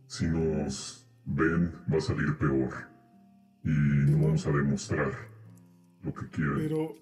[0.06, 2.72] si nos ven va a salir peor.
[3.64, 5.10] Y no vamos a demostrar
[6.02, 6.56] lo que quieren.
[6.56, 6.94] Pero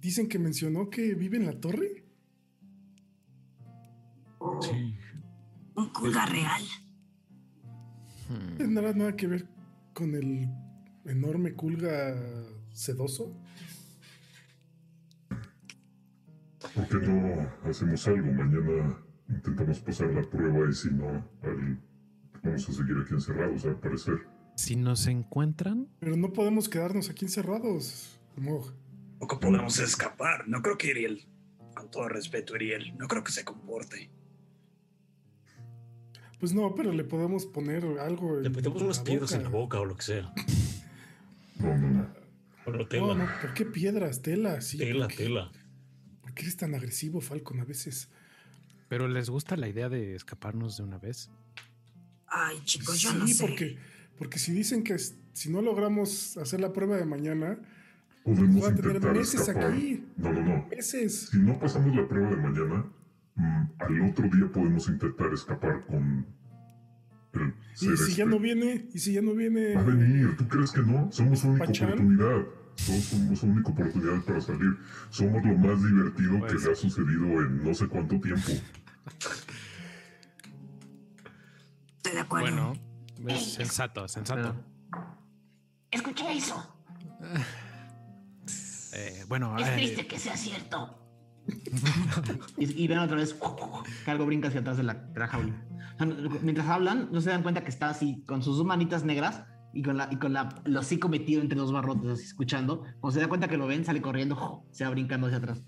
[0.00, 2.04] dicen que mencionó que vive en la torre.
[4.60, 4.96] Sí.
[5.76, 6.62] Un culga real.
[8.58, 9.46] ¿Tendrá nada que ver
[9.94, 10.48] con el
[11.04, 12.16] enorme culga
[12.72, 13.40] sedoso?
[16.74, 18.32] ¿Por qué no hacemos algo?
[18.32, 18.98] Mañana
[19.28, 21.08] intentamos pasar la prueba y si no,
[21.42, 21.78] al-
[22.46, 24.14] vamos a seguir aquí encerrados, al parecer.
[24.56, 28.18] Si nos encuentran, Pero no podemos quedarnos aquí encerrados.
[28.36, 28.72] Moj.
[29.18, 30.48] Poco podemos escapar.
[30.48, 31.26] No creo que Iriel,
[31.74, 34.10] con todo respeto, Iriel, no creo que se comporte.
[36.38, 38.40] Pues no, pero le podemos poner algo.
[38.40, 40.32] Le metemos unas piedras en la boca o lo que sea.
[42.88, 43.06] Tela.
[43.06, 44.22] No, no, ¿por qué piedras?
[44.22, 44.76] Tela, sí.
[44.76, 45.50] Tela, tela.
[46.20, 48.10] ¿Por qué eres tan agresivo, Falcon, a veces?
[48.88, 51.30] Pero ¿les gusta la idea de escaparnos de una vez?
[52.28, 53.46] Ay, chicos, yo sí, no sé.
[53.46, 53.78] porque,
[54.18, 57.58] porque si dicen que si no logramos hacer la prueba de mañana,
[58.24, 59.72] Podemos voy a tener intentar meses escapar.
[59.72, 60.04] aquí.
[60.16, 60.66] No, no, no.
[60.68, 61.28] Meses.
[61.30, 62.84] Si no pasamos la prueba de mañana,
[63.36, 66.26] mm, al otro día podemos intentar escapar con
[67.34, 68.26] el Y si ya este.
[68.26, 69.74] no viene, y si ya no viene.
[69.74, 71.12] Va a venir, ¿tú crees que no?
[71.12, 71.88] Somos su única Pachán.
[71.92, 72.46] oportunidad.
[72.76, 74.76] Somos, somos su única oportunidad para salir.
[75.10, 78.50] Somos lo más divertido Pues- que le ha sucedido en no sé cuánto tiempo.
[82.06, 82.74] Estoy de acuerdo.
[83.20, 84.54] Bueno, es sensato, sensato.
[85.90, 86.72] Escuché eso.
[88.92, 91.02] Eh, bueno, Es eh, triste que sea cierto.
[92.58, 93.36] Y, y ven otra vez
[94.04, 95.64] que algo brinca hacia atrás de la, de la jaula.
[95.94, 98.66] O sea, no- mientras hablan, no se dan cuenta que está así con sus dos
[98.66, 102.24] manitas negras y con la y con la el hocico metido entre dos barrotes, así
[102.24, 102.82] escuchando.
[103.00, 105.62] Cuando se da cuenta que lo ven, sale corriendo, se va brincando hacia atrás.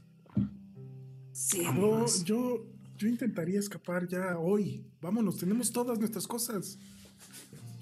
[1.33, 2.25] Sí, amigos.
[2.25, 2.65] yo,
[2.99, 4.85] yo intentaría escapar ya hoy.
[5.01, 6.79] Vámonos, tenemos todas nuestras cosas.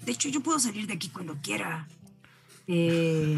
[0.05, 1.87] De hecho, yo puedo salir de aquí cuando quiera.
[2.67, 3.35] Eh,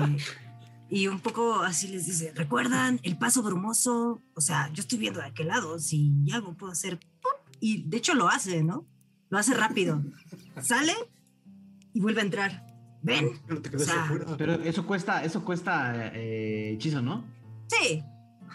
[0.89, 4.21] y un poco así les dice, ¿recuerdan el paso brumoso?
[4.35, 6.99] O sea, yo estoy viendo de aquel lado, si algo puedo hacer.
[6.99, 7.31] ¡pum!
[7.61, 8.85] Y de hecho lo hace, ¿no?
[9.29, 10.03] Lo hace rápido.
[10.61, 10.93] Sale
[11.93, 12.67] y vuelve a entrar.
[13.01, 13.39] ¿Ven?
[13.47, 14.11] No te O sea.
[14.37, 17.25] Pero eso cuesta, eso cuesta eh, hechizo, ¿no?
[17.67, 18.03] sí,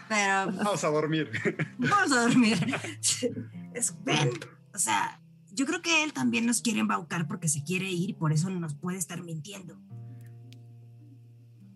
[0.09, 1.31] pero Vamos a dormir.
[1.79, 2.59] vamos a dormir.
[3.75, 4.31] Es- ¿Ven?
[4.73, 5.21] O sea,
[5.53, 8.51] yo creo que él también nos quiere embaucar porque se quiere ir y por eso
[8.51, 9.77] nos puede estar mintiendo.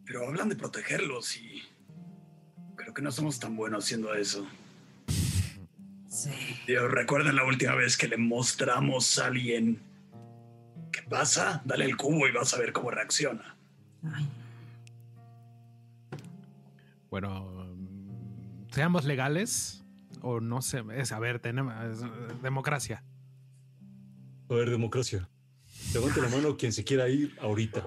[0.05, 1.63] Pero hablan de protegerlos y
[2.77, 4.47] creo que no somos tan buenos haciendo eso.
[6.09, 6.31] Sí.
[6.67, 9.81] Dios, ¿recuerdan la última vez que le mostramos a alguien
[10.91, 11.61] qué pasa?
[11.65, 13.57] Dale el cubo y vas a ver cómo reacciona.
[14.15, 14.27] Ay,
[17.11, 17.58] bueno,
[18.71, 19.85] seamos legales
[20.23, 23.05] o no sé, es, a ver, tenemos es, democracia.
[24.49, 25.29] A ver, democracia.
[25.93, 27.87] Levante la mano quien se quiera ir ahorita.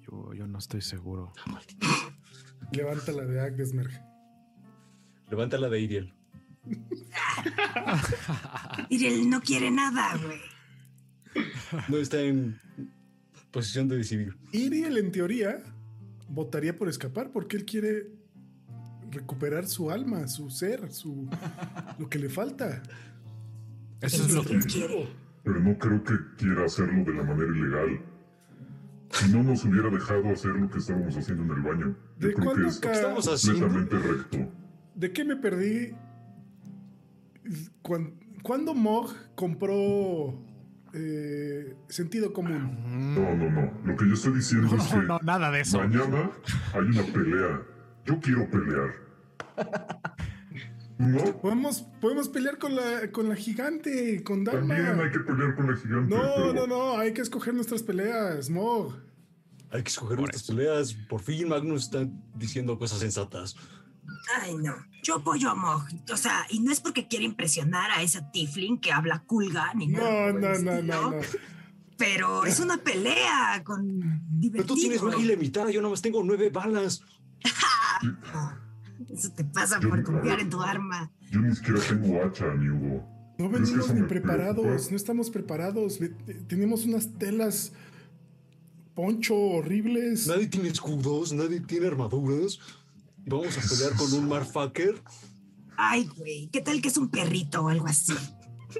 [0.00, 1.32] Yo, yo no estoy seguro.
[2.72, 3.90] Levanta la de Agdesmerg.
[5.30, 6.14] Levanta la de Iriel.
[8.90, 10.40] Él no quiere nada, güey.
[11.88, 12.60] No está en
[13.50, 14.36] posición de decidir.
[14.52, 15.62] Iriel, en teoría,
[16.28, 18.23] votaría por escapar porque él quiere
[19.14, 21.28] recuperar su alma, su ser, su
[21.98, 22.82] lo que le falta.
[24.00, 24.58] Eso es lo que...
[24.58, 25.08] quiere.
[25.44, 28.00] Pero no creo que quiera hacerlo de la manera ilegal.
[29.10, 31.96] Si no nos hubiera dejado hacer lo que estábamos haciendo en el baño.
[32.18, 33.68] Yo ¿De creo cuándo que es Estamos haciendo.
[33.68, 34.52] completamente recto.
[34.94, 35.94] ¿De qué me perdí?
[37.82, 40.42] Cuan- ¿Cuándo Mog compró
[40.92, 43.14] eh, sentido común?
[43.14, 43.72] No, no, no.
[43.84, 45.78] Lo que yo estoy diciendo es que No, no, nada de eso.
[45.78, 46.30] mañana
[46.72, 47.62] hay una pelea.
[48.06, 48.92] Yo quiero pelear.
[49.56, 51.40] ¿Tú ¿No?
[51.40, 54.74] Podemos, podemos pelear con la, con la gigante, con Dharma.
[54.76, 56.14] También hay que pelear con la gigante.
[56.14, 58.94] No, pero no, no, hay que escoger nuestras peleas, Mog.
[59.70, 60.94] Hay que escoger nuestras peleas.
[60.94, 62.06] Por fin Magnus está
[62.36, 63.56] diciendo cosas sensatas.
[64.40, 64.74] Ay, no.
[65.02, 65.82] Yo apoyo a Mog.
[66.12, 69.88] O sea, y no es porque quiera impresionar a esa Tiflin que habla culga ni
[69.88, 70.32] nada.
[70.32, 71.20] No, por no, no, no, no.
[71.96, 74.20] Pero es una pelea con
[74.52, 75.06] Pero tú tienes divertido.
[75.06, 77.02] una ilimitada, yo nomás tengo nueve balas.
[79.10, 81.10] Eso te pasa Yo- por confiar en tu arma.
[81.30, 83.08] Yo ni siquiera tengo hacha, mi Hugo.
[83.38, 84.90] No Es que venimos ni preparados, preocupa.
[84.90, 85.98] no estamos preparados.
[86.46, 87.72] Tenemos unas telas
[88.94, 90.28] poncho horribles.
[90.28, 92.60] Nadie tiene escudos, nadie tiene armaduras.
[93.26, 95.02] Vamos a pelear con un marfucker.
[95.76, 98.12] Ay, güey, ¿qué tal que es un perrito o algo así?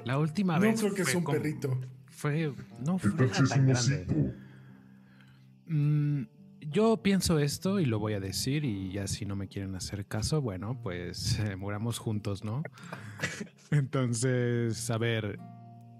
[0.05, 0.79] La última No vez.
[0.79, 1.81] creo que fue es un como- perrito.
[2.11, 2.53] Fue.
[2.85, 4.33] No ¿Qué fue tan un grande.
[5.67, 6.23] Mm,
[6.69, 10.05] yo pienso esto y lo voy a decir y ya si no me quieren hacer
[10.05, 12.63] caso, bueno, pues eh, muramos juntos, ¿no?
[13.71, 15.39] Entonces, a ver,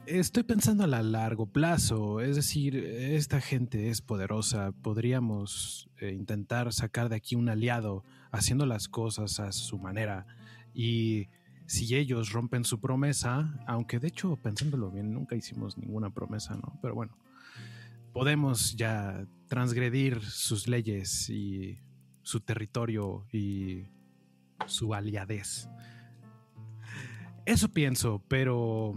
[0.06, 6.72] estoy pensando a la largo plazo, es decir, esta gente es poderosa, podríamos eh, intentar
[6.74, 10.26] sacar de aquí un aliado haciendo las cosas a su manera
[10.74, 11.30] y
[11.68, 16.78] si ellos rompen su promesa, aunque de hecho pensándolo bien, nunca hicimos ninguna promesa, ¿no?
[16.82, 17.18] Pero bueno,
[18.16, 21.78] podemos ya transgredir sus leyes y
[22.24, 23.84] su territorio y
[24.68, 25.68] su aliadez.
[27.46, 28.94] Eso pienso, pero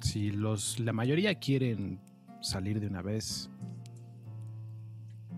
[0.00, 2.00] si los la mayoría quieren
[2.40, 3.50] salir de una vez,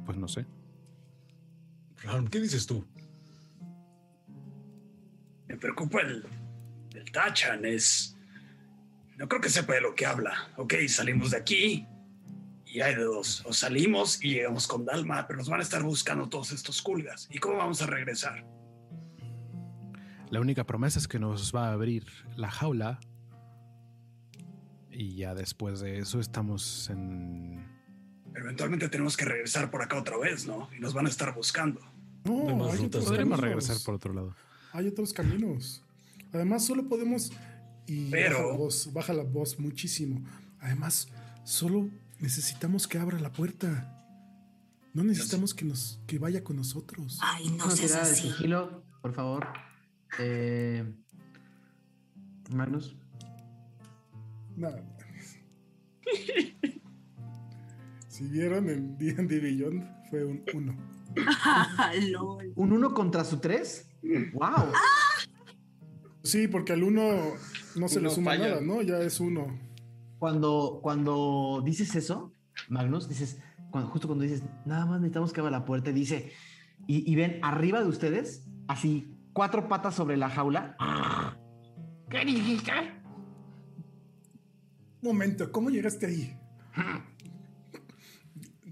[0.04, 0.46] pues no sé.
[2.04, 2.86] Ram, ¿qué dices tú?
[5.48, 6.24] Me preocupa el,
[6.94, 7.64] el Tachan.
[7.64, 8.16] Es,
[9.16, 10.52] No creo que sepa de lo que habla.
[10.56, 11.84] Ok, salimos de aquí
[12.66, 13.43] y hay de dos.
[13.47, 17.28] O salimos y llegamos con Dalma, pero nos van a estar buscando todos estos culgas.
[17.30, 18.44] ¿Y cómo vamos a regresar?
[20.30, 22.05] La única promesa es que nos va a abrir
[22.36, 22.98] la jaula.
[24.90, 27.64] Y ya después de eso estamos en.
[28.32, 30.68] Pero eventualmente tenemos que regresar por acá otra vez, ¿no?
[30.76, 31.80] Y nos van a estar buscando.
[32.24, 33.40] No, Hay más hay otros Podremos caminos.
[33.40, 34.34] regresar por otro lado.
[34.72, 35.82] Hay otros caminos.
[36.32, 37.30] Además, solo podemos.
[37.86, 40.20] Y Pero- baja la voz, baja la voz muchísimo.
[40.60, 41.09] Además,
[41.44, 41.88] solo
[42.20, 43.93] necesitamos que abra la puerta.
[44.94, 47.18] No necesitamos que nos que vaya con nosotros.
[47.22, 48.22] Ay, no seas tirada de así.
[48.30, 49.47] sigilo, por favor.
[50.18, 50.84] Eh,
[52.51, 52.97] Magnus.
[54.56, 54.82] Nada.
[58.09, 60.76] si vieron en D&D Beyond, fue un 1.
[62.12, 62.52] Lol.
[62.56, 63.88] ¿Un 1 contra su 3?
[64.32, 64.72] ¡Wow!
[66.22, 67.02] Sí, porque al 1
[67.76, 68.48] no se le Uno suma falla.
[68.48, 68.80] nada, ¿no?
[68.82, 69.65] Ya es 1.
[70.18, 72.32] Cuando, cuando dices eso,
[72.68, 73.38] Magnus, dices,
[73.70, 76.32] cuando, justo cuando dices, nada más necesitamos que abra la puerta, y dice,
[76.86, 80.76] y, y ven arriba de ustedes, así, cuatro patas sobre la jaula.
[82.09, 82.72] ¿Qué dijiste?
[85.02, 86.36] Momento, ¿cómo llegaste ahí?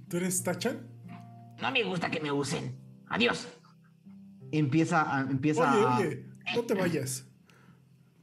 [0.09, 0.89] ¿Tú eres Tachan?
[1.61, 2.77] No me gusta que me usen.
[3.09, 3.47] Adiós.
[4.51, 7.27] Empieza a, empieza Oye, a- oye, no te vayas.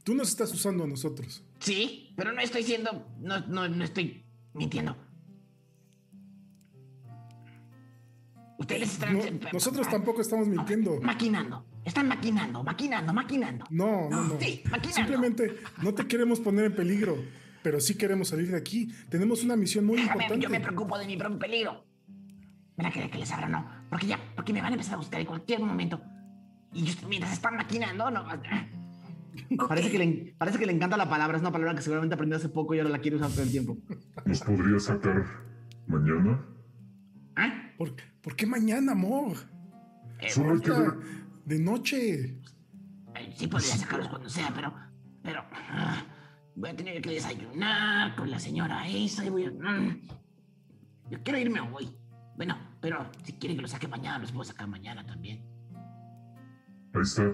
[0.04, 1.44] Tú nos estás usando a nosotros.
[1.60, 3.06] Sí, pero no estoy siendo.
[3.20, 4.24] No, no, no estoy
[4.54, 4.96] mintiendo.
[8.58, 9.14] Ustedes están.
[9.18, 11.00] No, nosotros tampoco estamos mintiendo.
[11.00, 11.66] Maquinando.
[11.84, 13.64] Están maquinando, maquinando, maquinando.
[13.70, 14.40] No, no, no.
[14.40, 14.94] Sí, maquinando.
[14.94, 17.16] Simplemente no te queremos poner en peligro,
[17.62, 18.86] pero sí queremos salir de aquí.
[19.08, 20.44] Tenemos una misión muy Déjame, importante.
[20.44, 21.84] yo me preocupo de mi propio peligro.
[22.76, 23.68] ¿Van a querer que les abra o no?
[23.90, 26.00] Porque ya, porque me van a empezar a buscar en cualquier momento.
[26.72, 28.24] Y yo- mientras están maquinando, no.
[29.68, 32.36] Parece, que le, parece que le encanta la palabra, es una palabra que seguramente aprendió
[32.36, 33.76] hace poco y ahora la quiere usar todo el tiempo.
[34.24, 35.24] ¿Nos podría sacar
[35.86, 36.44] mañana?
[37.78, 39.36] ¿Por, por qué mañana, amor?
[40.28, 40.92] Solo hay que ver.
[41.44, 42.24] De noche.
[43.14, 44.72] Eh, Sí podría sacarlos cuando sea, pero.
[45.22, 45.44] Pero.
[45.52, 46.04] ah,
[46.54, 49.50] voy a tener que desayunar con la señora esa y voy a.
[49.50, 50.00] mm.
[51.10, 51.90] yo quiero irme hoy.
[52.36, 55.42] Bueno, pero si quieren que los saque mañana, los puedo sacar mañana también.
[56.94, 57.32] Ahí está.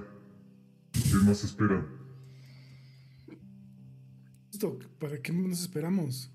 [0.93, 1.86] ¿Qué más esperan?
[4.52, 6.31] Esto, ¿Para qué nos esperamos?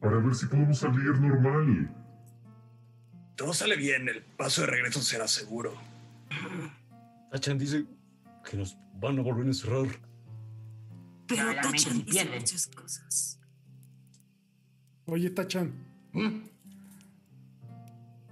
[0.00, 1.94] Para ver si podemos salir normal.
[3.36, 5.74] Todo sale bien, el paso de regreso será seguro.
[7.30, 7.84] Tachan dice
[8.48, 9.86] que nos van a volver a encerrar.
[11.26, 13.38] Pero Tachan dice muchas cosas.
[15.06, 15.72] Oye, Tachan,
[16.12, 16.40] ¿Mm?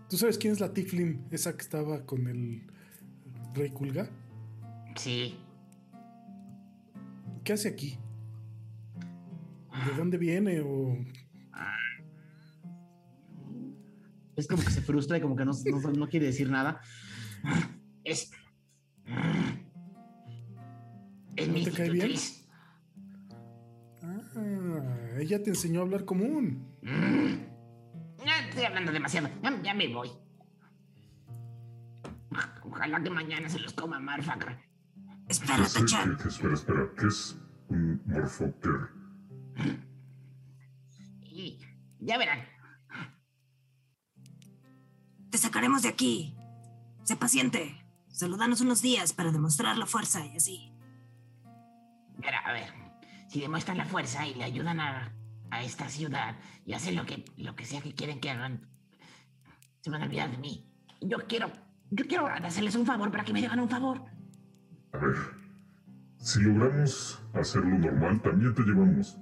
[0.09, 1.27] ¿tú sabes quién es la Tiflin?
[1.31, 2.63] Esa que estaba con el
[3.55, 4.09] Rey Kulga.
[4.97, 5.37] Sí.
[7.49, 7.99] ¿Qué hace aquí?
[9.87, 10.61] ¿De dónde viene?
[10.61, 10.99] O
[14.37, 16.79] Es como que se frustra y como que no, no- no quiere decir nada.
[18.05, 18.31] Es.
[21.37, 22.13] Es ¿No mi te cae bien?
[24.03, 26.69] Ah, ella te enseñó a hablar común.
[26.83, 28.27] Mm.
[28.27, 29.31] Ya estoy hablando demasiado.
[29.43, 30.11] Ya, ya me voy.
[32.63, 34.68] Ojalá que mañana se los coma Marfacra.
[35.29, 36.91] ¿Qué Espera, es, espera, espera.
[36.99, 37.37] ¿Qué es
[37.69, 38.89] un morfoker?
[41.21, 41.59] Y
[42.01, 42.41] ya verán.
[45.31, 46.35] Te sacaremos de aquí.
[47.05, 47.85] Sé paciente.
[48.09, 50.73] Solo danos unos días para demostrar la fuerza y así.
[52.17, 52.73] Mira, a ver.
[53.29, 55.15] Si demuestran la fuerza y le ayudan a,
[55.51, 58.67] a esta ciudad y hacen lo que, lo que sea que quieren que hagan,
[59.81, 60.73] se van a olvidar de mí.
[61.03, 61.53] Yo quiero.
[61.91, 64.18] Yo quiero hacerles un favor para que me hagan un favor.
[64.99, 65.17] A ver.
[66.19, 69.17] Si logramos hacerlo normal, también te llevamos.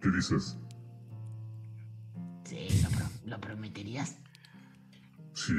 [0.00, 0.58] ¿Qué dices?
[2.44, 4.18] Sí, lo, pro- lo prometerías.
[5.32, 5.54] Sí,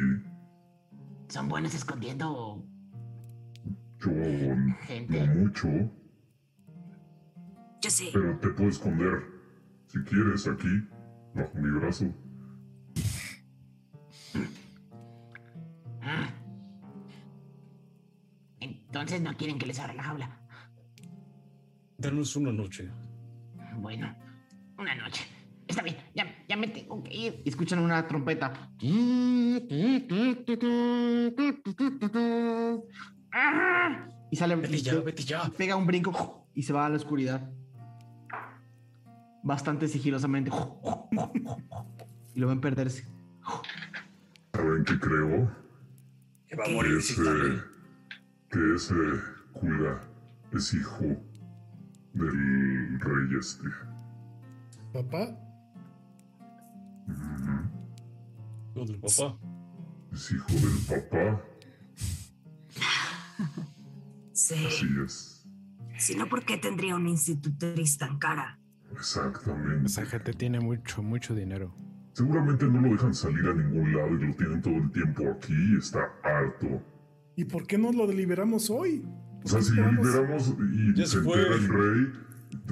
[1.30, 2.64] Son buenos escondiendo.
[4.00, 5.68] yo no mucho,
[7.82, 8.10] Yo sé.
[8.14, 9.24] pero te puedo esconder.
[9.88, 10.88] Si quieres, aquí,
[11.34, 12.06] bajo mi brazo.
[18.64, 20.40] Entonces no quieren que les abra la jaula.
[21.98, 22.90] Danos una noche.
[23.78, 24.16] Bueno,
[24.78, 25.26] una noche.
[25.68, 27.42] Está bien, ya, ya me tengo que ir.
[27.46, 28.70] Y escuchan una trompeta.
[28.80, 29.60] Y
[34.36, 34.56] sale.
[34.56, 35.50] Vete ya, vete ya.
[35.58, 37.50] Pega un brinco y se va a la oscuridad.
[39.44, 40.52] Bastante sigilosamente.
[42.36, 43.08] Y lo ven perderse.
[44.54, 45.52] ¿Saben qué creo?
[46.48, 47.16] Que va a morir ese.
[48.54, 48.94] Que ese
[49.54, 50.00] Kulga
[50.52, 51.06] es hijo
[52.14, 53.68] del rey este.
[54.94, 55.36] ¿Papá?
[58.76, 59.38] Hijo del papá.
[60.12, 61.42] Es hijo del papá.
[64.34, 64.66] Sí.
[64.68, 65.48] Así es.
[65.98, 68.60] Si no, ¿por qué tendría una institutriz tan cara?
[68.92, 69.86] Exactamente.
[69.86, 71.74] Esa gente tiene mucho, mucho dinero.
[72.14, 75.54] Seguramente no lo dejan salir a ningún lado y lo tienen todo el tiempo aquí
[75.54, 76.93] y está harto.
[77.36, 79.06] ¿Y por qué no lo deliberamos hoy?
[79.44, 81.38] O sea, si lo liberamos y Ya se se fue.
[81.38, 82.14] entera el rey,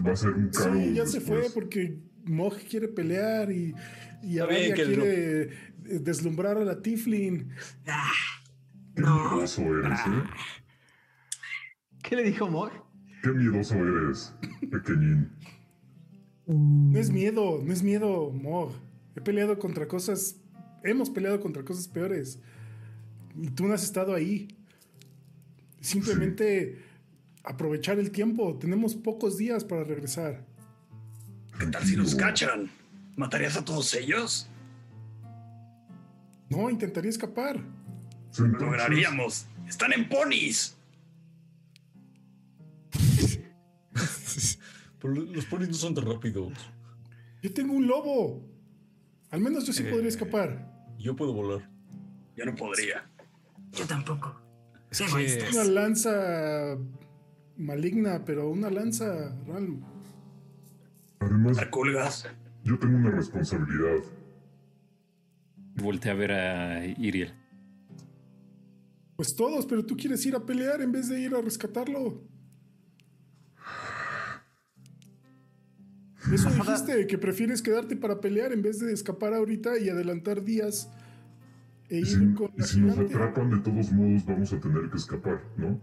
[0.05, 0.73] va a ser un caro.
[0.75, 3.73] Sí, ya se fue porque Mog quiere pelear y,
[4.23, 5.49] y lo- quiere
[5.83, 7.49] deslumbrar a la Tiflin.
[7.87, 8.11] Ah,
[8.95, 9.31] Qué No.
[9.35, 10.23] miedoso eres, ¿eh?
[12.03, 12.71] ¿Qué le dijo Mog?
[13.23, 14.33] Qué miedoso eres,
[14.69, 15.29] pequeñín.
[16.45, 18.73] No es miedo, no es miedo, Mog.
[19.15, 20.37] He peleado contra cosas.
[20.83, 22.39] Hemos peleado contra cosas peores.
[23.35, 24.47] Y tú no has estado ahí.
[25.79, 26.83] Simplemente
[27.43, 28.57] aprovechar el tiempo.
[28.59, 30.45] Tenemos pocos días para regresar.
[31.59, 32.69] ¿Qué tal si nos cachan?
[33.15, 34.47] ¿Matarías a todos ellos?
[36.49, 37.57] No, intentaría escapar.
[37.57, 39.45] Entonces, Lo lograríamos.
[39.67, 40.75] Están en ponis.
[44.99, 46.53] Pero los polis no son tan rápidos.
[47.41, 48.45] Yo tengo un lobo.
[49.31, 49.89] Al menos yo sí Eh.
[49.89, 50.69] podría escapar.
[50.99, 51.67] Yo puedo volar.
[52.35, 53.09] Yo no podría.
[53.71, 54.39] Yo tampoco.
[54.89, 55.49] Es que-.
[55.53, 56.77] Una lanza
[57.57, 59.79] maligna, pero una lanza real.
[61.19, 62.27] Además, Arculgas.
[62.63, 64.03] yo tengo una responsabilidad.
[65.75, 67.33] Voltea a ver a Iriel.
[69.15, 72.23] Pues todos, pero tú quieres ir a pelear en vez de ir a rescatarlo.
[76.33, 80.89] Eso dijiste, que prefieres quedarte para pelear en vez de escapar ahorita y adelantar días
[81.91, 84.59] e Y ir si, con y la si nos atrapan, de todos modos vamos a
[84.59, 85.79] tener que escapar, ¿no?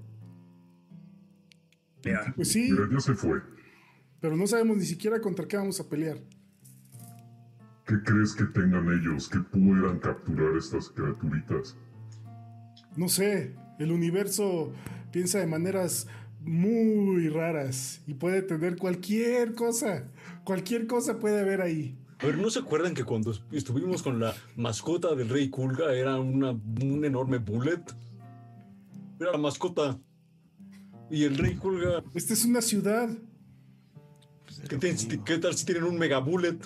[2.04, 3.42] Mira, Pues sí, Mira, ya se fue.
[4.20, 6.18] pero no sabemos ni siquiera contra qué vamos a pelear.
[7.86, 11.76] ¿Qué crees que tengan ellos que puedan capturar estas criaturitas?
[12.96, 14.72] No sé, el universo
[15.12, 16.06] piensa de maneras
[16.40, 20.04] muy raras y puede tener cualquier cosa.
[20.44, 21.98] Cualquier cosa puede haber ahí.
[22.20, 26.18] A ver, ¿no se acuerdan que cuando estuvimos con la mascota del rey Kulga era
[26.18, 27.82] una, un enorme bullet?
[29.20, 29.98] Era la mascota.
[31.10, 33.08] Y el rey Kulga, Esta es una ciudad.
[34.68, 36.58] ¿qué, te- qué tal si tienen un mega bullet?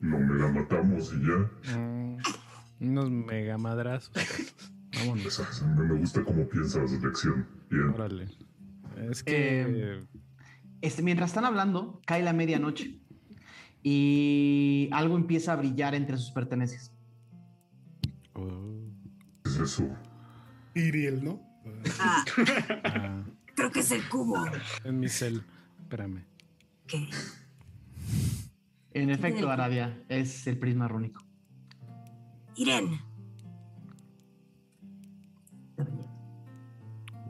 [0.00, 1.76] Lo mega matamos y ya.
[1.78, 2.16] Mm,
[2.80, 4.12] unos mega madrazos.
[4.98, 5.26] Vámonos.
[5.26, 7.46] Esa- Me me gusta cómo piensas, lección.
[7.70, 7.88] Bien.
[7.88, 8.28] Órale.
[9.10, 10.00] Es que.
[10.82, 12.99] Este, mientras están hablando, cae la medianoche
[13.82, 16.92] y algo empieza a brillar entre sus pertenencias.
[18.34, 18.84] Oh,
[19.42, 19.88] ¿Qué es eso?
[20.74, 21.40] Iriel, ¿no?
[21.98, 22.24] Ah,
[22.84, 23.22] ah,
[23.54, 24.44] creo que es el cubo.
[24.84, 25.42] en mi cel.
[25.80, 26.24] Espérame.
[26.86, 27.08] ¿Qué?
[28.92, 31.22] En efecto, Aradia, es el prisma rúnico.
[32.56, 33.00] Irene.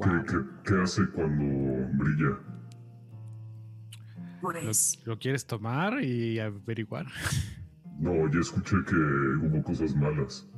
[0.03, 1.45] ¿Qué, qué, qué hace cuando
[1.93, 2.50] brilla?
[4.43, 7.07] ¿Lo, Pues, lo quieres tomar y averiguar?
[7.99, 10.49] No, ya escuché que hubo cosas malas.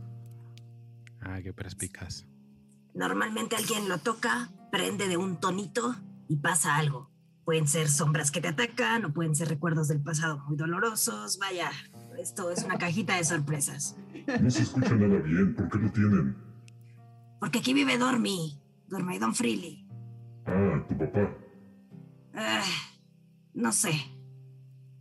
[1.23, 2.25] Ah, qué perspicaz.
[2.95, 5.97] normalmente alguien lo toca, prende de un tonito
[6.29, 7.11] y pasa algo.
[7.45, 11.37] Pueden ser sombras que te atacan o pueden ser recuerdos del pasado muy dolorosos.
[11.41, 11.73] Vaya,
[12.17, 13.97] esto es una cajita de sorpresas.
[14.41, 15.57] No se escucha nada bien.
[15.57, 16.37] ¿Por qué lo tienen?
[17.41, 18.57] Porque aquí vive Dormi,
[18.87, 19.85] Dormi Don Freely.
[20.47, 21.29] Ah, tu papá.
[22.35, 22.63] Ah,
[23.55, 23.93] no sé,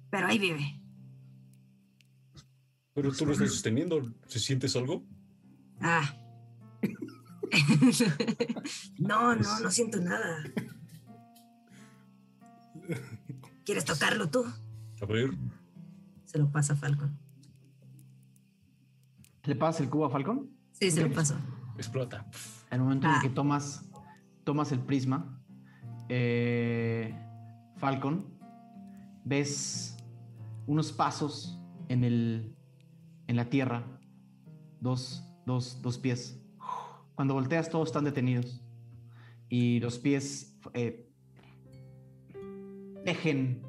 [0.09, 0.77] pero ahí vive.
[2.93, 4.01] Pero tú lo estás sosteniendo.
[4.27, 5.03] ¿Se sientes algo?
[5.79, 6.13] Ah.
[8.99, 10.43] no, no, no siento nada.
[13.65, 14.45] ¿Quieres tocarlo tú?
[15.01, 15.31] A ver.
[16.25, 17.17] Se lo pasa a Falcon.
[19.43, 20.49] ¿Le pasas el cubo a Falcon?
[20.73, 21.35] Sí, se lo paso.
[21.77, 22.25] Explota.
[22.69, 23.15] En el momento en Ah.
[23.17, 23.83] el que tomas,
[24.43, 25.41] tomas el prisma,
[26.09, 27.13] eh,
[27.77, 28.30] Falcon,
[29.23, 29.97] ves
[30.67, 32.55] unos pasos en, el,
[33.27, 33.99] en la tierra,
[34.79, 36.41] dos, dos, dos pies.
[37.15, 38.63] Cuando volteas todos están detenidos
[39.49, 41.11] y los pies eh,
[43.05, 43.61] tejen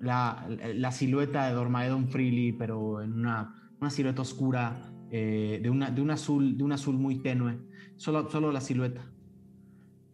[0.00, 5.90] la, la silueta de Dormaedon Freely, pero en una, una silueta oscura, eh, de, una,
[5.90, 7.58] de, un azul, de un azul muy tenue.
[7.96, 9.04] Solo, solo la silueta.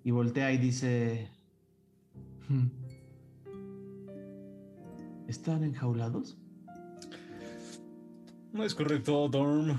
[0.05, 1.31] Y voltea y dice...
[2.49, 2.86] "Hmm.
[5.29, 6.39] ¿Están enjaulados?
[8.53, 9.77] No es correcto, Dorm.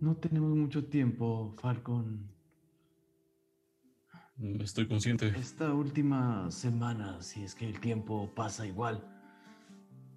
[0.00, 2.28] No tenemos mucho tiempo, Falcon.
[4.60, 5.28] Estoy consciente.
[5.28, 9.02] Esta última semana, si es que el tiempo pasa igual,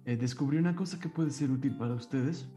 [0.04, 2.48] eh, descubrí una cosa que puede ser útil para ustedes.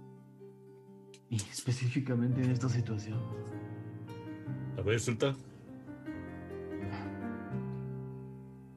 [1.30, 3.20] Y específicamente en esta situación.
[4.78, 5.34] A ver, suelta.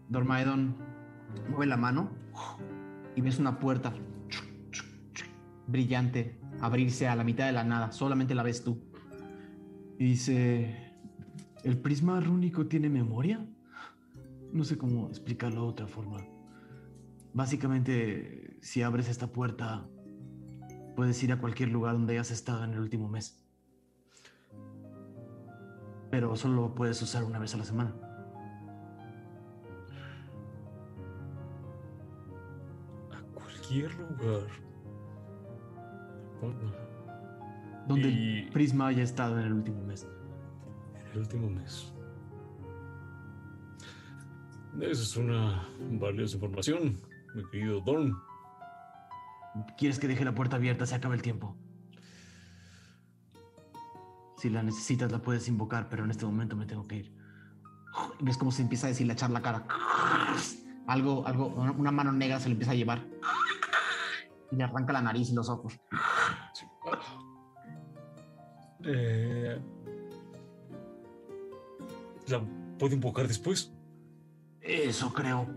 [0.09, 0.77] Dormaedon
[1.51, 2.11] mueve la mano
[3.17, 3.93] y ves una puerta
[5.67, 7.93] brillante abrirse a la mitad de la nada.
[7.93, 8.83] Solamente la ves tú.
[9.99, 10.95] Y dice,
[11.63, 13.47] ¿el prisma rúnico tiene memoria?
[14.53, 16.19] No sé cómo explicarlo de otra forma.
[17.33, 19.87] Básicamente, si abres esta puerta,
[20.95, 23.45] puedes ir a cualquier lugar donde hayas estado en el último mes.
[26.11, 28.04] Pero solo lo puedes usar una vez a la semana.
[33.65, 34.47] Cualquier lugar.
[37.89, 40.07] Donde Y- el prisma haya estado en el último mes.
[40.95, 41.93] en el último mes.
[44.81, 47.01] Esa es una valiosa información,
[47.35, 48.15] mi querido Don.
[49.79, 50.85] ¿Quieres que deje la puerta abierta?
[50.87, 51.57] Se acaba el tiempo.
[54.37, 57.13] Si la necesitas, la puedes invocar, pero en este momento me tengo que ir.
[58.21, 59.65] ¿Ves cómo se empieza a deshilachar la cara?
[60.87, 63.03] Algo, algo, una mano negra se le empieza a llevar.
[64.55, 65.81] Y le arranca la nariz y los ojos.
[68.85, 69.59] Eh,
[72.29, 72.41] ¿La
[72.79, 73.73] puedo invocar después?
[74.61, 75.49] Eso creo.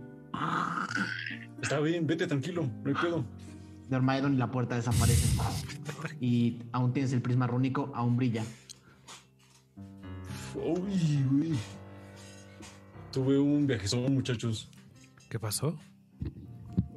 [1.61, 3.23] Está bien, vete tranquilo, no hay pedo.
[3.89, 5.37] Dormaedon y la puerta desaparecen.
[6.19, 8.43] Y aún tienes el prisma rúnico, aún brilla.
[10.55, 11.53] Uy, güey.
[13.11, 14.71] Tuve un viajezón, muchachos.
[15.29, 15.77] ¿Qué pasó?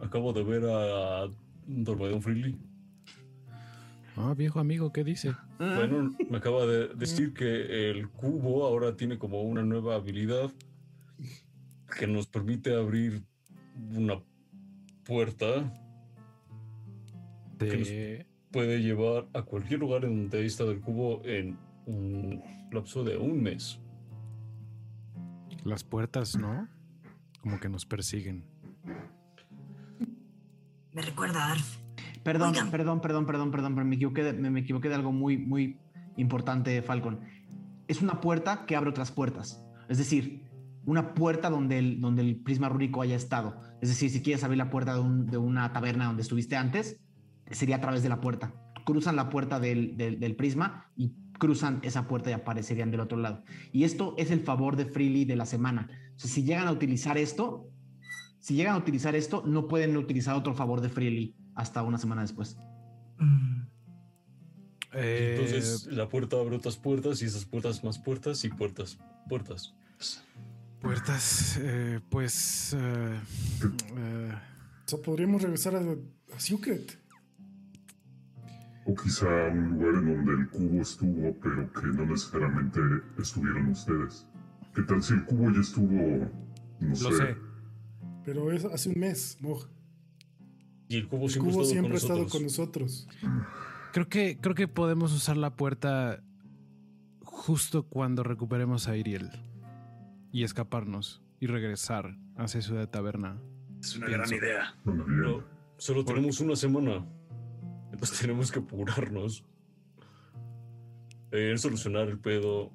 [0.03, 1.29] Acabo de ver a
[1.71, 2.59] Dormedon Freely.
[4.17, 5.33] Ah, viejo amigo, ¿qué dice?
[5.59, 10.51] Bueno, me acaba de decir que el cubo ahora tiene como una nueva habilidad
[11.99, 13.23] que nos permite abrir
[13.95, 14.21] una
[15.05, 15.73] puerta
[17.59, 18.27] que nos De...
[18.51, 21.57] puede llevar a cualquier lugar en donde estado el cubo en
[21.87, 22.43] un
[22.73, 23.81] lapso de un mes.
[25.65, 26.69] Las puertas, ¿no?
[27.41, 28.45] Como que nos persiguen.
[30.93, 31.77] Me recuerda a Arf.
[32.23, 32.71] Perdón, Oigan.
[32.71, 35.79] perdón, perdón, perdón, perdón, pero me equivoqué, de, me, me equivoqué de algo muy, muy
[36.17, 37.21] importante, Falcon.
[37.89, 39.65] Es una puerta que abre otras puertas.
[39.89, 40.45] Es decir,
[40.85, 43.61] una puerta donde el, donde el prisma rúnico haya estado.
[43.81, 46.99] Es decir, si quieres abrir la puerta de, un- de una taberna donde estuviste antes,
[47.51, 48.53] sería a través de la puerta.
[48.85, 53.19] Cruzan la puerta del, del- del prisma y cruzan esa puerta y aparecerían del otro
[53.19, 53.43] lado.
[53.73, 55.89] Y esto es el favor de Freely de la semana.
[56.17, 57.67] O sea, si llegan a utilizar esto,
[58.41, 62.23] si llegan a utilizar esto, no pueden utilizar otro favor de Freely hasta una semana
[62.23, 62.57] después.
[63.19, 63.61] Mm,
[64.93, 68.99] Eh, Entonces la puerta abre otras puertas y esas puertas más puertas y puertas,
[69.29, 69.73] puertas.
[70.81, 72.75] puertas, eh, pues...
[72.77, 73.21] eh,
[73.97, 74.33] eh,
[74.87, 76.99] O sea, podríamos regresar a, a Secret.
[78.87, 82.81] O quizá a un lugar en donde el cubo estuvo, pero que no necesariamente
[83.19, 84.27] estuvieron ustedes.
[84.75, 86.29] ¿Qué tal si el cubo ya estuvo,
[86.81, 87.37] no lo sé, sé.
[88.33, 89.67] Pero es hace un mes, Moj.
[90.89, 93.09] Y el cubo El siempre, cubo ha estado siempre ha con estado nosotros.
[93.09, 93.51] con nosotros.
[93.93, 96.23] Creo que, creo que podemos usar la puerta
[97.25, 99.31] justo cuando recuperemos a Iriel
[100.31, 103.41] y escaparnos y regresar hacia Ciudad Taberna.
[103.81, 104.25] Es una Pienso.
[104.29, 104.75] gran idea.
[104.85, 105.43] No,
[105.77, 107.05] solo tenemos una semana.
[107.91, 109.45] Entonces tenemos que apurarnos.
[111.33, 112.71] En solucionar el pedo.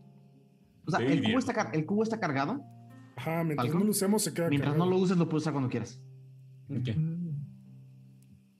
[0.85, 2.61] O sea, el cubo, está, el cubo está cargado.
[3.15, 3.79] Ajá, mientras ¿Falcon?
[3.79, 5.99] no lo usemos se queda Mientras no lo uses, lo puedes usar cuando quieras.
[6.69, 6.89] Ok.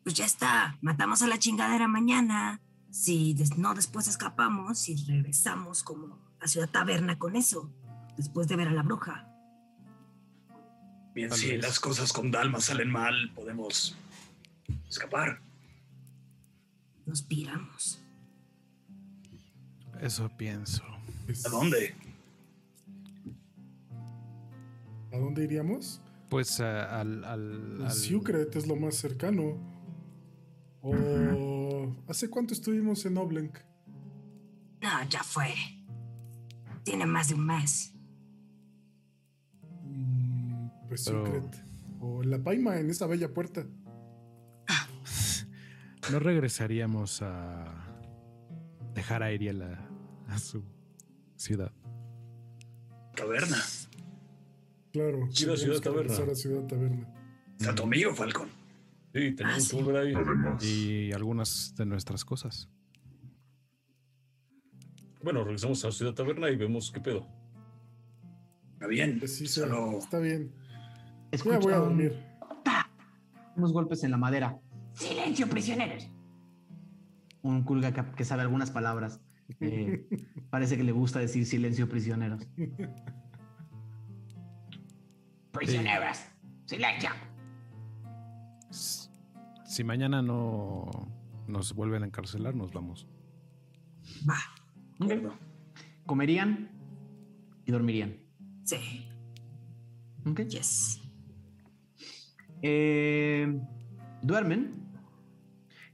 [0.04, 0.78] Pues ya está.
[0.82, 2.62] Matamos a la chingadera mañana.
[2.92, 7.70] Si des- no después escapamos y regresamos como a Ciudad Taberna con eso.
[8.16, 9.28] Después de ver a la bruja.
[11.14, 11.62] Bien, Tal si vez.
[11.62, 13.96] las cosas con Dalma salen mal, podemos
[14.88, 15.42] escapar.
[17.06, 18.00] Nos piramos.
[20.02, 20.84] Eso pienso.
[21.46, 21.96] ¿A dónde?
[25.16, 26.02] ¿A dónde iríamos?
[26.30, 27.24] Pues eh, al...
[27.24, 29.58] al, al- Secret es lo más cercano.
[30.82, 31.96] O...
[32.10, 33.58] ¿Hace cuánto estuvimos en Oblenk?
[34.82, 35.54] No, ya fue.
[36.84, 37.94] Tiene más de un mes.
[39.84, 41.64] Mm, Pues Pero- Secret.
[42.02, 43.66] O en La Paima, en esa bella puerta.
[46.12, 47.66] No regresaríamos a
[48.94, 49.90] dejar a Iriel a,
[50.28, 50.62] a su
[51.36, 51.72] ciudad.
[53.16, 53.58] Taberna.
[54.96, 55.20] Claro.
[55.20, 56.32] La tendríamos Ciudad Taberna.
[56.32, 57.14] a Ciudad Taberna.
[57.60, 58.48] Está tu amigo, Falcon.
[59.14, 59.76] Sí, tenemos Ah, que sí.
[59.76, 60.14] volver ahí.
[60.16, 62.70] Además, Y algunas de nuestras cosas.
[65.22, 67.28] Bueno, regresamos a Ciudad Taberna y vemos qué pedo.
[68.74, 69.20] Está bien.
[69.20, 70.52] Pues sí, sí, Solo está bien.
[70.72, 72.24] Ya Escucha voy a un- dormir.
[73.58, 74.60] unos golpes en la madera.
[74.94, 76.10] Silencio, prisioneros.
[77.42, 79.20] Un culga que, que sabe algunas palabras.
[79.60, 80.08] Eh,
[80.50, 82.48] parece que le gusta decir silencio prisioneros.
[85.56, 86.18] Prisioneros.
[86.66, 87.10] Silencio.
[88.70, 89.10] S-
[89.66, 90.90] Si mañana no
[91.48, 93.08] nos vuelven a encarcelar, nos vamos.
[94.30, 94.38] Va.
[95.00, 95.34] acuerdo.
[96.06, 96.70] Comerían
[97.66, 98.18] y dormirían.
[98.64, 99.08] Sí.
[100.26, 100.42] ¿ok?
[100.42, 101.02] Yes.
[102.62, 103.60] Eh,
[104.22, 104.86] duermen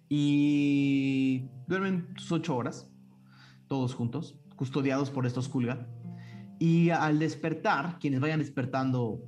[0.10, 2.90] y duermen sus ocho horas,
[3.68, 5.88] todos juntos, custodiados por estos Kulga.
[6.60, 9.22] Y al despertar, quienes vayan despertando,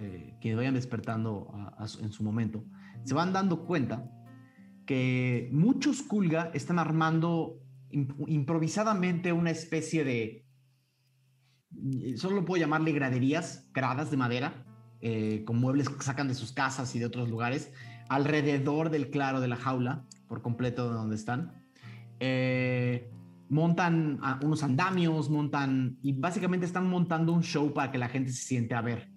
[0.00, 1.52] eh, quienes vayan despertando
[2.00, 2.64] en su momento,
[3.04, 4.10] se van dando cuenta
[4.86, 7.60] que muchos Kulga están armando
[7.90, 10.46] imp- improvisadamente una especie de,
[12.16, 14.64] solo puedo llamarle graderías, gradas de madera,
[15.00, 17.72] eh, con muebles que sacan de sus casas y de otros lugares,
[18.08, 21.54] alrededor del claro de la jaula, por completo de donde están.
[22.18, 23.10] Eh,
[23.48, 28.42] montan unos andamios, montan, y básicamente están montando un show para que la gente se
[28.42, 29.10] siente a ver,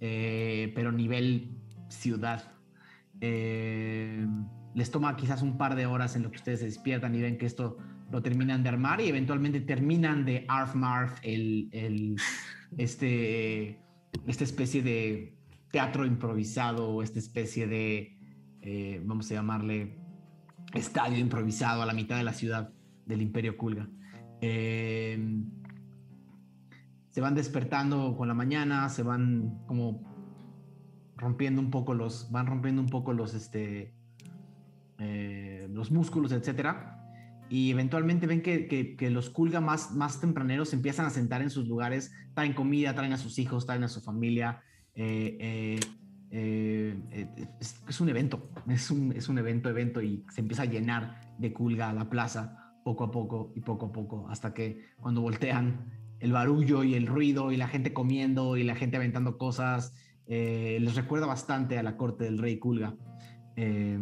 [0.00, 1.56] eh, pero nivel
[1.88, 2.52] ciudad.
[3.20, 4.26] Eh,
[4.74, 7.38] les toma quizás un par de horas en lo que ustedes se despiertan y ven
[7.38, 7.76] que esto
[8.10, 12.16] lo terminan de armar y eventualmente terminan de arf marf el, el-
[12.78, 13.80] este,
[14.26, 15.36] esta especie de
[15.70, 18.16] teatro improvisado, esta especie de,
[18.62, 19.98] eh, vamos a llamarle,
[20.74, 22.72] estadio improvisado a la mitad de la ciudad
[23.06, 23.88] del Imperio Kulga.
[24.40, 25.18] Eh,
[27.10, 30.02] se van despertando con la mañana, se van como
[31.16, 33.94] rompiendo un poco los, van rompiendo un poco los, este,
[34.98, 36.96] eh, los músculos, etcétera.
[37.48, 41.50] Y eventualmente ven que, que- los Kulga más, más tempraneros se empiezan a sentar en
[41.50, 44.62] sus lugares, traen comida, traen a sus hijos, traen a su familia.
[44.94, 45.80] eh,
[46.30, 47.26] eh,
[47.88, 51.52] es, un evento, es un, es un evento, evento y se empieza a llenar de
[51.52, 55.90] Kulga la plaza poco a poco y poco a poco, hasta que cuando voltean
[56.20, 59.94] el barullo y el ruido y la gente comiendo y la gente aventando cosas,
[60.26, 62.94] eh, les recuerda bastante a la corte del rey Kulga.
[63.56, 63.98] Eh,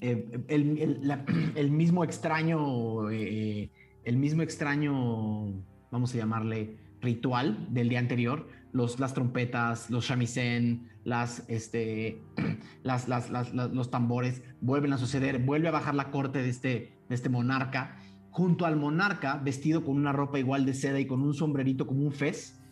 [0.00, 1.00] eh, el,
[1.56, 3.70] el- mismo extraño, eh,
[4.04, 10.88] el mismo extraño, vamos a llamarle ritual del día anterior, los, las trompetas, los shamisen,
[11.04, 12.22] las, este,
[12.82, 17.14] las- las- los tambores vuelven a suceder, vuelve a bajar la corte de este, de
[17.14, 17.98] este monarca,
[18.38, 22.06] junto al monarca vestido con una ropa igual de seda y con un sombrerito como
[22.06, 22.62] un fez,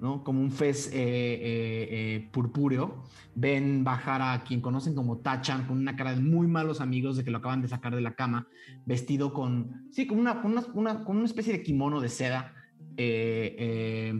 [0.00, 0.24] ¿no?
[0.24, 3.04] Como un fez eh, eh, eh, purpúreo.
[3.36, 7.22] Ven bajar a quien conocen como Tachan con una cara de muy malos amigos de
[7.22, 8.48] que lo acaban de sacar de la cama,
[8.86, 12.52] vestido con, sí, con una, con una, con una especie de kimono de seda
[12.96, 14.16] que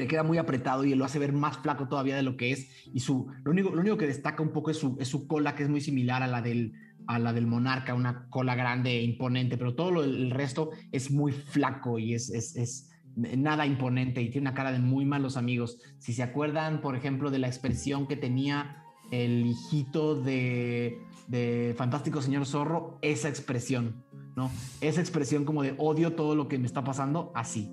[0.00, 2.70] le queda muy apretado y lo hace ver más flaco todavía de lo que es.
[2.94, 5.54] Y su, lo, único, lo único que destaca un poco es su, es su cola,
[5.54, 6.72] que es muy similar a la del,
[7.08, 11.10] a la del monarca, una cola grande e imponente, pero todo lo, el resto es
[11.10, 15.38] muy flaco y es, es, es nada imponente y tiene una cara de muy malos
[15.38, 15.80] amigos.
[15.98, 20.98] Si se acuerdan, por ejemplo, de la expresión que tenía el hijito de,
[21.28, 24.04] de Fantástico Señor Zorro, esa expresión,
[24.36, 24.50] ¿no?
[24.82, 27.72] Esa expresión como de odio todo lo que me está pasando, así.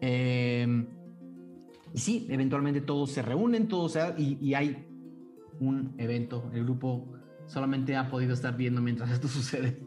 [0.00, 0.86] Eh,
[1.92, 4.86] y sí, eventualmente todos se reúnen, todos se, y hay
[5.60, 6.50] un evento.
[6.54, 7.19] El grupo
[7.50, 9.82] solamente ha podido estar viendo mientras esto sucede.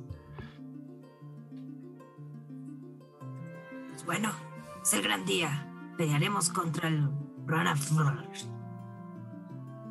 [3.89, 4.31] Pues bueno,
[4.81, 5.69] es el gran día.
[5.97, 7.09] Pelearemos contra el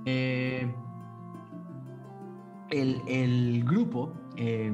[0.05, 0.75] Eh,
[2.71, 4.73] el, el grupo eh,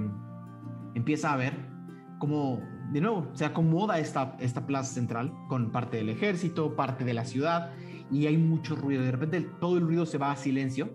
[0.94, 1.54] empieza a ver
[2.18, 2.60] cómo,
[2.90, 7.24] de nuevo, se acomoda esta, esta plaza central con parte del ejército, parte de la
[7.24, 7.72] ciudad,
[8.10, 9.02] y hay mucho ruido.
[9.02, 10.90] De repente todo el ruido se va a silencio,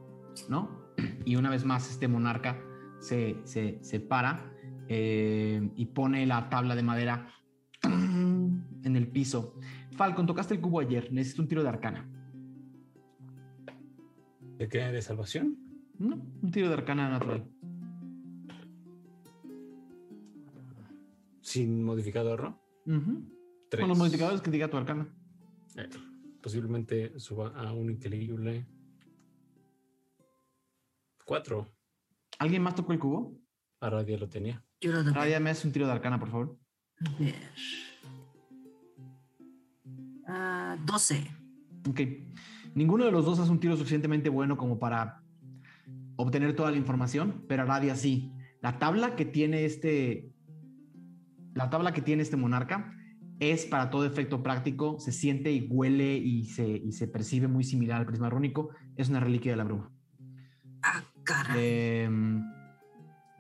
[0.50, 0.83] ¿no?
[1.26, 2.62] Y una vez más este monarca
[3.00, 4.54] se, se, se para
[4.88, 7.28] eh, y pone la tabla de madera
[7.84, 9.56] en el piso.
[9.96, 12.10] Falcon, tocaste el cubo ayer, necesito un tiro de arcana.
[14.58, 14.80] ¿De qué?
[14.80, 15.58] ¿De salvación?
[16.00, 17.46] No, un tiro de arcana natural.
[21.42, 22.62] Sin modificador, ¿no?
[22.86, 25.08] Con los modificadores que diga tu arcana.
[25.76, 25.90] Eh,
[26.42, 28.66] posiblemente suba a un increíble.
[31.26, 31.68] Cuatro.
[32.40, 33.40] ¿Alguien más tocó el cubo?
[33.82, 34.64] Ya lo tenía.
[34.80, 35.14] Yo lo toqué.
[35.14, 36.58] Radia, me haces un tiro de arcana, por favor.
[37.06, 37.36] A ver.
[40.26, 41.28] Ah, 12.
[41.90, 42.00] Ok.
[42.76, 45.22] Ninguno de los dos hace un tiro suficientemente bueno como para
[46.16, 48.32] obtener toda la información, pero Radia sí.
[48.62, 50.32] La tabla que tiene este.
[51.54, 52.96] La tabla que tiene este monarca
[53.40, 57.64] es para todo efecto práctico, se siente y huele y se, y se percibe muy
[57.64, 59.93] similar al prisma rúnico, es una reliquia de la bruma.
[61.24, 62.08] Caray.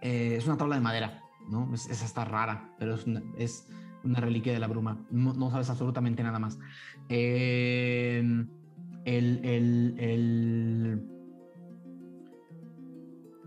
[0.02, 1.74] Eh, es una tabla de madera, ¿no?
[1.74, 3.08] Es, es hasta rara, pero es
[4.04, 5.06] una, reliquia de la bruma.
[5.10, 6.60] No, sabes absolutamente nada más.
[7.08, 8.50] El-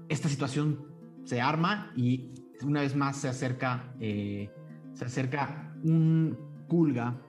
[0.08, 0.86] esta situación
[1.24, 2.30] se arma y
[2.62, 4.50] una vez más se acerca, eh,
[4.94, 6.38] se acerca un
[6.68, 7.20] culga.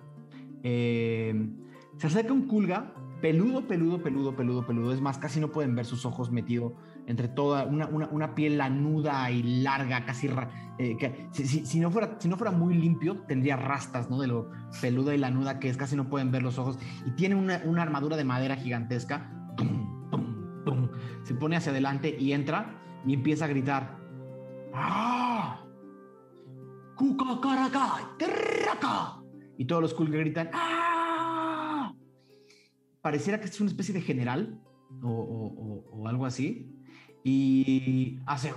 [0.64, 1.50] eh,
[1.98, 4.94] se acerca un culga peludo, peludo, peludo, peludo, peludo.
[4.94, 6.76] Es más, casi no pueden ver sus ojos metido
[7.08, 10.30] entre toda una, una- una piel lanuda y larga, casi
[10.78, 14.20] eh, que si, si- no fuera, si no fuera muy limpio, tendría rastas, ¿no?
[14.20, 14.52] De lo
[14.82, 16.78] peluda y lanuda que es, casi no pueden ver los ojos.
[17.06, 19.32] Y tiene una, una armadura de madera gigantesca.
[21.24, 23.98] Se pone hacia adelante y entra y empieza a gritar.
[24.74, 25.62] ¡Ah!
[29.58, 30.50] Y todos los Kulga gritan.
[30.54, 31.94] ¡Ah!
[33.02, 34.60] Pareciera que es una especie de general
[35.02, 36.74] o- o- o algo así.
[37.30, 38.54] Y hace.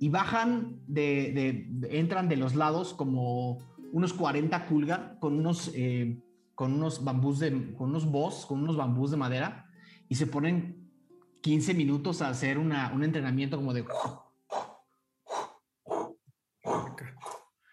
[0.00, 3.58] Y bajan de, de- Entran de los lados como
[3.92, 5.70] unos 40 Kulga con unos.
[5.74, 6.20] eh,
[6.56, 7.74] con unos bambús de.
[7.76, 9.70] con unos boss, con unos bambús de madera.
[10.08, 10.90] Y se ponen
[11.42, 13.84] 15 minutos a hacer una- un entrenamiento como de.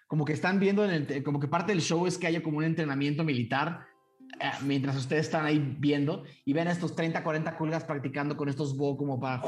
[0.07, 2.59] Como que están viendo, en el- como que parte del show es que haya como
[2.59, 3.87] un entrenamiento militar
[4.63, 8.77] mientras ustedes están ahí viendo y ven a estos 30, 40 culgas practicando con estos
[8.77, 9.41] bo como para.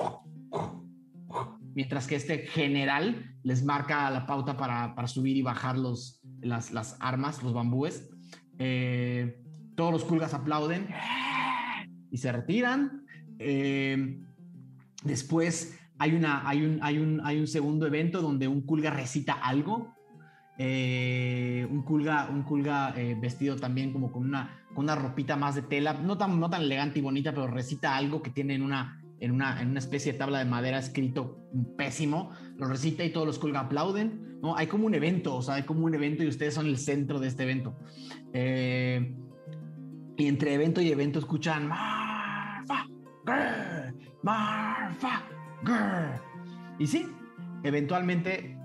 [1.73, 6.97] Mientras que este general les marca la pauta para, subir y bajar los, las, las
[6.99, 8.09] armas, los bambúes.
[8.59, 9.41] Eh,
[9.75, 10.87] todos los culgas aplauden
[12.11, 13.05] y se retiran.
[13.39, 14.21] Eh,
[15.03, 19.33] después hay, una, hay, un, hay, un, hay un segundo evento donde un culga recita
[19.33, 19.94] algo.
[20.57, 25.55] Eh, un culga, un culga eh, vestido también como con una, con una ropita más
[25.55, 28.61] de tela, no tan, no tan elegante y bonita, pero recita algo que tiene en
[28.61, 31.37] una, en, una, en una especie de tabla de madera escrito
[31.77, 32.31] pésimo.
[32.57, 34.39] Lo recita y todos los culga aplauden.
[34.41, 34.55] ¿no?
[34.55, 37.19] Hay como un evento, o sea, hay como un evento y ustedes son el centro
[37.19, 37.77] de este evento.
[38.33, 39.15] Eh,
[40.17, 42.85] y entre evento y evento escuchan Marfa,
[43.25, 45.23] grr, Marfa,
[45.63, 46.21] grr".
[46.79, 47.07] Y sí,
[47.63, 48.57] eventualmente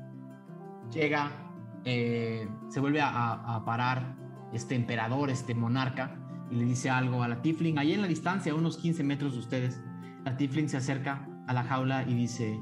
[0.93, 1.40] llega,
[1.85, 4.17] eh, se vuelve a, parar
[4.53, 6.17] este emperador, este monarca,
[6.51, 9.35] y le dice algo a la Tifling, ahí en la distancia, a unos 15 metros
[9.35, 9.81] de ustedes.
[10.25, 12.61] La Tifling se acerca a la jaula y dice,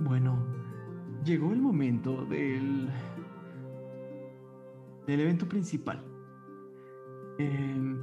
[0.00, 0.46] bueno,
[1.24, 2.88] llegó el momento del,
[5.06, 6.04] del evento principal.
[7.38, 7.98] Em,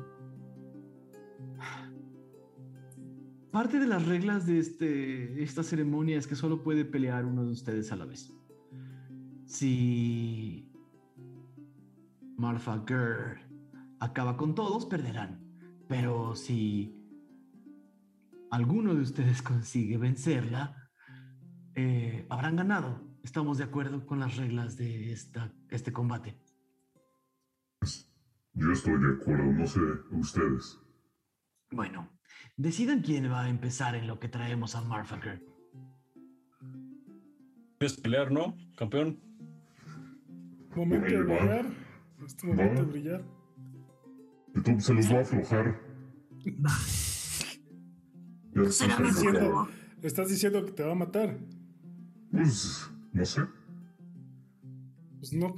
[3.52, 7.52] parte de las reglas de este, esta ceremonia es que solo puede pelear uno de
[7.52, 8.32] ustedes a la vez.
[9.46, 10.72] Si
[12.38, 13.40] Marfa Gurr
[14.00, 15.40] acaba con todos, perderán.
[15.88, 16.96] Pero si
[18.52, 20.90] alguno de ustedes consigue vencerla,
[21.76, 23.02] eh, habrán ganado.
[23.24, 26.40] Estamos de acuerdo con las reglas de esta, este combate.
[28.54, 29.80] Yo estoy de acuerdo, no sé,
[30.12, 30.80] ustedes.
[31.72, 32.10] Bueno,
[32.56, 35.42] decidan quién va a empezar en lo que traemos a Marfa Gurr.
[37.78, 39.25] ¿Quieres pelear, no, campeón?
[40.76, 41.66] Momento de brillar.
[42.26, 43.24] Es tu momento de brillar.
[44.54, 45.80] YouTube se los va a aflojar.
[46.44, 46.52] Ya
[48.54, 49.06] No será está mejor.
[49.14, 49.68] diciendo-.
[50.02, 51.38] Estás diciendo que te va a matar.
[52.32, 53.42] Pues, no sé.
[55.20, 55.56] Pues no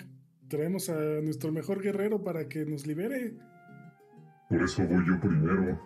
[0.48, 3.38] traemos a nuestro mejor guerrero para que nos libere.
[4.49, 5.81] Por eso voy yo primero.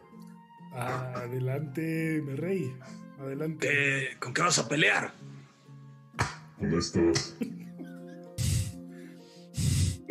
[0.74, 2.74] Adelante, mi rey.
[3.20, 3.68] Adelante.
[3.68, 5.14] ¿Qué- ¿Con qué vas a pelear?
[6.60, 7.36] Con estas.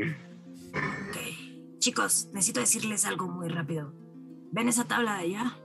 [0.01, 1.17] Ok.
[1.79, 3.95] Chicos, necesito decirles algo muy rápido.
[4.53, 5.57] ¿Ven esa tabla de allá?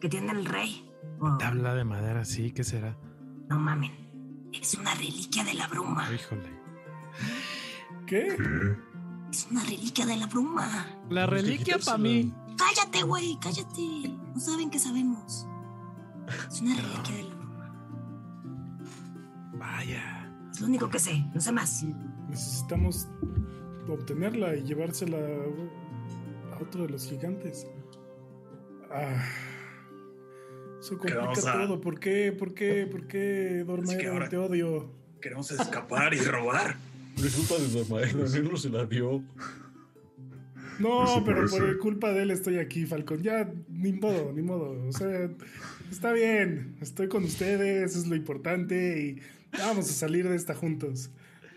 [0.00, 0.86] Que tiene el rey.
[1.20, 2.96] Oh, Tabla de madera, sí, ¿qué será?
[3.48, 3.90] no mamen.
[4.52, 6.08] Es una reliquia de la bruma.
[6.12, 6.50] Híjole.
[8.06, 8.36] ¿Qué?
[8.36, 8.76] ¿Qué?
[9.32, 10.86] Es una reliquia de la bruma.
[11.08, 12.32] La reliquia para mí.
[12.56, 14.08] Cállate, güey, cállate.
[14.34, 15.46] No saben que sabemos.
[16.50, 17.72] Es una reliquia de la bruma.
[19.54, 20.32] Vaya.
[20.52, 21.84] Es lo único que sé, no sé más.
[22.30, 23.08] Necesitamos
[23.88, 27.66] obtenerla y llevársela a otro de los gigantes.
[28.90, 29.24] Ah,
[30.80, 31.80] eso complica a- todo.
[31.80, 32.32] ¿Por qué?
[32.32, 32.86] ¿Por qué?
[32.90, 33.64] ¿Por qué,
[34.10, 34.90] ahora- Te odio.
[35.20, 36.76] Queremos escapar y robar.
[37.16, 39.22] Resulta de Dormaero, él no se la dio.
[40.78, 43.22] No, pero por culpa de él estoy aquí, Falcon.
[43.22, 44.82] Ya, ni modo, ni modo.
[44.88, 45.28] O sea,
[45.90, 46.76] está bien.
[46.80, 49.20] Estoy con ustedes, eso es lo importante y
[49.58, 51.10] vamos a salir de esta juntos.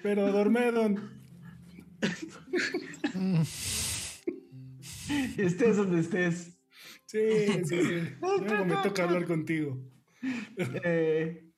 [0.04, 1.00] Pero Dormedon,
[5.38, 6.60] estés donde estés.
[7.06, 7.20] Sí,
[7.64, 8.16] sí, sí.
[8.20, 9.78] Luego me toca hablar contigo.
[10.84, 11.50] Eh,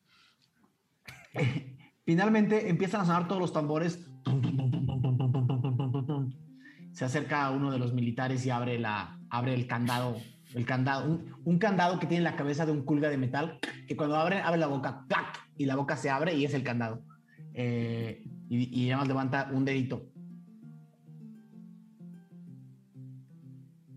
[2.06, 4.00] finalmente empiezan a sonar todos los tambores.
[6.92, 10.18] Se acerca uno de los militares y abre, la, abre el candado.
[10.54, 13.98] El candado un, un candado que tiene la cabeza de un culga de metal que
[13.98, 15.50] cuando abre, abre la boca ¡clac!
[15.58, 17.04] y la boca se abre y es el candado.
[17.54, 20.12] Eh, y, y además levanta un dedito.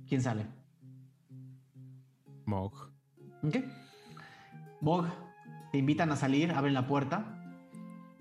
[0.09, 0.47] ¿Quién sale?
[2.47, 2.73] Mog.
[3.43, 3.57] ¿Ok?
[4.81, 5.07] Mog,
[5.71, 7.39] te invitan a salir, abren la puerta.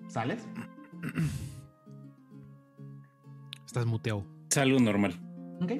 [0.09, 0.45] ¿Sales?
[3.65, 4.25] Estás muteado.
[4.49, 5.13] Salgo normal.
[5.61, 5.71] ¿Ok?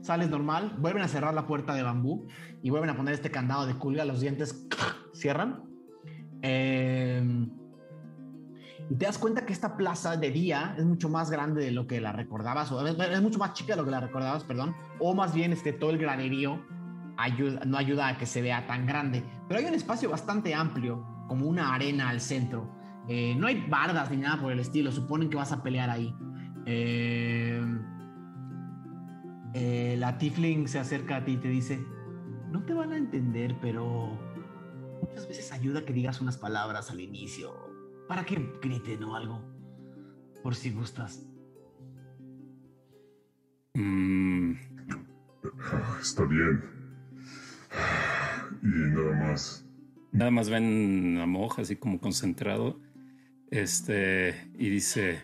[0.00, 2.26] Sales normal, vuelven a cerrar la puerta de bambú
[2.62, 4.66] y vuelven a poner este candado de culga, los dientes
[5.14, 5.64] cierran.
[6.42, 7.48] Eh,
[8.90, 11.86] y te das cuenta que esta plaza de día es mucho más grande de lo
[11.86, 15.14] que la recordabas, o es, mucho más chica de lo que la recordabas, perdón, o
[15.14, 16.60] más bien este, todo el granerío
[17.16, 21.06] ayuda, no ayuda a que se vea tan grande, pero hay un espacio bastante amplio,
[21.28, 22.70] como una arena al centro.
[23.08, 26.14] Eh, no hay bardas ni nada por el estilo, suponen que vas a pelear ahí.
[26.66, 27.62] Eh,
[29.54, 31.84] eh, la Tifling se acerca a ti y te dice,
[32.50, 34.18] no te van a entender, pero
[35.02, 37.63] muchas veces ayuda que digas unas palabras al inicio,
[38.08, 39.40] para que griten o algo,
[40.42, 41.26] por si gustas.
[43.74, 44.52] Mm,
[45.72, 46.62] Ah, Está bien.
[48.62, 49.66] Y nada más.
[50.12, 52.80] nada más ven a Moj así como concentrado.
[53.50, 55.22] Este, y dice: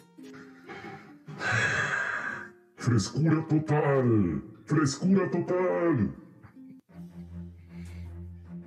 [2.77, 4.43] Frescura total.
[4.67, 6.15] Frescura total.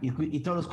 [0.02, 0.68] Y, y todos los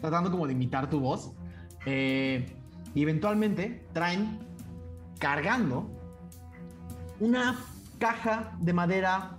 [0.00, 1.32] tratando como de imitar tu voz.
[1.86, 2.46] Eh,
[2.94, 4.38] eventualmente traen
[5.18, 5.90] cargando
[7.20, 7.58] una
[7.98, 9.38] caja de madera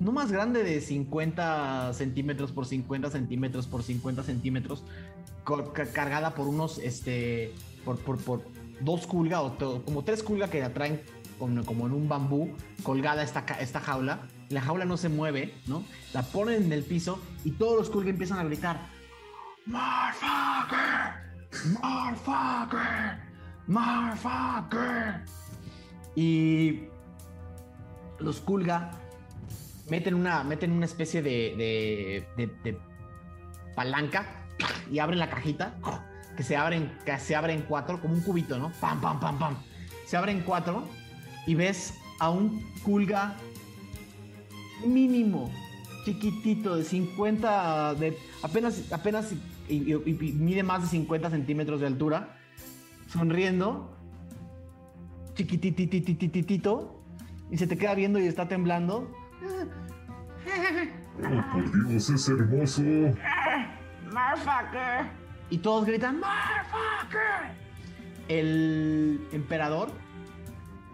[0.00, 4.82] no más grande de 50 centímetros por 50 centímetros por 50 centímetros,
[5.92, 7.52] cargada por unos, este,
[7.84, 8.42] por, por, por
[8.80, 11.02] dos culgas o como tres culgas que la traen
[11.38, 14.26] como en un bambú colgada esta, esta jaula.
[14.50, 15.84] La jaula no se mueve, ¿no?
[16.12, 18.80] La ponen en el piso y todos los culgas empiezan a gritar:
[19.66, 21.14] ¡Motherfucker!
[21.80, 23.18] ¡Motherfucker!
[23.68, 25.24] ¡Motherfucker!
[26.16, 26.80] Y
[28.18, 28.90] los culga
[29.88, 32.78] meten una, meten una especie de, de- de- de
[33.76, 34.26] palanca
[34.90, 35.74] y abren la cajita
[36.36, 37.12] que se abren, que
[37.68, 38.72] cuatro, como un cubito, ¿no?
[38.80, 39.56] Pam, pam, pam, pam.
[40.06, 40.88] Se abre en cuatro
[41.46, 43.36] y ves a un culga
[44.86, 45.50] mínimo,
[46.04, 49.32] chiquitito, de 50, de apenas, apenas
[49.68, 52.36] y, y- y- y mide más de 50 centímetros de altura,
[53.08, 53.96] sonriendo,
[55.34, 57.00] chiquitititititito,
[57.50, 59.10] y se te queda viendo y está temblando.
[61.22, 62.80] Oh, por Dios, es hermoso.
[64.06, 65.10] Motherfucker.
[65.50, 67.52] Y todos gritan, Motherfucker.
[68.28, 69.90] El emperador,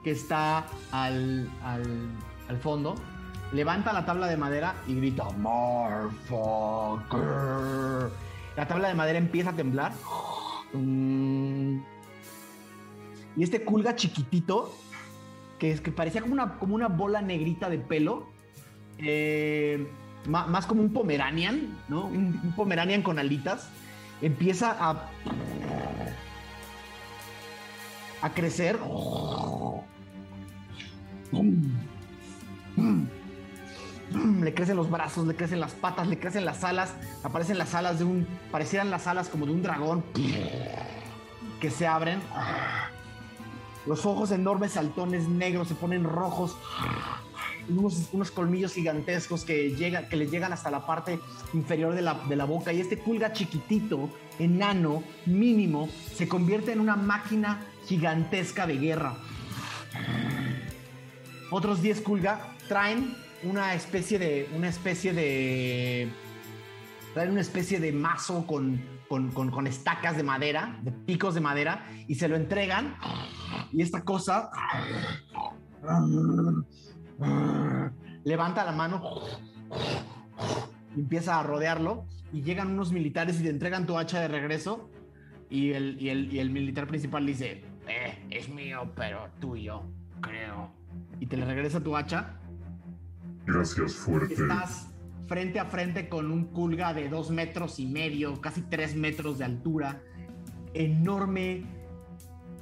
[0.03, 2.09] que está al, al,
[2.49, 2.97] al fondo,
[3.53, 8.11] levanta la tabla de madera y grita, Motherfucker.
[8.57, 9.93] La tabla de madera empieza a temblar.
[10.73, 11.79] Mm.
[13.37, 14.75] Y este culga chiquitito,
[15.59, 18.29] que, es, que parecía como una, como una bola negrita de pelo,
[18.99, 19.87] eh,
[20.27, 22.07] más como un pomeranian, ¿no?
[22.07, 23.69] Un, un pomeranian con alitas,
[24.23, 25.11] empieza a,
[28.23, 28.79] a crecer.
[34.13, 37.99] Le crecen los brazos, le crecen las patas, le crecen las alas, aparecen las alas
[37.99, 40.05] de un, parecieran las alas como de un dragón
[41.61, 42.21] que se abren.
[43.87, 46.57] Los ojos enormes, saltones negros, se ponen rojos
[47.69, 51.19] unos, unos colmillos gigantescos que, llega, que le llegan hasta la parte
[51.53, 56.81] inferior de la, de la boca y este culga chiquitito, enano, mínimo, se convierte en
[56.81, 59.17] una máquina gigantesca de guerra.
[61.51, 66.09] Otros 10 culga traen una especie de una especie de
[67.31, 71.87] una especie de mazo con, con, con- con estacas de madera, de picos de madera,
[72.07, 72.95] y se lo entregan.
[73.73, 74.51] Y esta cosa
[78.25, 79.03] levanta la mano
[80.97, 82.05] empieza a rodearlo.
[82.33, 84.91] Y llegan unos militares y te entregan tu hacha de regreso.
[85.49, 89.83] Y el, y el, y el militar principal dice: "Eh, Es mío, pero tuyo,
[90.21, 90.71] creo.
[91.21, 92.41] Y te le regresa tu hacha.
[93.47, 94.35] Gracias, fuerte.
[94.35, 94.89] Estás
[95.29, 99.45] frente a frente con un culga de dos metros y medio, casi tres metros de
[99.45, 100.03] altura.
[100.75, 101.65] enorme,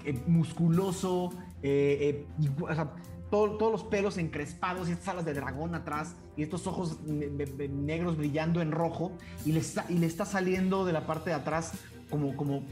[0.05, 1.31] eh, musculoso,
[1.65, 2.87] eh, eh,
[3.29, 7.69] todos los pelos encrespados y estas alas de dragón atrás y estos ojos ne- ne-
[7.69, 9.11] negros brillando en rojo
[9.45, 11.73] y le, está, y le está saliendo de la parte de atrás
[12.09, 12.63] como, como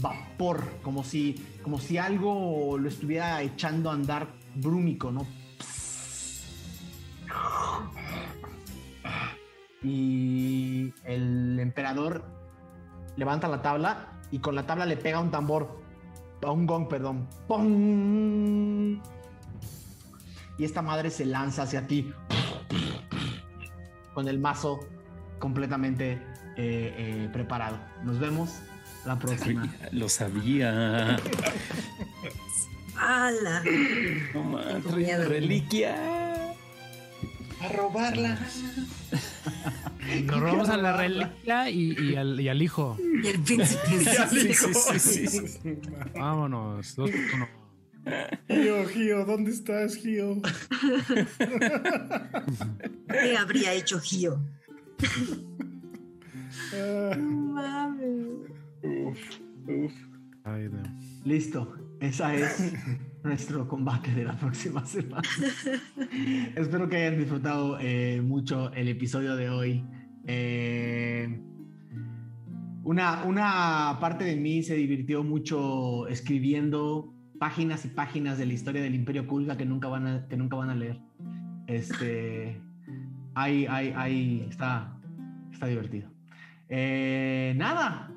[0.00, 5.26] vapor, como si, como si algo lo estuviera echando a andar brúmico, ¿no?
[9.82, 12.24] Y el emperador
[13.16, 15.80] levanta la tabla y con la tabla le pega un tambor,
[16.42, 17.28] un gong, perdón.
[17.48, 19.00] ¡Pum!
[20.58, 22.12] Y esta madre se lanza hacia ti
[24.14, 24.80] con el mazo
[25.38, 26.12] completamente
[26.56, 27.78] eh, eh, preparado.
[28.04, 28.60] Nos vemos
[29.04, 29.68] la próxima.
[29.92, 31.16] Lo sabía.
[32.96, 33.62] ¡Hala!
[34.34, 34.58] No
[35.28, 36.51] reliquia.
[37.62, 38.38] A robarla.
[40.24, 42.98] Nos robamos a la reliquia y, y al, y al hijo.
[43.22, 43.80] Y el príncipe.
[44.30, 45.78] Sí, sí, sí, sí.
[46.14, 46.96] Vámonos.
[46.96, 47.48] Dos, uno.
[48.48, 50.42] Gio, Gio, ¿dónde estás, Gio?
[53.08, 54.40] ¿Qué habría hecho Gio?
[56.74, 58.48] Ah, Mames.
[60.44, 60.82] Ay, no.
[61.24, 62.72] Listo, esa es
[63.22, 65.22] nuestro combate de la próxima semana.
[66.56, 69.84] Espero que hayan disfrutado eh, mucho el episodio de hoy.
[70.26, 71.40] Eh,
[72.84, 78.82] una, una parte de mí se divirtió mucho escribiendo páginas y páginas de la historia
[78.82, 81.00] del Imperio Kulga que nunca van a, que nunca van a leer.
[81.66, 82.60] Este,
[83.34, 84.96] ahí, ahí, ahí está,
[85.52, 86.10] está divertido.
[86.68, 88.10] Eh, nada,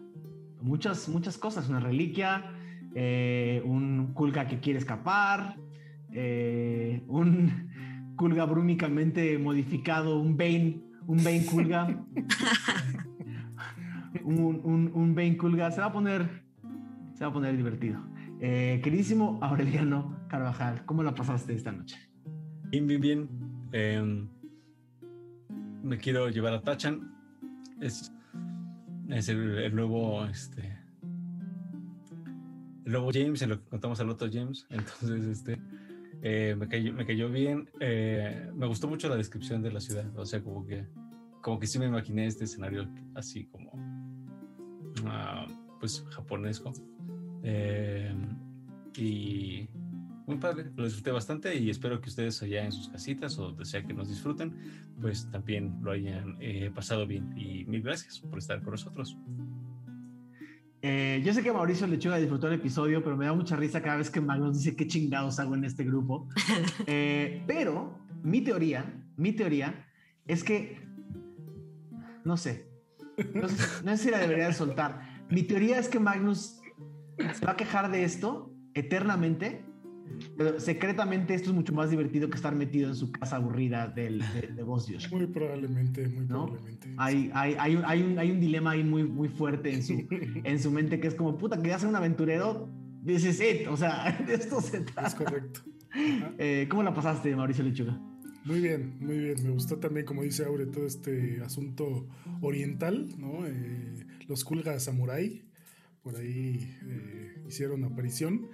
[0.62, 1.70] muchas, muchas cosas.
[1.70, 2.55] Una reliquia,
[2.96, 5.58] eh, un Kulga que quiere escapar,
[6.14, 7.70] eh, un
[8.16, 11.88] Kulga brúmicamente modificado, un Bane, un Bane Kulga.
[14.24, 15.70] un, un, un Bane Kulga.
[15.72, 16.46] Se va a poner,
[17.14, 18.00] se va a poner divertido.
[18.40, 21.98] Eh, queridísimo Aureliano Carvajal, ¿cómo la pasaste esta noche?
[22.70, 23.30] Bien, bien, bien.
[23.74, 24.30] Em,
[25.84, 27.14] me quiero llevar a Tachan.
[27.82, 28.14] Es,
[29.10, 30.75] es el, el nuevo, este,
[32.86, 34.66] nuevo James, en lo que contamos al otro James.
[34.70, 35.60] Entonces, este,
[36.22, 37.70] eh, me, cayó, me cayó bien.
[37.80, 40.06] Eh, me gustó mucho la descripción de la ciudad.
[40.18, 40.86] O sea, como que,
[41.42, 43.72] como que sí me imaginé este escenario así como,
[45.06, 45.48] ah,
[45.80, 46.74] pues, japonesco.
[47.44, 48.16] Eh,
[48.98, 49.68] y
[50.26, 53.66] muy padre, lo disfruté bastante y espero que ustedes allá en sus casitas o donde
[53.66, 54.56] sea que nos disfruten,
[55.00, 57.32] pues también lo hayan eh, pasado bien.
[57.38, 59.18] Y mil gracias por estar con nosotros.
[60.88, 63.98] Eh, yo sé que Mauricio Lechuga disfrutó el episodio, pero me da mucha risa cada
[63.98, 66.28] vez que Magnus dice qué chingados hago en este grupo.
[66.86, 68.86] Eh, pero mi teoría,
[69.18, 69.88] mi teoría
[70.28, 70.78] es que,
[72.24, 72.70] no sé,
[73.34, 75.24] no sé, no sé si la debería de soltar.
[75.28, 76.62] Mi teoría es que Magnus
[77.34, 79.66] se va a quejar de esto eternamente,
[80.38, 84.20] pero secretamente esto es mucho más divertido que estar metido en su casa aburrida del,
[84.20, 85.14] de, de Yoshi.
[85.14, 86.46] muy probablemente, muy ¿No?
[86.46, 86.94] probablemente.
[86.98, 90.08] Hay, hay, hay, un, hay, un, hay un dilema ahí muy, muy fuerte en su,
[90.44, 92.70] en su mente que es como, puta, quería ser un aventurero.
[93.06, 93.68] This is it.
[93.68, 95.18] O sea, de esto se Es trata.
[95.18, 95.62] correcto.
[96.38, 97.98] Eh, ¿Cómo la pasaste, Mauricio Lechuga?
[98.44, 99.36] Muy bien, muy bien.
[99.44, 102.10] Me gustó también, como dice Aure, todo este asunto
[102.42, 103.48] oriental, ¿no?
[103.48, 105.42] Eh, los Kulga Samurai,
[106.04, 108.48] por ahí eh, hicieron aparición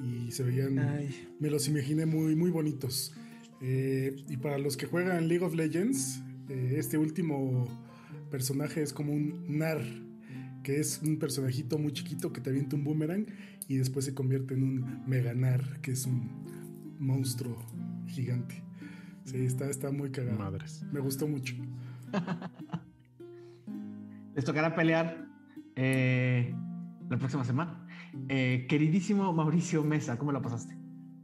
[0.00, 0.74] y se veían,
[1.38, 3.14] me los imaginé muy, muy bonitos.
[3.60, 7.68] Eh, y para los que juegan League of Legends, eh, este último
[8.30, 9.82] personaje es como un Nar,
[10.64, 13.26] que es un personajito muy chiquito que te avienta un boomerang
[13.68, 16.28] y después se convierte en un Meganar, que es un
[16.98, 17.58] monstruo
[18.06, 18.62] gigante.
[19.24, 20.38] Sí, está, está muy cagado.
[20.38, 20.84] Madres.
[20.90, 21.54] Me gustó mucho.
[24.34, 25.28] Les tocará pelear
[25.76, 26.54] eh,
[27.08, 27.81] la próxima semana.
[28.28, 30.76] Eh, queridísimo Mauricio Mesa, ¿cómo la pasaste?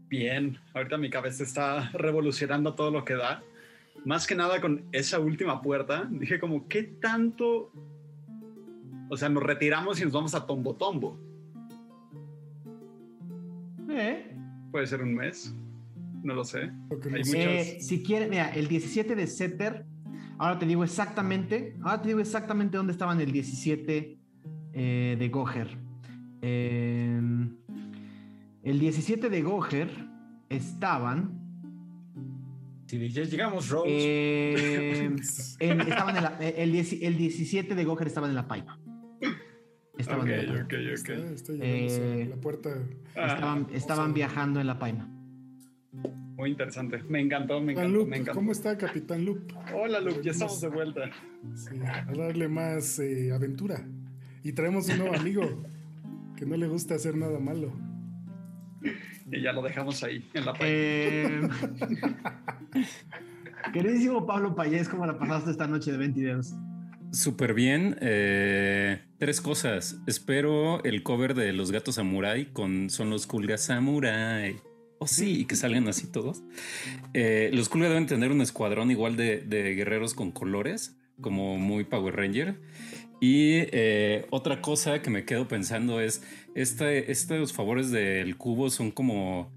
[0.08, 3.42] Bien, ahorita mi cabeza está revolucionando todo lo que da.
[4.04, 7.72] Más que nada con esa última puerta, dije como, ¿qué tanto?
[9.10, 11.18] O sea, nos retiramos y nos vamos a Tombo Tombo.
[13.90, 14.34] Eh,
[14.70, 15.54] Puede ser un mes,
[16.22, 16.60] no lo sé.
[16.60, 19.84] Hay no muchos- eh, si quieren, mira, el 17 de Setter,
[20.38, 24.18] ahora te digo exactamente, ahora te digo exactamente dónde estaban el 17
[24.74, 25.87] eh, de Goher.
[26.42, 27.20] Eh,
[28.62, 29.90] el 17 de Goher
[30.48, 31.32] estaban
[32.86, 33.88] Si ya llegamos, Rose.
[33.90, 35.10] Eh,
[35.60, 38.78] en- estaban en la- el, el 17 de Goher estaban en la Paima.
[39.98, 42.70] Estaban, Ok, en la Está, está Eh, la puerta.
[43.16, 45.08] Ah, estaban, viajando en la Paima.
[46.36, 47.02] muy interesante.
[47.08, 48.38] Me encantó, me encantó, Loop, me encantó.
[48.38, 49.50] ¿cómo está Capitán Loop?
[49.74, 51.10] Hola, Luke, ya estamos de vuelta.
[51.56, 53.84] Sí, a darle más eh, aventura.
[54.44, 55.64] Y traemos un nuevo amigo.
[56.38, 57.72] Que no le gusta hacer nada malo.
[59.30, 61.46] Y ya lo dejamos ahí, en la Eh,
[63.74, 66.54] queridísimo Pablo Payés, ¿cómo la pasaste esta noche de 20 videos?
[67.12, 67.98] Súper bien.
[68.00, 70.00] eh, tres cosas.
[70.06, 74.56] Espero el cover de Los Gatos Samurai con Son los Kulgas Samurai.
[74.98, 76.42] Oh, sí, y que salgan así todos.
[77.12, 81.84] Eh, los Kulgas deben tener un escuadrón igual de, de guerreros con colores, como muy
[81.84, 82.58] Power Ranger.
[83.20, 86.22] Y eh, otra cosa que me quedo pensando es,
[86.54, 89.52] este, estos favores del cubo son como,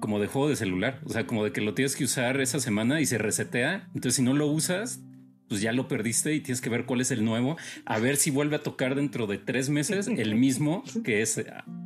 [0.00, 2.60] como de juego de celular, o sea, como de que lo tienes que usar esa
[2.60, 3.86] semana y se resetea.
[3.94, 5.00] Entonces, si no lo usas,
[5.48, 7.56] pues ya lo perdiste y tienes que ver cuál es el nuevo,
[7.86, 11.42] a ver si vuelve a tocar dentro de tres meses el mismo que es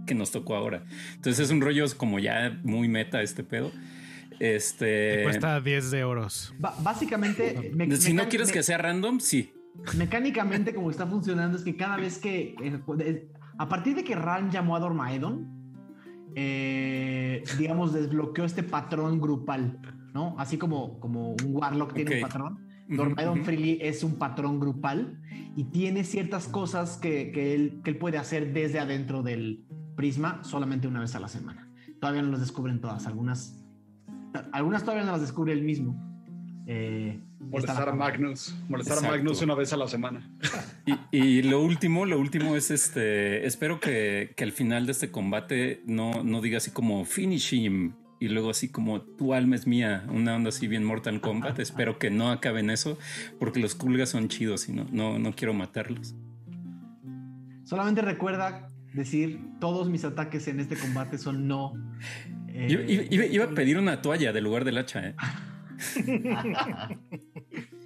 [0.07, 0.85] que nos tocó ahora.
[1.15, 3.71] Entonces es un rollo como ya muy meta este pedo.
[4.41, 6.53] Este Cuesta 10 de oros.
[6.59, 9.53] Ba- básicamente, me- si no mecánic- quieres me- que sea random, sí.
[9.97, 12.55] Mecánicamente, como está funcionando, es que cada vez que.
[12.63, 13.29] eh, de-
[13.59, 15.47] a partir de que Ran llamó a Dormaedon,
[16.35, 19.79] eh, digamos, desbloqueó este patrón grupal,
[20.15, 20.35] ¿no?
[20.39, 22.59] Así como, como un Warlock tiene un patrón.
[22.89, 23.45] Dormaedon ujú.
[23.45, 25.21] Freely es un patrón grupal
[25.57, 29.65] y tiene ciertas cosas que, que él, que él puede hacer desde adentro del
[29.97, 31.69] prisma solamente una vez a la semana.
[32.01, 33.63] Todavía no las descubren todas, algunas,
[34.53, 36.12] algunas todavía no las descubre él mismo.
[36.67, 38.55] Eh, Molestar a Magnus.
[38.69, 39.15] Molestar Exacto.
[39.15, 40.29] a Magnus una vez a la semana.
[41.13, 43.47] Y, y lo último, lo último es este.
[43.47, 47.93] Espero que, que al final de este combate no, no diga así como finish him
[48.19, 51.59] y luego así como tu alma es mía, una onda así bien Mortal Kombat.
[51.61, 52.99] Espero que no acabe en eso
[53.39, 56.15] porque los Kulgas son chidos y no, no, no quiero matarlos.
[57.65, 61.73] Solamente recuerda decir todos mis ataques en este combate son no.
[62.49, 65.09] eh, Iba, iba- iba- iba a pedir una toalla del lugar del hacha.
[65.09, 65.15] ¿eh?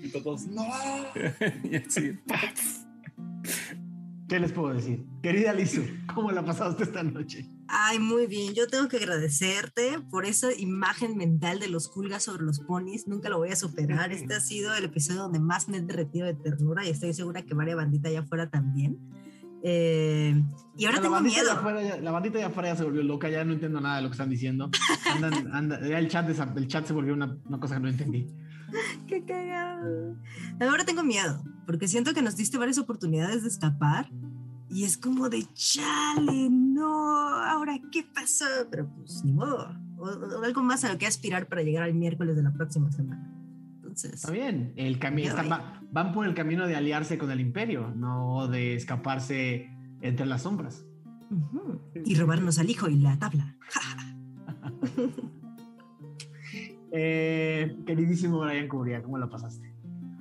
[0.02, 0.66] Y todos, no.
[1.64, 2.18] Y así,
[4.28, 5.06] ¿Qué les puedo decir?
[5.22, 5.82] Querida Lizu,
[6.12, 7.48] ¿cómo la pasaste esta noche?
[7.68, 8.54] Ay, muy bien.
[8.54, 13.06] Yo tengo que agradecerte por esa imagen mental de los culgas sobre los ponis.
[13.06, 14.12] Nunca lo voy a superar.
[14.12, 17.42] Este ha sido el episodio donde más me he derretido de ternura y estoy segura
[17.42, 18.98] que varias bandita allá afuera también.
[19.68, 20.44] Eh,
[20.76, 21.50] y ahora la, tengo miedo.
[21.50, 24.02] afuera ya- la bandita de afuera ya se volvió loca, ya no entiendo nada de
[24.02, 24.70] lo que están diciendo.
[25.12, 28.28] Andan- anda- ya el, chat el chat se volvió una, una cosa que no entendí.
[29.08, 30.14] Qué cagado.
[30.60, 34.08] Ahora tengo miedo, porque siento que nos diste varias oportunidades de escapar
[34.70, 40.44] y es como de chale, no, ahora qué pasó, pero pues ni modo, o, o
[40.44, 43.32] algo más a lo que aspirar para llegar al miércoles de la próxima semana.
[43.96, 45.34] Entonces, Está bien, el camino
[45.90, 49.70] van por el camino de aliarse con el imperio, no de escaparse
[50.02, 50.84] entre las sombras.
[52.04, 53.56] y robarnos al hijo y la tabla.
[56.98, 59.74] Eh, queridísimo Brian Cubría, ¿cómo la pasaste?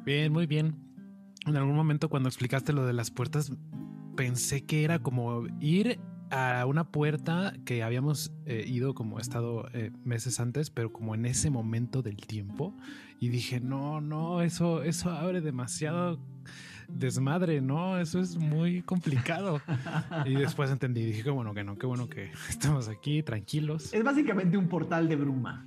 [0.03, 0.75] Bien, muy bien.
[1.45, 3.53] En algún momento cuando explicaste lo de las puertas,
[4.17, 9.91] pensé que era como ir a una puerta que habíamos eh, ido como estado eh,
[10.03, 12.73] meses antes, pero como en ese momento del tiempo.
[13.19, 16.19] Y dije, no, no, eso, eso abre demasiado
[16.87, 17.99] desmadre, ¿no?
[17.99, 19.61] Eso es muy complicado.
[20.25, 23.93] y después entendí, dije, qué bueno que no, qué bueno que estamos aquí tranquilos.
[23.93, 25.65] Es básicamente un portal de bruma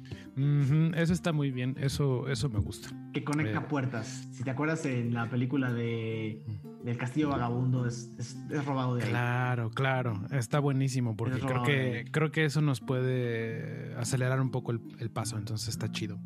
[0.94, 2.90] Eso está muy bien, eso, eso me gusta.
[3.12, 3.66] que conecta Eh.
[3.68, 4.28] puertas.
[4.32, 6.44] Si te acuerdas en la película de
[6.84, 9.10] del Castillo Vagabundo, es, es- es robado de ahí.
[9.10, 14.70] Claro, claro, está buenísimo porque creo que creo que eso nos puede acelerar un poco
[14.72, 16.18] el, el paso, entonces está chido.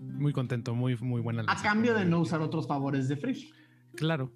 [0.00, 1.44] Muy contento, muy muy buena.
[1.48, 3.50] A cambio de no usar otros favores de Free.
[3.94, 4.32] Claro.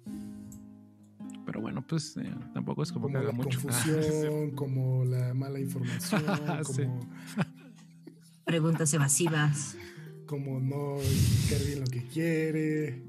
[1.45, 3.59] Pero bueno, pues eh, tampoco es como, Como que haga la mucho.
[3.63, 6.21] confusión, como la mala información,
[6.65, 6.83] Sí.
[8.47, 9.75] Preguntas evasivas.
[10.25, 13.01] como no explicar bien lo que quiere,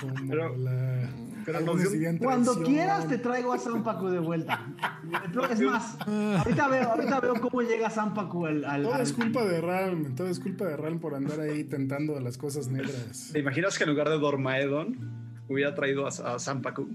[0.00, 1.08] como Pero- la...
[1.44, 1.72] Cuando
[2.52, 2.64] traición.
[2.64, 4.64] quieras te traigo a Zampacu de vuelta.
[5.50, 9.44] Es más, ahorita veo, ahorita veo cómo llega Zampacu al, al- Todo al- es culpa
[9.44, 13.30] de Ralm, todo es culpa de Ralm por andar ahí tentando las cosas negras.
[13.32, 16.88] ¿Te imaginas que en lugar de Dormaedon hubiera traído a, a Sampaku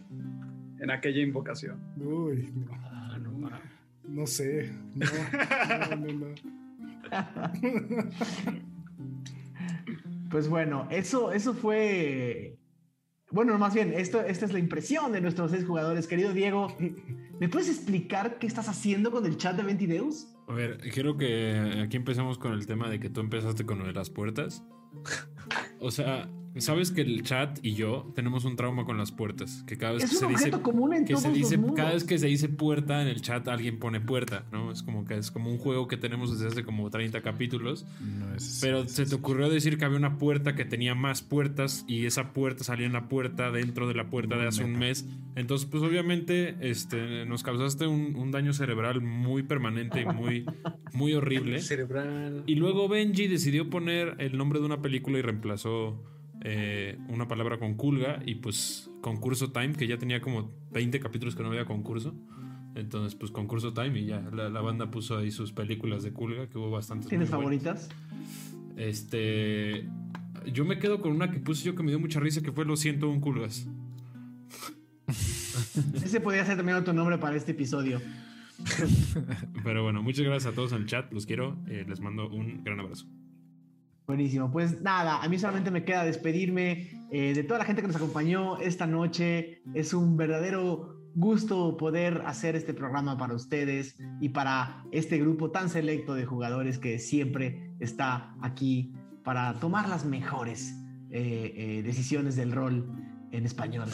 [0.79, 1.77] en aquella invocación?
[1.97, 3.49] Uy, no, Ah, no
[4.07, 5.05] no sé, no,
[5.89, 6.66] no, no, no.
[10.29, 12.57] Pues bueno, eso, eso fue.
[13.31, 16.07] Bueno, más bien, esto, esta es la impresión de nuestros seis jugadores.
[16.07, 16.75] Querido Diego,
[17.39, 20.27] ¿me puedes explicar qué estás haciendo con el chat de Ventideus?
[20.47, 23.85] A ver, quiero que aquí empecemos con el tema de que tú empezaste con lo
[23.85, 24.63] de las puertas.
[25.79, 26.29] O sea,
[26.59, 29.63] Sabes que el chat y yo tenemos un trauma con las puertas.
[29.67, 30.43] Que cada vez Es que un se dice.
[30.45, 31.75] objeto común en que todos se dice, los mundos.
[31.77, 34.71] cada vez que se dice puerta en el chat, alguien pone puerta, ¿no?
[34.71, 37.85] Es como que es como un juego que tenemos desde hace como 30 capítulos.
[38.01, 38.59] No es.
[38.61, 42.05] Pero es- se te ocurrió decir que había una puerta que tenía más puertas y
[42.05, 45.05] esa puerta salía en la puerta dentro de la puerta de hace un mes.
[45.35, 50.45] Entonces, pues obviamente este, nos causaste un, un daño cerebral muy permanente y muy,
[50.93, 51.61] muy horrible.
[51.61, 52.43] Cerebral.
[52.47, 56.01] Y luego Benji decidió poner el nombre de una película y reemplazó
[56.41, 61.35] eh, una palabra con Kulga y pues concurso time, que ya tenía como 20 capítulos
[61.35, 62.15] que no había concurso.
[62.75, 66.47] Entonces, pues concurso time y ya la, la banda puso ahí sus películas de Kulga,
[66.47, 67.09] que hubo bastantes.
[67.09, 67.41] ¿Tienes buenas.
[67.41, 67.89] favoritas?
[68.75, 69.87] Este.
[70.53, 72.65] Yo me quedo con una que puse yo que me dio mucha risa, que fue
[72.65, 73.67] Lo siento, un Kulgas.
[76.03, 77.99] Ese podría ser también otro nombre para este episodio.
[79.63, 82.63] Pero bueno, muchas gracias a todos en el chat, los quiero, eh, les mando un
[82.63, 83.07] gran abrazo.
[84.07, 84.49] Buenísimo.
[84.49, 87.97] Pues nada, a mí solamente me queda despedirme eh, de toda la gente que nos
[87.97, 89.61] acompañó esta noche.
[89.73, 95.69] Es un verdadero gusto poder hacer este programa para ustedes y para este grupo tan
[95.69, 98.93] selecto de jugadores que siempre está aquí
[99.23, 100.73] para tomar las mejores
[101.09, 102.89] eh, eh, decisiones del rol
[103.31, 103.89] en español.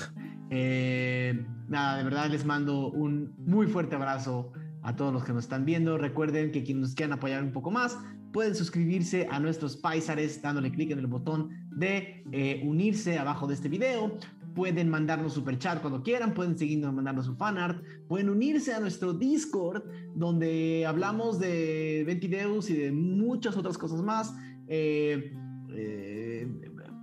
[0.50, 4.52] Eh, nada, de verdad les mando un muy fuerte abrazo
[4.84, 5.98] a todos los que nos están viendo.
[5.98, 7.98] Recuerden que quienes nos quieran apoyar un poco más
[8.34, 13.54] pueden suscribirse a nuestros paisares dándole clic en el botón de eh, unirse abajo de
[13.54, 14.18] este video.
[14.56, 19.14] Pueden mandarnos super chat cuando quieran, pueden seguirnos mandando su fanart, pueden unirse a nuestro
[19.14, 19.84] Discord
[20.16, 24.36] donde hablamos de Ventideus y de muchas otras cosas más.
[24.68, 25.34] Eh,
[25.76, 26.48] eh,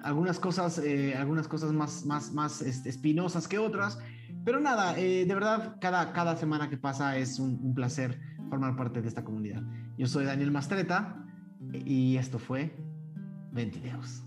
[0.03, 3.99] algunas cosas, eh, algunas cosas más, más, más este, espinosas que otras.
[4.45, 8.19] Pero nada, de verdad, cada, cada semana que pasa es un, un placer
[8.51, 9.63] formar parte de esta comunidad.
[9.97, 11.25] Yo soy Daniel Mastreta
[11.73, 12.77] y esto fue
[13.53, 14.25] Ventideus.